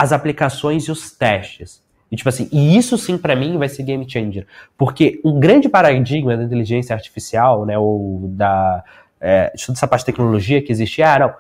as 0.02 0.12
aplicações 0.12 0.84
e 0.84 0.90
os 0.90 1.12
testes. 1.12 1.80
E 2.10 2.16
tipo 2.16 2.28
assim, 2.28 2.48
e 2.50 2.76
isso 2.76 2.98
sim 2.98 3.16
para 3.16 3.36
mim 3.36 3.56
vai 3.56 3.68
ser 3.68 3.84
game 3.84 4.04
changer, 4.08 4.46
porque 4.76 5.20
um 5.24 5.38
grande 5.38 5.68
paradigma 5.68 6.36
da 6.36 6.42
inteligência 6.42 6.92
artificial, 6.92 7.64
né, 7.64 7.78
ou 7.78 8.28
da 8.34 8.84
é, 9.20 9.52
toda 9.64 9.78
essa 9.78 9.86
parte 9.86 10.02
de 10.02 10.06
tecnologia 10.06 10.60
que 10.60 10.72
existe, 10.72 11.00
ah, 11.02 11.18
não, 11.20 11.34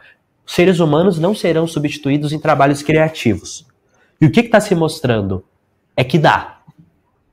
seres 0.46 0.78
humanos 0.78 1.18
não 1.18 1.34
serão 1.34 1.66
substituídos 1.66 2.32
em 2.32 2.38
trabalhos 2.38 2.82
criativos. 2.82 3.66
E 4.20 4.26
o 4.26 4.30
que 4.30 4.38
está 4.38 4.60
se 4.60 4.74
mostrando? 4.76 5.44
É 5.96 6.04
que 6.04 6.16
dá. 6.16 6.60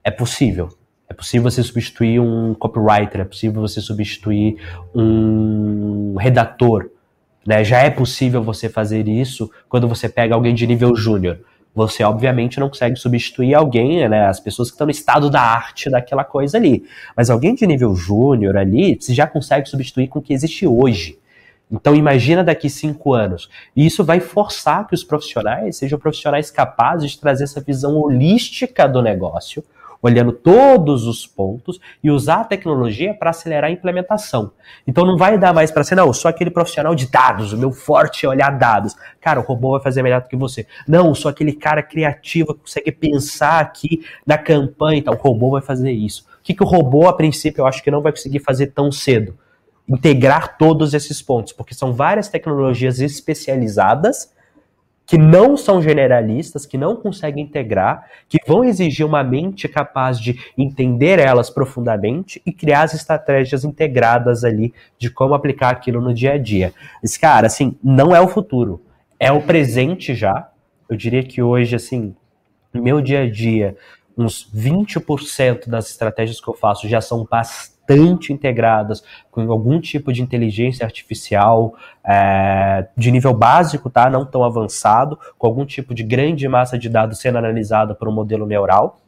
É 0.03 0.09
possível. 0.09 0.69
É 1.07 1.13
possível 1.13 1.49
você 1.49 1.61
substituir 1.61 2.19
um 2.19 2.55
copywriter, 2.55 3.21
é 3.21 3.23
possível 3.23 3.61
você 3.61 3.79
substituir 3.79 4.57
um 4.93 6.15
redator. 6.17 6.89
Né? 7.49 7.63
Já 7.63 7.79
é 7.79 7.89
possível 7.89 8.43
você 8.43 8.69
fazer 8.69 9.07
isso 9.07 9.49
quando 9.67 9.87
você 9.87 10.07
pega 10.07 10.35
alguém 10.35 10.53
de 10.53 10.67
nível 10.67 10.95
júnior. 10.95 11.39
Você, 11.73 12.03
obviamente, 12.03 12.59
não 12.59 12.69
consegue 12.69 12.95
substituir 12.95 13.55
alguém, 13.55 14.07
né? 14.07 14.27
As 14.27 14.39
pessoas 14.39 14.69
que 14.69 14.75
estão 14.75 14.85
no 14.85 14.91
estado 14.91 15.31
da 15.31 15.41
arte 15.41 15.89
daquela 15.89 16.23
coisa 16.23 16.57
ali. 16.59 16.83
Mas 17.17 17.31
alguém 17.31 17.55
de 17.55 17.65
nível 17.65 17.95
júnior 17.95 18.55
ali, 18.55 18.99
você 19.01 19.15
já 19.15 19.25
consegue 19.25 19.67
substituir 19.67 20.07
com 20.09 20.19
o 20.19 20.21
que 20.21 20.31
existe 20.31 20.67
hoje. 20.67 21.17
Então 21.71 21.95
imagina 21.95 22.43
daqui 22.43 22.69
cinco 22.69 23.15
anos. 23.15 23.49
E 23.75 23.83
isso 23.83 24.03
vai 24.03 24.19
forçar 24.19 24.85
que 24.85 24.93
os 24.93 25.03
profissionais 25.03 25.75
sejam 25.75 25.97
profissionais 25.97 26.51
capazes 26.51 27.13
de 27.13 27.19
trazer 27.19 27.45
essa 27.45 27.61
visão 27.61 27.97
holística 27.97 28.87
do 28.87 29.01
negócio, 29.01 29.63
olhando 30.01 30.31
todos 30.31 31.05
os 31.05 31.27
pontos 31.27 31.79
e 32.03 32.09
usar 32.09 32.41
a 32.41 32.45
tecnologia 32.45 33.13
para 33.13 33.29
acelerar 33.29 33.69
a 33.69 33.73
implementação. 33.73 34.51
Então 34.87 35.05
não 35.05 35.17
vai 35.17 35.37
dar 35.37 35.53
mais 35.53 35.71
para 35.71 35.83
ser, 35.83 35.95
não, 35.95 36.11
sou 36.13 36.29
aquele 36.29 36.49
profissional 36.49 36.95
de 36.95 37.09
dados, 37.09 37.53
o 37.53 37.57
meu 37.57 37.71
forte 37.71 38.25
é 38.25 38.29
olhar 38.29 38.57
dados. 38.57 38.95
Cara, 39.19 39.39
o 39.39 39.43
robô 39.43 39.71
vai 39.71 39.81
fazer 39.81 40.01
melhor 40.01 40.21
do 40.21 40.27
que 40.27 40.35
você. 40.35 40.65
Não, 40.87 41.13
sou 41.13 41.29
aquele 41.29 41.53
cara 41.53 41.83
criativo 41.83 42.53
que 42.53 42.61
consegue 42.61 42.91
pensar 42.91 43.59
aqui 43.59 44.05
na 44.25 44.37
campanha, 44.37 44.99
então 44.99 45.13
o 45.13 45.17
robô 45.17 45.51
vai 45.51 45.61
fazer 45.61 45.91
isso. 45.91 46.25
O 46.39 46.43
que, 46.43 46.53
que 46.53 46.63
o 46.63 46.67
robô, 46.67 47.07
a 47.07 47.13
princípio, 47.13 47.61
eu 47.61 47.67
acho 47.67 47.83
que 47.83 47.91
não 47.91 48.01
vai 48.01 48.11
conseguir 48.11 48.39
fazer 48.39 48.67
tão 48.67 48.91
cedo? 48.91 49.37
integrar 49.89 50.55
todos 50.55 50.93
esses 50.93 51.19
pontos, 51.19 51.51
porque 51.51 51.73
são 51.73 51.91
várias 51.91 52.29
tecnologias 52.29 52.99
especializadas 52.99 54.31
que 55.09 55.17
não 55.17 55.57
são 55.57 55.81
generalistas, 55.81 56.67
que 56.67 56.77
não 56.77 56.95
conseguem 56.95 57.43
integrar, 57.43 58.05
que 58.27 58.37
vão 58.45 58.63
exigir 58.63 59.03
uma 59.03 59.23
mente 59.23 59.67
capaz 59.67 60.19
de 60.19 60.39
entender 60.55 61.17
elas 61.17 61.49
profundamente 61.49 62.39
e 62.45 62.53
criar 62.53 62.83
as 62.83 62.93
estratégias 62.93 63.65
integradas 63.65 64.43
ali 64.43 64.71
de 64.99 65.09
como 65.09 65.33
aplicar 65.33 65.71
aquilo 65.71 65.99
no 65.99 66.13
dia 66.13 66.33
a 66.33 66.37
dia. 66.37 66.71
Esse 67.03 67.19
cara, 67.19 67.47
assim, 67.47 67.75
não 67.83 68.15
é 68.15 68.21
o 68.21 68.27
futuro, 68.27 68.83
é 69.19 69.31
o 69.31 69.41
presente 69.41 70.13
já. 70.13 70.47
Eu 70.87 70.95
diria 70.95 71.23
que 71.23 71.41
hoje, 71.41 71.75
assim, 71.75 72.15
no 72.71 72.83
meu 72.83 73.01
dia 73.01 73.21
a 73.21 73.29
dia, 73.29 73.75
uns 74.15 74.47
20% 74.55 75.67
das 75.67 75.89
estratégias 75.89 76.39
que 76.39 76.47
eu 76.47 76.53
faço 76.53 76.87
já 76.87 77.01
são 77.01 77.25
bastante 77.25 77.78
bastante 77.89 78.31
integradas 78.31 79.03
com 79.31 79.51
algum 79.51 79.79
tipo 79.79 80.13
de 80.13 80.21
inteligência 80.21 80.85
artificial 80.85 81.75
é, 82.05 82.87
de 82.95 83.11
nível 83.11 83.33
básico, 83.33 83.89
tá? 83.89 84.09
Não 84.09 84.25
tão 84.25 84.43
avançado, 84.43 85.17
com 85.37 85.47
algum 85.47 85.65
tipo 85.65 85.93
de 85.93 86.03
grande 86.03 86.47
massa 86.47 86.77
de 86.77 86.87
dados 86.87 87.19
sendo 87.19 87.37
analisada 87.37 87.95
por 87.95 88.07
um 88.07 88.11
modelo 88.11 88.45
neural, 88.45 88.99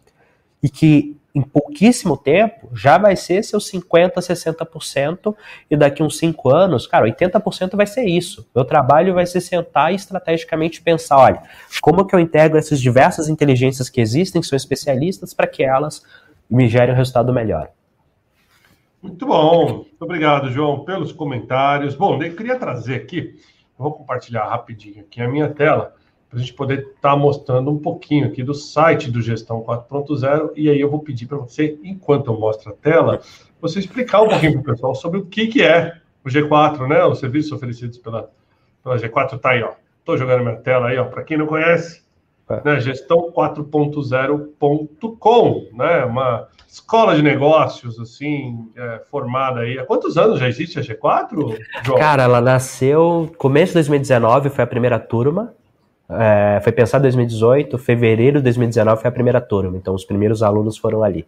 e 0.63 0.69
que 0.69 1.15
em 1.33 1.41
pouquíssimo 1.41 2.17
tempo 2.17 2.69
já 2.73 2.97
vai 2.97 3.15
ser 3.15 3.41
seus 3.43 3.71
50%, 3.71 4.15
60%, 4.15 5.33
e 5.69 5.77
daqui 5.77 6.03
uns 6.03 6.17
5 6.17 6.49
anos, 6.49 6.85
cara, 6.85 7.05
80% 7.05 7.77
vai 7.77 7.87
ser 7.87 8.03
isso. 8.03 8.45
Meu 8.53 8.65
trabalho 8.65 9.13
vai 9.13 9.25
ser 9.25 9.39
sentar 9.39 9.93
e 9.93 9.95
estrategicamente 9.95 10.81
pensar, 10.81 11.17
olha, 11.17 11.41
como 11.79 12.05
que 12.05 12.13
eu 12.13 12.19
integro 12.19 12.57
essas 12.57 12.81
diversas 12.81 13.29
inteligências 13.29 13.89
que 13.89 14.01
existem, 14.01 14.41
que 14.41 14.47
são 14.47 14.57
especialistas, 14.57 15.33
para 15.33 15.47
que 15.47 15.63
elas 15.63 16.03
me 16.49 16.67
gerem 16.67 16.93
um 16.93 16.97
resultado 16.97 17.31
melhor. 17.31 17.69
Muito 19.01 19.25
bom. 19.25 19.73
Muito 19.77 20.01
obrigado, 20.01 20.51
João, 20.51 20.85
pelos 20.85 21.11
comentários. 21.11 21.95
Bom, 21.95 22.21
eu 22.21 22.35
queria 22.35 22.57
trazer 22.57 22.95
aqui, 22.95 23.35
vou 23.77 23.91
compartilhar 23.91 24.47
rapidinho 24.47 25.01
aqui 25.01 25.21
a 25.21 25.27
minha 25.27 25.49
tela, 25.49 25.95
para 26.29 26.37
a 26.37 26.41
gente 26.41 26.53
poder 26.53 26.79
estar 26.79 27.11
tá 27.11 27.15
mostrando 27.15 27.71
um 27.71 27.79
pouquinho 27.79 28.27
aqui 28.27 28.43
do 28.43 28.53
site 28.53 29.11
do 29.11 29.21
Gestão 29.21 29.61
4.0, 29.63 30.51
e 30.55 30.69
aí 30.69 30.79
eu 30.79 30.89
vou 30.89 30.99
pedir 30.99 31.25
para 31.25 31.37
você, 31.37 31.77
enquanto 31.83 32.27
eu 32.27 32.39
mostro 32.39 32.71
a 32.71 32.75
tela, 32.75 33.21
você 33.59 33.79
explicar 33.79 34.21
um 34.21 34.29
pouquinho 34.29 34.53
para 34.53 34.61
o 34.61 34.75
pessoal 34.75 34.95
sobre 34.95 35.19
o 35.19 35.25
que, 35.25 35.47
que 35.47 35.61
é 35.61 35.99
o 36.23 36.29
G4, 36.29 36.87
né? 36.87 37.03
Os 37.03 37.19
serviços 37.19 37.51
oferecidos 37.51 37.97
pela, 37.97 38.31
pela 38.83 38.97
G4 38.97 39.39
tá 39.39 39.51
aí, 39.51 39.63
ó. 39.63 39.73
Estou 39.99 40.17
jogando 40.17 40.43
minha 40.43 40.57
tela 40.57 40.87
aí, 40.87 40.97
ó. 40.97 41.05
Para 41.05 41.23
quem 41.23 41.37
não 41.37 41.47
conhece. 41.47 42.00
Né? 42.63 42.79
gestão 42.79 43.31
4.0.com, 43.31 45.67
né? 45.73 46.05
Uma 46.05 46.47
escola 46.67 47.15
de 47.15 47.21
negócios, 47.21 47.99
assim, 47.99 48.71
é, 48.75 49.03
formada 49.09 49.59
aí. 49.61 49.77
Há 49.77 49.85
quantos 49.85 50.17
anos 50.17 50.39
já 50.39 50.47
existe 50.47 50.79
a 50.79 50.81
G4, 50.81 51.59
João? 51.83 51.99
Cara, 51.99 52.23
ela 52.23 52.41
nasceu 52.41 53.31
começo 53.37 53.71
de 53.71 53.75
2019, 53.75 54.49
foi 54.49 54.63
a 54.63 54.67
primeira 54.67 54.97
turma. 54.99 55.53
É, 56.09 56.59
foi 56.61 56.71
pensada 56.73 57.03
em 57.03 57.11
2018, 57.11 57.77
fevereiro 57.77 58.39
de 58.39 58.43
2019 58.43 59.01
foi 59.01 59.09
a 59.09 59.13
primeira 59.13 59.39
turma, 59.39 59.77
então 59.77 59.95
os 59.95 60.03
primeiros 60.03 60.43
alunos 60.43 60.77
foram 60.77 61.03
ali. 61.03 61.25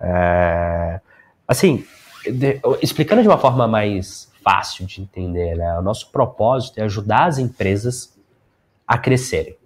É, 0.00 1.00
assim, 1.46 1.84
de, 2.24 2.60
explicando 2.80 3.22
de 3.22 3.28
uma 3.28 3.38
forma 3.38 3.66
mais 3.66 4.30
fácil 4.42 4.86
de 4.86 5.00
entender, 5.00 5.56
né? 5.56 5.78
O 5.78 5.82
nosso 5.82 6.10
propósito 6.10 6.78
é 6.78 6.82
ajudar 6.82 7.26
as 7.26 7.38
empresas 7.38 8.16
a 8.86 8.98
crescerem. 8.98 9.56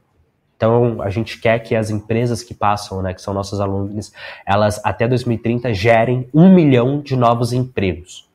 Então, 0.57 1.03
a 1.03 1.11
gente 1.11 1.39
quer 1.39 1.59
que 1.59 1.75
as 1.77 1.91
empresas 1.91 2.43
que 2.43 2.55
passam, 2.55 3.03
né, 3.03 3.13
que 3.13 3.21
são 3.21 3.35
nossos 3.35 3.61
alunos, 3.61 4.13
elas 4.47 4.81
até 4.83 5.07
2030 5.07 5.73
gerem 5.75 6.29
um 6.33 6.53
milhão 6.53 7.01
de 7.01 7.15
novos 7.15 7.53
empregos. 7.53 8.27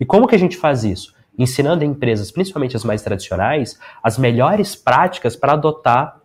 E 0.00 0.04
como 0.04 0.26
que 0.26 0.34
a 0.34 0.38
gente 0.38 0.56
faz 0.56 0.84
isso? 0.84 1.14
Ensinando 1.38 1.84
empresas, 1.84 2.30
principalmente 2.30 2.76
as 2.76 2.84
mais 2.84 3.02
tradicionais, 3.02 3.78
as 4.02 4.16
melhores 4.16 4.74
práticas 4.74 5.36
para 5.36 5.52
adotar 5.52 6.18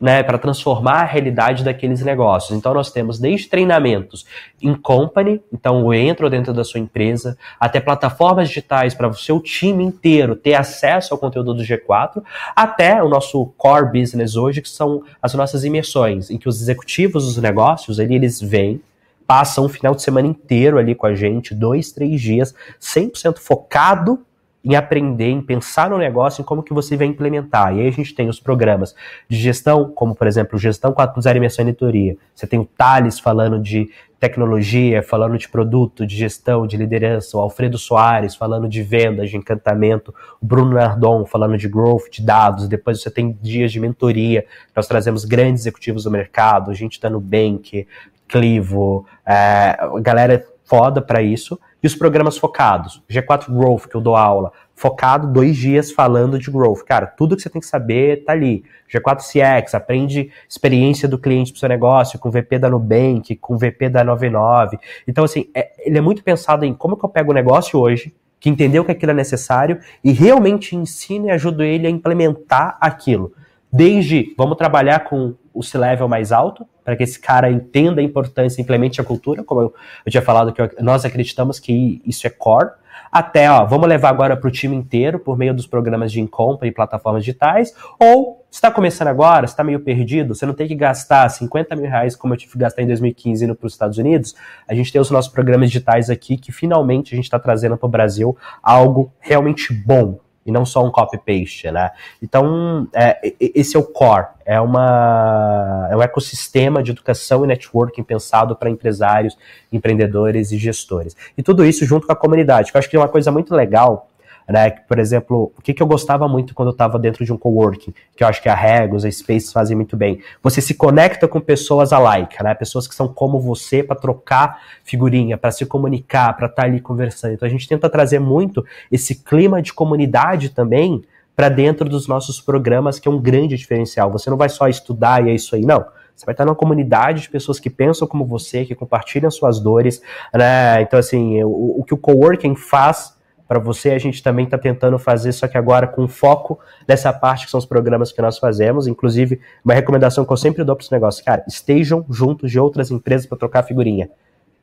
né, 0.00 0.22
para 0.22 0.36
transformar 0.36 1.02
a 1.02 1.04
realidade 1.04 1.64
daqueles 1.64 2.02
negócios. 2.02 2.56
Então 2.56 2.74
nós 2.74 2.90
temos 2.90 3.18
desde 3.18 3.48
treinamentos 3.48 4.26
em 4.60 4.74
company, 4.74 5.40
então 5.52 5.80
eu 5.80 5.94
entro 5.94 6.28
dentro 6.28 6.52
da 6.52 6.64
sua 6.64 6.80
empresa, 6.80 7.38
até 7.58 7.80
plataformas 7.80 8.48
digitais 8.48 8.94
para 8.94 9.08
o 9.08 9.14
seu 9.14 9.40
time 9.40 9.84
inteiro 9.84 10.36
ter 10.36 10.54
acesso 10.54 11.14
ao 11.14 11.18
conteúdo 11.18 11.54
do 11.54 11.62
G4, 11.62 12.22
até 12.54 13.02
o 13.02 13.08
nosso 13.08 13.46
core 13.56 14.00
business 14.00 14.36
hoje, 14.36 14.60
que 14.60 14.68
são 14.68 15.02
as 15.22 15.32
nossas 15.34 15.64
imersões, 15.64 16.30
em 16.30 16.36
que 16.36 16.48
os 16.48 16.60
executivos 16.60 17.24
dos 17.24 17.36
negócios, 17.38 17.98
ali, 18.00 18.14
eles 18.14 18.40
vêm, 18.40 18.80
passam 19.26 19.64
um 19.64 19.68
final 19.68 19.94
de 19.94 20.02
semana 20.02 20.28
inteiro 20.28 20.76
ali 20.76 20.94
com 20.94 21.06
a 21.06 21.14
gente, 21.14 21.54
dois, 21.54 21.92
três 21.92 22.20
dias, 22.20 22.54
100% 22.80 23.38
focado 23.38 24.24
em 24.64 24.74
aprender, 24.74 25.28
em 25.28 25.42
pensar 25.42 25.90
no 25.90 25.98
negócio, 25.98 26.40
em 26.40 26.44
como 26.44 26.62
que 26.62 26.72
você 26.72 26.96
vai 26.96 27.06
implementar. 27.06 27.76
E 27.76 27.82
aí 27.82 27.88
a 27.88 27.92
gente 27.92 28.14
tem 28.14 28.28
os 28.28 28.40
programas 28.40 28.94
de 29.28 29.36
gestão, 29.36 29.90
como 29.90 30.14
por 30.14 30.26
exemplo, 30.26 30.58
gestão 30.58 30.92
4.0 30.92 31.36
imersão 31.36 31.62
e 31.62 31.66
mentoria. 31.66 32.16
Você 32.34 32.46
tem 32.46 32.58
o 32.58 32.64
Thales 32.64 33.20
falando 33.20 33.60
de 33.60 33.90
tecnologia, 34.24 35.02
falando 35.02 35.36
de 35.36 35.46
produto, 35.46 36.06
de 36.06 36.16
gestão, 36.16 36.66
de 36.66 36.78
liderança, 36.78 37.36
o 37.36 37.40
Alfredo 37.40 37.76
Soares 37.76 38.34
falando 38.34 38.66
de 38.66 38.82
vendas, 38.82 39.28
de 39.28 39.36
encantamento, 39.36 40.14
o 40.40 40.46
Bruno 40.46 40.72
Nardon 40.72 41.26
falando 41.26 41.58
de 41.58 41.68
growth, 41.68 42.08
de 42.10 42.22
dados, 42.22 42.66
depois 42.66 43.02
você 43.02 43.10
tem 43.10 43.38
dias 43.42 43.70
de 43.70 43.78
mentoria, 43.78 44.46
nós 44.74 44.88
trazemos 44.88 45.26
grandes 45.26 45.62
executivos 45.62 46.04
do 46.04 46.10
mercado, 46.10 46.70
a 46.70 46.74
gente 46.74 46.92
está 46.92 47.10
no 47.10 47.20
Bank, 47.20 47.86
Clivo, 48.26 49.06
é, 49.26 49.76
galera 50.00 50.42
foda 50.64 51.02
para 51.02 51.20
isso, 51.20 51.60
e 51.84 51.86
os 51.86 51.94
programas 51.94 52.38
focados, 52.38 53.02
G4 53.10 53.52
Growth, 53.52 53.88
que 53.90 53.94
eu 53.94 54.00
dou 54.00 54.16
aula, 54.16 54.50
focado 54.74 55.30
dois 55.30 55.54
dias 55.54 55.92
falando 55.92 56.38
de 56.38 56.50
growth. 56.50 56.82
Cara, 56.82 57.06
tudo 57.06 57.36
que 57.36 57.42
você 57.42 57.50
tem 57.50 57.60
que 57.60 57.66
saber 57.66 58.24
tá 58.24 58.32
ali. 58.32 58.64
G4 58.90 59.18
CX, 59.18 59.74
aprende 59.74 60.30
experiência 60.48 61.06
do 61.06 61.18
cliente 61.18 61.52
pro 61.52 61.60
seu 61.60 61.68
negócio, 61.68 62.18
com 62.18 62.30
VP 62.30 62.58
da 62.58 62.70
Nubank, 62.70 63.36
com 63.36 63.58
VP 63.58 63.90
da 63.90 64.02
99. 64.02 64.78
Então, 65.06 65.24
assim, 65.24 65.50
é, 65.54 65.72
ele 65.86 65.98
é 65.98 66.00
muito 66.00 66.24
pensado 66.24 66.64
em 66.64 66.72
como 66.72 66.96
que 66.96 67.04
eu 67.04 67.08
pego 67.10 67.32
o 67.32 67.34
negócio 67.34 67.78
hoje, 67.78 68.14
que 68.40 68.48
entendeu 68.48 68.82
que 68.82 68.92
aquilo 68.92 69.12
é 69.12 69.14
necessário, 69.14 69.78
e 70.02 70.10
realmente 70.10 70.74
ensino 70.74 71.26
e 71.26 71.30
ajudo 71.32 71.62
ele 71.62 71.86
a 71.86 71.90
implementar 71.90 72.78
aquilo. 72.80 73.34
Desde, 73.76 74.32
vamos 74.38 74.56
trabalhar 74.56 75.00
com 75.00 75.34
o 75.52 75.60
C-level 75.60 76.06
mais 76.06 76.30
alto, 76.30 76.64
para 76.84 76.94
que 76.94 77.02
esse 77.02 77.18
cara 77.18 77.50
entenda 77.50 78.00
a 78.00 78.04
importância 78.04 78.62
implemente 78.62 79.00
a 79.00 79.04
cultura, 79.04 79.42
como 79.42 79.62
eu, 79.62 79.74
eu 80.06 80.12
tinha 80.12 80.22
falado 80.22 80.52
que 80.52 80.62
nós 80.80 81.04
acreditamos 81.04 81.58
que 81.58 82.00
isso 82.06 82.24
é 82.24 82.30
core, 82.30 82.70
até, 83.10 83.50
ó, 83.50 83.64
vamos 83.64 83.88
levar 83.88 84.10
agora 84.10 84.36
para 84.36 84.46
o 84.46 84.50
time 84.50 84.76
inteiro 84.76 85.18
por 85.18 85.36
meio 85.36 85.52
dos 85.52 85.66
programas 85.66 86.12
de 86.12 86.24
compra 86.28 86.68
e 86.68 86.70
plataformas 86.70 87.24
digitais, 87.24 87.74
ou 87.98 88.46
está 88.48 88.70
começando 88.70 89.08
agora, 89.08 89.44
está 89.44 89.64
meio 89.64 89.80
perdido, 89.80 90.36
você 90.36 90.46
não 90.46 90.54
tem 90.54 90.68
que 90.68 90.76
gastar 90.76 91.28
50 91.28 91.74
mil 91.74 91.90
reais 91.90 92.14
como 92.14 92.32
eu 92.32 92.38
tive 92.38 92.52
que 92.52 92.58
gastar 92.58 92.82
em 92.82 92.86
2015 92.86 93.44
indo 93.44 93.56
para 93.56 93.66
os 93.66 93.72
Estados 93.72 93.98
Unidos, 93.98 94.36
a 94.68 94.74
gente 94.74 94.92
tem 94.92 95.00
os 95.00 95.10
nossos 95.10 95.32
programas 95.32 95.70
digitais 95.70 96.10
aqui 96.10 96.36
que 96.36 96.52
finalmente 96.52 97.12
a 97.12 97.16
gente 97.16 97.24
está 97.24 97.40
trazendo 97.40 97.76
para 97.76 97.86
o 97.88 97.90
Brasil 97.90 98.36
algo 98.62 99.12
realmente 99.18 99.72
bom, 99.72 100.20
e 100.44 100.52
não 100.52 100.64
só 100.64 100.84
um 100.84 100.90
copy-paste, 100.90 101.70
né? 101.70 101.90
Então, 102.22 102.88
é, 102.92 103.18
esse 103.40 103.76
é 103.76 103.78
o 103.78 103.82
core, 103.82 104.26
é, 104.44 104.60
uma, 104.60 105.88
é 105.90 105.96
um 105.96 106.02
ecossistema 106.02 106.82
de 106.82 106.90
educação 106.90 107.44
e 107.44 107.48
networking 107.48 108.02
pensado 108.02 108.54
para 108.54 108.70
empresários, 108.70 109.36
empreendedores 109.72 110.52
e 110.52 110.58
gestores. 110.58 111.16
E 111.36 111.42
tudo 111.42 111.64
isso 111.64 111.84
junto 111.84 112.06
com 112.06 112.12
a 112.12 112.16
comunidade, 112.16 112.70
que 112.70 112.76
eu 112.76 112.78
acho 112.78 112.90
que 112.90 112.96
é 112.96 112.98
uma 112.98 113.08
coisa 113.08 113.30
muito 113.30 113.54
legal 113.54 114.10
né? 114.48 114.70
Por 114.70 114.98
exemplo, 114.98 115.52
o 115.56 115.62
que, 115.62 115.72
que 115.72 115.82
eu 115.82 115.86
gostava 115.86 116.28
muito 116.28 116.54
quando 116.54 116.68
eu 116.68 116.72
estava 116.72 116.98
dentro 116.98 117.24
de 117.24 117.32
um 117.32 117.36
coworking, 117.36 117.94
que 118.16 118.22
eu 118.22 118.28
acho 118.28 118.42
que 118.42 118.48
a 118.48 118.54
Regos, 118.54 119.04
a 119.04 119.10
Space 119.10 119.52
fazem 119.52 119.76
muito 119.76 119.96
bem. 119.96 120.20
Você 120.42 120.60
se 120.60 120.74
conecta 120.74 121.26
com 121.26 121.40
pessoas 121.40 121.92
alike, 121.92 122.42
né? 122.42 122.54
Pessoas 122.54 122.86
que 122.86 122.94
são 122.94 123.08
como 123.08 123.40
você 123.40 123.82
para 123.82 123.96
trocar 123.96 124.60
figurinha, 124.84 125.36
para 125.38 125.50
se 125.50 125.64
comunicar, 125.66 126.36
para 126.36 126.46
estar 126.46 126.62
tá 126.62 126.68
ali 126.68 126.80
conversando. 126.80 127.34
Então 127.34 127.46
a 127.46 127.50
gente 127.50 127.68
tenta 127.68 127.88
trazer 127.88 128.18
muito 128.18 128.64
esse 128.90 129.14
clima 129.16 129.62
de 129.62 129.72
comunidade 129.72 130.50
também 130.50 131.02
para 131.34 131.48
dentro 131.48 131.88
dos 131.88 132.06
nossos 132.06 132.40
programas, 132.40 132.98
que 132.98 133.08
é 133.08 133.10
um 133.10 133.20
grande 133.20 133.56
diferencial. 133.56 134.10
Você 134.12 134.30
não 134.30 134.36
vai 134.36 134.48
só 134.48 134.68
estudar 134.68 135.26
e 135.26 135.30
é 135.30 135.34
isso 135.34 135.54
aí, 135.56 135.62
não. 135.62 135.84
Você 136.14 136.24
vai 136.24 136.32
estar 136.32 136.44
numa 136.44 136.54
comunidade 136.54 137.22
de 137.22 137.28
pessoas 137.28 137.58
que 137.58 137.68
pensam 137.68 138.06
como 138.06 138.24
você, 138.24 138.64
que 138.64 138.74
compartilham 138.74 139.30
suas 139.30 139.58
dores, 139.58 140.00
né? 140.32 140.80
Então, 140.82 140.98
assim, 140.98 141.42
o, 141.42 141.80
o 141.80 141.84
que 141.84 141.92
o 141.92 141.96
coworking 141.96 142.54
faz 142.54 143.13
para 143.54 143.62
você, 143.62 143.90
a 143.92 143.98
gente 143.98 144.20
também 144.20 144.46
está 144.46 144.58
tentando 144.58 144.98
fazer, 144.98 145.30
só 145.30 145.46
que 145.46 145.56
agora 145.56 145.86
com 145.86 146.08
foco 146.08 146.58
nessa 146.88 147.12
parte 147.12 147.44
que 147.44 147.52
são 147.52 147.58
os 147.58 147.64
programas 147.64 148.10
que 148.10 148.20
nós 148.20 148.36
fazemos. 148.36 148.88
Inclusive, 148.88 149.40
uma 149.64 149.72
recomendação 149.72 150.24
que 150.24 150.32
eu 150.32 150.36
sempre 150.36 150.64
dou 150.64 150.74
para 150.74 150.82
esse 150.82 150.92
negócio, 150.92 151.24
cara, 151.24 151.44
estejam 151.46 152.04
juntos 152.10 152.50
de 152.50 152.58
outras 152.58 152.90
empresas 152.90 153.28
para 153.28 153.38
trocar 153.38 153.62
figurinha. 153.62 154.10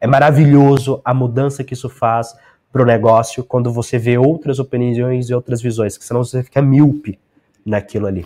É 0.02 0.08
maravilhoso 0.08 1.02
a 1.06 1.14
mudança 1.14 1.64
que 1.64 1.74
isso 1.74 1.88
faz 1.88 2.36
para 2.70 2.82
o 2.82 2.86
negócio 2.86 3.46
quando 3.46 3.72
você 3.72 3.98
vê 3.98 4.18
outras 4.18 4.60
opiniões 4.60 5.30
e 5.30 5.34
outras 5.34 5.62
visões, 5.62 5.98
que 5.98 6.04
senão 6.04 6.22
você 6.22 6.44
fica 6.44 6.62
míope 6.62 7.18
naquilo 7.66 8.08
ali. 8.08 8.26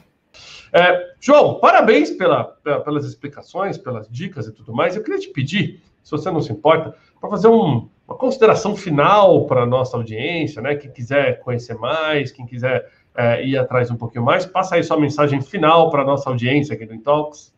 É, 0.74 1.14
João, 1.20 1.60
parabéns 1.60 2.10
pela, 2.10 2.44
pelas 2.84 3.06
explicações, 3.06 3.78
pelas 3.78 4.10
dicas 4.10 4.48
e 4.48 4.52
tudo 4.52 4.74
mais. 4.74 4.96
Eu 4.96 5.04
queria 5.04 5.20
te 5.20 5.30
pedir, 5.30 5.84
se 6.02 6.10
você 6.10 6.32
não 6.32 6.42
se 6.42 6.52
importa, 6.52 6.96
para 7.20 7.30
fazer 7.30 7.48
um, 7.48 7.90
uma 8.08 8.18
consideração 8.18 8.76
final 8.76 9.46
para 9.46 9.64
a 9.64 9.66
nossa 9.66 9.98
audiência, 9.98 10.62
né? 10.62 10.76
Quem 10.76 10.92
quiser 10.92 11.40
conhecer 11.42 11.76
mais, 11.76 12.32
quem 12.32 12.46
quiser 12.46 12.90
é, 13.16 13.46
ir 13.46 13.58
atrás 13.58 13.90
um 13.90 13.96
pouquinho 13.96 14.24
mais, 14.24 14.46
passa 14.46 14.76
aí 14.76 14.84
sua 14.84 15.00
mensagem 15.00 15.42
final 15.42 15.90
para 15.90 16.02
a 16.02 16.06
nossa 16.06 16.30
audiência 16.30 16.76
aqui 16.76 16.86
do 16.86 16.94
Intox. 16.94 17.54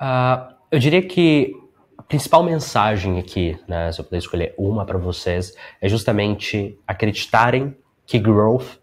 Uh, 0.00 0.54
eu 0.70 0.78
diria 0.78 1.02
que 1.02 1.54
a 1.96 2.02
principal 2.02 2.42
mensagem 2.42 3.18
aqui, 3.18 3.58
né, 3.68 3.90
se 3.92 4.00
eu 4.00 4.04
puder 4.04 4.18
escolher 4.18 4.54
uma 4.58 4.84
para 4.84 4.98
vocês, 4.98 5.54
é 5.80 5.88
justamente 5.88 6.78
acreditarem 6.86 7.76
que 8.04 8.18
growth 8.18 8.78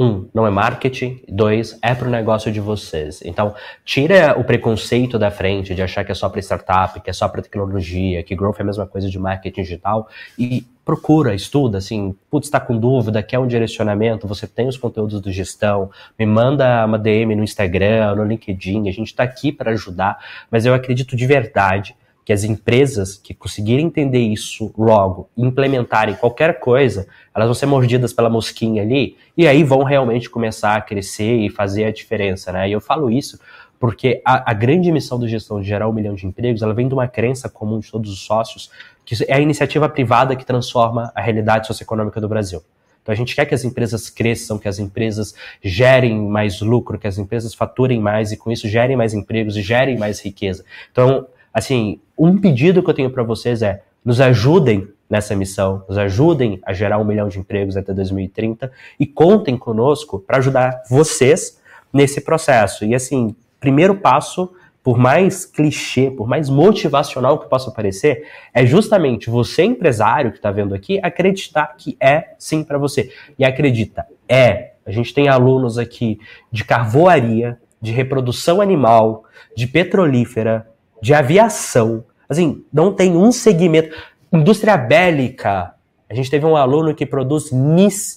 um, 0.00 0.26
não 0.32 0.46
é 0.46 0.50
marketing. 0.50 1.20
Dois, 1.28 1.78
é 1.82 1.94
para 1.94 2.08
o 2.08 2.10
negócio 2.10 2.50
de 2.50 2.58
vocês. 2.58 3.20
Então, 3.22 3.54
tira 3.84 4.34
o 4.40 4.42
preconceito 4.42 5.18
da 5.18 5.30
frente 5.30 5.74
de 5.74 5.82
achar 5.82 6.02
que 6.04 6.10
é 6.10 6.14
só 6.14 6.26
para 6.30 6.40
startup, 6.40 6.98
que 7.02 7.10
é 7.10 7.12
só 7.12 7.28
para 7.28 7.42
tecnologia, 7.42 8.22
que 8.22 8.34
growth 8.34 8.58
é 8.58 8.62
a 8.62 8.64
mesma 8.64 8.86
coisa 8.86 9.10
de 9.10 9.18
marketing 9.18 9.60
digital 9.60 10.08
e 10.38 10.64
procura, 10.86 11.34
estuda, 11.34 11.76
assim, 11.76 12.16
putz, 12.30 12.46
está 12.46 12.58
com 12.58 12.78
dúvida, 12.78 13.22
quer 13.22 13.38
um 13.38 13.46
direcionamento, 13.46 14.26
você 14.26 14.46
tem 14.46 14.66
os 14.66 14.78
conteúdos 14.78 15.20
do 15.20 15.30
gestão, 15.30 15.90
me 16.18 16.24
manda 16.24 16.84
uma 16.86 16.98
DM 16.98 17.36
no 17.36 17.44
Instagram, 17.44 18.14
no 18.16 18.24
LinkedIn, 18.24 18.88
a 18.88 18.92
gente 18.92 19.08
está 19.08 19.22
aqui 19.22 19.52
para 19.52 19.72
ajudar, 19.72 20.18
mas 20.50 20.64
eu 20.64 20.72
acredito 20.72 21.14
de 21.14 21.26
verdade 21.26 21.94
que 22.30 22.34
as 22.34 22.44
empresas 22.44 23.16
que 23.16 23.34
conseguirem 23.34 23.86
entender 23.86 24.20
isso 24.20 24.72
logo 24.78 25.28
implementarem 25.36 26.14
qualquer 26.14 26.60
coisa, 26.60 27.08
elas 27.34 27.48
vão 27.48 27.54
ser 27.54 27.66
mordidas 27.66 28.12
pela 28.12 28.30
mosquinha 28.30 28.82
ali 28.82 29.16
e 29.36 29.48
aí 29.48 29.64
vão 29.64 29.82
realmente 29.82 30.30
começar 30.30 30.76
a 30.76 30.80
crescer 30.80 31.38
e 31.38 31.50
fazer 31.50 31.86
a 31.86 31.90
diferença, 31.90 32.52
né? 32.52 32.68
E 32.68 32.72
eu 32.72 32.80
falo 32.80 33.10
isso 33.10 33.36
porque 33.80 34.22
a, 34.24 34.52
a 34.52 34.54
grande 34.54 34.92
missão 34.92 35.18
do 35.18 35.26
gestão 35.26 35.60
de 35.60 35.66
gerar 35.66 35.88
um 35.88 35.92
milhão 35.92 36.14
de 36.14 36.24
empregos, 36.24 36.62
ela 36.62 36.72
vem 36.72 36.86
de 36.86 36.94
uma 36.94 37.08
crença 37.08 37.48
comum 37.48 37.80
de 37.80 37.90
todos 37.90 38.12
os 38.12 38.20
sócios, 38.20 38.70
que 39.04 39.16
é 39.26 39.34
a 39.34 39.40
iniciativa 39.40 39.88
privada 39.88 40.36
que 40.36 40.46
transforma 40.46 41.10
a 41.16 41.20
realidade 41.20 41.66
socioeconômica 41.66 42.20
do 42.20 42.28
Brasil. 42.28 42.62
Então 43.02 43.12
a 43.12 43.16
gente 43.16 43.34
quer 43.34 43.44
que 43.44 43.56
as 43.56 43.64
empresas 43.64 44.08
cresçam, 44.08 44.56
que 44.56 44.68
as 44.68 44.78
empresas 44.78 45.34
gerem 45.60 46.16
mais 46.16 46.60
lucro, 46.60 46.96
que 46.96 47.08
as 47.08 47.18
empresas 47.18 47.54
faturem 47.54 47.98
mais 48.00 48.30
e 48.30 48.36
com 48.36 48.52
isso 48.52 48.68
gerem 48.68 48.96
mais 48.96 49.14
empregos 49.14 49.56
e 49.56 49.62
gerem 49.62 49.98
mais 49.98 50.20
riqueza. 50.20 50.64
Então, 50.92 51.26
assim, 51.52 52.00
um 52.18 52.38
pedido 52.38 52.82
que 52.82 52.90
eu 52.90 52.94
tenho 52.94 53.10
para 53.10 53.22
vocês 53.22 53.62
é 53.62 53.82
nos 54.04 54.20
ajudem 54.20 54.88
nessa 55.08 55.34
missão, 55.34 55.84
nos 55.88 55.98
ajudem 55.98 56.60
a 56.64 56.72
gerar 56.72 56.98
um 56.98 57.04
milhão 57.04 57.28
de 57.28 57.38
empregos 57.38 57.76
até 57.76 57.92
2030 57.92 58.70
e 58.98 59.06
contem 59.06 59.58
conosco 59.58 60.20
para 60.20 60.38
ajudar 60.38 60.82
vocês 60.88 61.60
nesse 61.92 62.20
processo. 62.20 62.84
E 62.84 62.94
assim, 62.94 63.34
primeiro 63.58 63.96
passo, 63.96 64.52
por 64.82 64.96
mais 64.96 65.44
clichê, 65.44 66.10
por 66.10 66.28
mais 66.28 66.48
motivacional 66.48 67.38
que 67.38 67.48
possa 67.48 67.70
parecer, 67.70 68.26
é 68.54 68.64
justamente 68.64 69.28
você, 69.28 69.64
empresário 69.64 70.30
que 70.30 70.38
está 70.38 70.50
vendo 70.50 70.74
aqui, 70.74 71.00
acreditar 71.02 71.74
que 71.76 71.96
é 72.00 72.34
sim 72.38 72.62
para 72.62 72.78
você. 72.78 73.12
E 73.38 73.44
acredita, 73.44 74.06
é. 74.28 74.70
A 74.86 74.90
gente 74.90 75.12
tem 75.12 75.28
alunos 75.28 75.76
aqui 75.76 76.18
de 76.50 76.64
carvoaria, 76.64 77.58
de 77.80 77.92
reprodução 77.92 78.60
animal, 78.60 79.24
de 79.54 79.66
petrolífera, 79.66 80.66
de 81.00 81.14
aviação. 81.14 82.04
Assim, 82.28 82.64
não 82.72 82.92
tem 82.92 83.16
um 83.16 83.32
segmento. 83.32 83.96
Indústria 84.32 84.76
bélica. 84.76 85.74
A 86.08 86.14
gente 86.14 86.30
teve 86.30 86.44
um 86.44 86.56
aluno 86.56 86.94
que 86.94 87.06
produz 87.06 87.50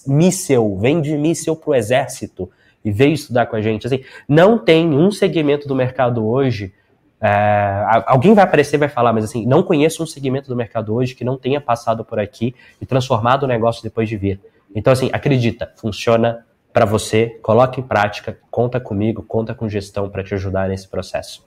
míssel, 0.06 0.76
vende 0.78 1.16
míssel 1.16 1.56
para 1.56 1.70
o 1.70 1.74
exército 1.74 2.50
e 2.84 2.90
veio 2.90 3.14
estudar 3.14 3.46
com 3.46 3.56
a 3.56 3.60
gente. 3.60 3.86
Assim, 3.86 4.04
não 4.28 4.58
tem 4.58 4.92
um 4.92 5.10
segmento 5.10 5.66
do 5.66 5.74
mercado 5.74 6.26
hoje. 6.26 6.72
É, 7.20 7.84
alguém 8.06 8.34
vai 8.34 8.44
aparecer 8.44 8.76
e 8.76 8.78
vai 8.78 8.88
falar, 8.88 9.12
mas 9.12 9.24
assim, 9.24 9.46
não 9.46 9.62
conheço 9.62 10.02
um 10.02 10.06
segmento 10.06 10.48
do 10.48 10.56
mercado 10.56 10.94
hoje 10.94 11.14
que 11.14 11.24
não 11.24 11.38
tenha 11.38 11.60
passado 11.60 12.04
por 12.04 12.18
aqui 12.18 12.54
e 12.80 12.84
transformado 12.84 13.44
o 13.44 13.46
negócio 13.46 13.82
depois 13.82 14.08
de 14.08 14.16
vir. 14.16 14.40
Então, 14.74 14.92
assim, 14.92 15.08
acredita, 15.12 15.72
funciona 15.76 16.44
para 16.72 16.84
você, 16.84 17.38
coloque 17.40 17.80
em 17.80 17.84
prática, 17.84 18.36
conta 18.50 18.80
comigo, 18.80 19.22
conta 19.22 19.54
com 19.54 19.68
gestão 19.68 20.10
para 20.10 20.24
te 20.24 20.34
ajudar 20.34 20.68
nesse 20.68 20.88
processo. 20.88 21.46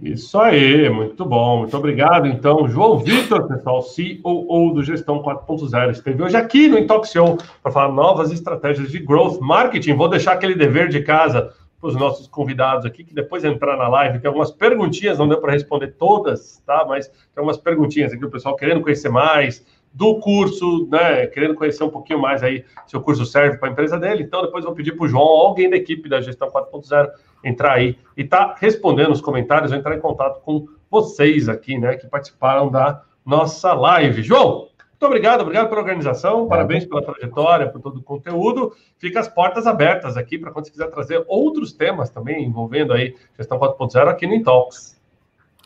Isso 0.00 0.38
aí, 0.38 0.88
muito 0.88 1.24
bom. 1.24 1.60
Muito 1.60 1.76
obrigado, 1.76 2.26
então. 2.26 2.66
João 2.66 2.98
Vitor, 2.98 3.46
pessoal, 3.46 3.82
COO 3.82 4.72
do 4.72 4.82
Gestão 4.82 5.22
4.0, 5.22 5.90
esteve 5.90 6.22
hoje 6.22 6.36
aqui 6.36 6.66
no 6.66 6.78
Intox 6.78 7.10
Show 7.10 7.36
para 7.62 7.70
falar 7.70 7.92
novas 7.92 8.32
estratégias 8.32 8.90
de 8.90 8.98
growth 8.98 9.38
marketing. 9.40 9.94
Vou 9.94 10.08
deixar 10.08 10.32
aquele 10.32 10.54
dever 10.54 10.88
de 10.88 11.02
casa 11.02 11.52
para 11.78 11.88
os 11.88 11.96
nossos 11.96 12.26
convidados 12.26 12.86
aqui, 12.86 13.04
que 13.04 13.12
depois 13.12 13.44
entrar 13.44 13.76
na 13.76 13.88
live, 13.88 14.20
tem 14.20 14.28
algumas 14.28 14.52
perguntinhas, 14.52 15.18
não 15.18 15.28
deu 15.28 15.40
para 15.40 15.52
responder 15.52 15.88
todas, 15.88 16.62
tá? 16.64 16.86
Mas 16.88 17.08
tem 17.08 17.18
algumas 17.36 17.58
perguntinhas 17.58 18.12
aqui, 18.12 18.24
o 18.24 18.30
pessoal 18.30 18.54
querendo 18.54 18.80
conhecer 18.80 19.08
mais, 19.08 19.66
do 19.92 20.18
curso, 20.20 20.88
né? 20.90 21.26
Querendo 21.26 21.54
conhecer 21.54 21.84
um 21.84 21.90
pouquinho 21.90 22.20
mais 22.20 22.42
aí 22.42 22.64
se 22.86 22.96
o 22.96 23.00
curso 23.00 23.26
serve 23.26 23.58
para 23.58 23.68
a 23.68 23.72
empresa 23.72 23.98
dele. 23.98 24.22
Então, 24.22 24.42
depois 24.42 24.64
vou 24.64 24.74
pedir 24.74 24.92
para 24.92 25.04
o 25.04 25.08
João, 25.08 25.22
alguém 25.22 25.68
da 25.68 25.76
equipe 25.76 26.08
da 26.08 26.20
Gestão 26.20 26.48
4.0, 26.50 27.10
entrar 27.44 27.72
aí 27.72 27.98
e 28.16 28.24
tá 28.24 28.54
respondendo 28.58 29.12
os 29.12 29.20
comentários, 29.20 29.72
ou 29.72 29.78
entrar 29.78 29.96
em 29.96 30.00
contato 30.00 30.40
com 30.42 30.66
vocês 30.90 31.48
aqui, 31.48 31.78
né? 31.78 31.96
Que 31.96 32.06
participaram 32.06 32.70
da 32.70 33.02
nossa 33.24 33.72
live. 33.72 34.22
João, 34.22 34.68
muito 35.02 35.06
obrigado, 35.06 35.40
obrigado 35.40 35.68
pela 35.68 35.80
organização, 35.80 36.46
parabéns 36.46 36.84
pela 36.84 37.02
trajetória, 37.02 37.68
por 37.68 37.80
todo 37.80 37.98
o 37.98 38.02
conteúdo. 38.02 38.72
Fica 38.98 39.18
as 39.18 39.26
portas 39.26 39.66
abertas 39.66 40.16
aqui 40.16 40.38
para 40.38 40.52
quando 40.52 40.66
você 40.66 40.70
quiser 40.70 40.88
trazer 40.90 41.24
outros 41.26 41.72
temas 41.72 42.08
também 42.08 42.44
envolvendo 42.44 42.92
aí 42.92 43.16
gestão 43.36 43.58
4.0 43.58 44.06
aqui 44.06 44.28
no 44.28 44.34
Intalks. 44.34 45.00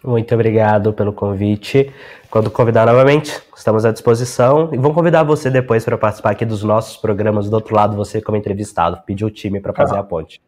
Muito 0.02 0.34
obrigado 0.34 0.90
pelo 0.92 1.12
convite. 1.12 1.92
Quando 2.30 2.50
convidar 2.50 2.86
novamente, 2.86 3.38
estamos 3.54 3.84
à 3.84 3.92
disposição. 3.92 4.70
E 4.72 4.76
vamos 4.78 4.94
convidar 4.94 5.22
você 5.22 5.50
depois 5.50 5.84
para 5.84 5.98
participar 5.98 6.30
aqui 6.30 6.46
dos 6.46 6.62
nossos 6.62 6.96
programas 6.96 7.50
do 7.50 7.54
outro 7.54 7.74
lado, 7.74 7.94
você 7.94 8.22
como 8.22 8.38
entrevistado, 8.38 9.02
pedir 9.04 9.26
o 9.26 9.30
time 9.30 9.60
para 9.60 9.74
fazer 9.74 9.96
ah. 9.96 10.00
a 10.00 10.02
ponte. 10.02 10.40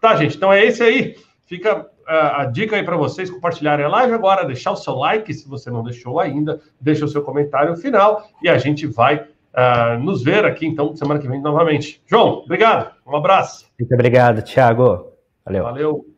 Tá, 0.00 0.16
gente, 0.16 0.36
então 0.36 0.52
é 0.52 0.64
esse 0.64 0.82
aí. 0.82 1.16
Fica 1.46 1.86
a, 2.06 2.42
a 2.42 2.44
dica 2.46 2.76
aí 2.76 2.82
para 2.82 2.96
vocês 2.96 3.30
compartilharem 3.30 3.84
a 3.84 3.88
live 3.88 4.12
agora, 4.12 4.46
deixar 4.46 4.72
o 4.72 4.76
seu 4.76 4.94
like 4.94 5.32
se 5.32 5.48
você 5.48 5.70
não 5.70 5.82
deixou 5.82 6.18
ainda, 6.18 6.60
deixa 6.80 7.04
o 7.04 7.08
seu 7.08 7.22
comentário 7.22 7.76
final 7.76 8.22
e 8.42 8.48
a 8.48 8.58
gente 8.58 8.86
vai 8.86 9.16
uh, 9.16 9.98
nos 10.00 10.22
ver 10.22 10.44
aqui 10.44 10.66
então 10.66 10.96
semana 10.96 11.20
que 11.20 11.28
vem 11.28 11.40
novamente. 11.40 12.02
João, 12.06 12.42
obrigado, 12.44 12.94
um 13.06 13.16
abraço. 13.16 13.66
Muito 13.78 13.92
obrigado, 13.94 14.42
Thiago. 14.42 15.12
Valeu. 15.44 15.64
Valeu. 15.64 16.17